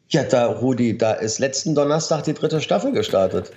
Ja, 0.09 0.21
da, 0.21 0.45
Rudi, 0.45 0.95
da 0.95 1.13
ist 1.13 1.39
letzten 1.39 1.73
Donnerstag 1.73 2.23
die 2.25 2.35
dritte 2.35 2.61
Staffel 2.61 2.91
gestartet. 2.91 3.51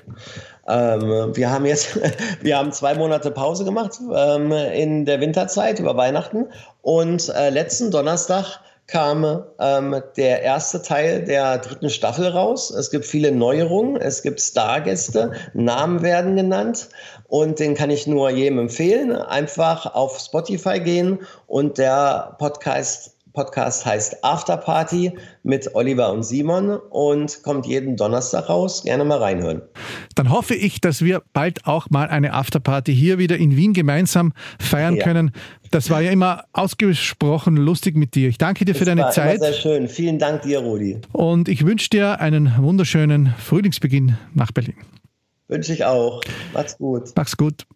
Ähm, 0.68 1.36
wir 1.36 1.50
haben 1.50 1.66
jetzt, 1.66 1.98
wir 2.42 2.58
haben 2.58 2.72
zwei 2.72 2.94
Monate 2.94 3.30
Pause 3.30 3.64
gemacht 3.64 3.98
ähm, 4.14 4.52
in 4.52 5.04
der 5.04 5.20
Winterzeit 5.20 5.78
über 5.78 5.96
Weihnachten 5.96 6.46
und 6.82 7.28
äh, 7.28 7.50
letzten 7.50 7.90
Donnerstag 7.90 8.60
kam 8.86 9.44
ähm, 9.58 10.00
der 10.16 10.42
erste 10.42 10.80
Teil 10.80 11.24
der 11.24 11.58
dritten 11.58 11.90
Staffel 11.90 12.28
raus. 12.28 12.70
Es 12.70 12.90
gibt 12.90 13.04
viele 13.04 13.32
Neuerungen, 13.32 13.96
es 13.96 14.22
gibt 14.22 14.40
Stargäste, 14.40 15.32
Namen 15.54 16.02
werden 16.02 16.36
genannt 16.36 16.88
und 17.26 17.58
den 17.58 17.74
kann 17.74 17.90
ich 17.90 18.06
nur 18.06 18.30
jedem 18.30 18.60
empfehlen. 18.60 19.12
Einfach 19.12 19.92
auf 19.94 20.20
Spotify 20.20 20.78
gehen 20.78 21.20
und 21.48 21.78
der 21.78 22.36
Podcast 22.38 23.15
Podcast 23.36 23.84
heißt 23.84 24.24
Afterparty 24.24 25.12
mit 25.42 25.74
Oliver 25.74 26.10
und 26.10 26.22
Simon 26.22 26.70
und 26.70 27.42
kommt 27.42 27.66
jeden 27.66 27.94
Donnerstag 27.94 28.48
raus. 28.48 28.82
Gerne 28.82 29.04
mal 29.04 29.18
reinhören. 29.18 29.60
Dann 30.14 30.30
hoffe 30.30 30.54
ich, 30.54 30.80
dass 30.80 31.02
wir 31.02 31.22
bald 31.34 31.66
auch 31.66 31.90
mal 31.90 32.08
eine 32.08 32.32
Afterparty 32.32 32.96
hier 32.96 33.18
wieder 33.18 33.36
in 33.36 33.54
Wien 33.54 33.74
gemeinsam 33.74 34.32
feiern 34.58 34.96
ja. 34.96 35.04
können. 35.04 35.32
Das 35.70 35.90
war 35.90 36.00
ja 36.00 36.10
immer 36.10 36.44
ausgesprochen 36.54 37.58
lustig 37.58 37.94
mit 37.94 38.14
dir. 38.14 38.30
Ich 38.30 38.38
danke 38.38 38.64
dir 38.64 38.72
das 38.72 38.78
für 38.78 38.86
deine 38.86 39.10
Zeit. 39.10 39.40
sehr 39.40 39.52
schön. 39.52 39.88
Vielen 39.88 40.18
Dank 40.18 40.40
dir, 40.40 40.60
Rudi. 40.60 40.98
Und 41.12 41.50
ich 41.50 41.66
wünsche 41.66 41.90
dir 41.90 42.20
einen 42.20 42.54
wunderschönen 42.56 43.34
Frühlingsbeginn 43.38 44.16
nach 44.32 44.50
Berlin. 44.50 44.76
Wünsche 45.48 45.74
ich 45.74 45.84
auch. 45.84 46.22
Mach's 46.54 46.78
gut. 46.78 47.12
Mach's 47.14 47.36
gut. 47.36 47.66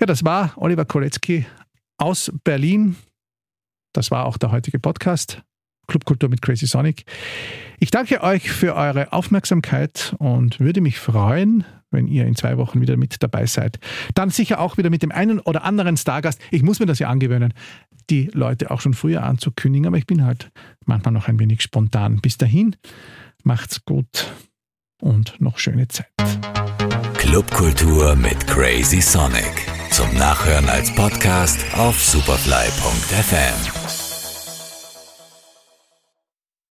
Ja, 0.00 0.06
das 0.06 0.24
war 0.24 0.54
Oliver 0.56 0.84
Kolecki 0.84 1.46
aus 1.98 2.32
Berlin. 2.42 2.96
Das 3.94 4.10
war 4.10 4.26
auch 4.26 4.36
der 4.36 4.52
heutige 4.52 4.78
Podcast. 4.78 5.42
Clubkultur 5.86 6.28
mit 6.28 6.42
Crazy 6.42 6.66
Sonic. 6.66 7.04
Ich 7.78 7.90
danke 7.90 8.22
euch 8.22 8.50
für 8.50 8.74
eure 8.74 9.12
Aufmerksamkeit 9.12 10.14
und 10.18 10.60
würde 10.60 10.80
mich 10.80 10.98
freuen, 10.98 11.64
wenn 11.90 12.08
ihr 12.08 12.26
in 12.26 12.36
zwei 12.36 12.58
Wochen 12.58 12.80
wieder 12.80 12.96
mit 12.96 13.22
dabei 13.22 13.46
seid. 13.46 13.78
Dann 14.14 14.30
sicher 14.30 14.60
auch 14.60 14.76
wieder 14.76 14.90
mit 14.90 15.02
dem 15.02 15.12
einen 15.12 15.40
oder 15.40 15.62
anderen 15.64 15.96
Stargast. 15.96 16.40
Ich 16.50 16.62
muss 16.62 16.80
mir 16.80 16.86
das 16.86 16.98
ja 16.98 17.08
angewöhnen, 17.08 17.54
die 18.10 18.30
Leute 18.32 18.70
auch 18.70 18.80
schon 18.80 18.94
früher 18.94 19.22
anzukündigen, 19.22 19.86
aber 19.86 19.96
ich 19.96 20.06
bin 20.06 20.24
halt 20.24 20.50
manchmal 20.84 21.12
noch 21.12 21.28
ein 21.28 21.38
wenig 21.38 21.62
spontan. 21.62 22.20
Bis 22.20 22.36
dahin, 22.36 22.76
macht's 23.44 23.84
gut 23.84 24.32
und 25.00 25.40
noch 25.40 25.58
schöne 25.58 25.88
Zeit. 25.88 26.08
Clubkultur 27.16 28.16
mit 28.16 28.46
Crazy 28.46 29.00
Sonic. 29.00 29.66
Zum 29.90 30.12
Nachhören 30.16 30.68
als 30.68 30.92
Podcast 30.94 31.64
auf 31.76 32.02
superfly.fm. 32.02 33.83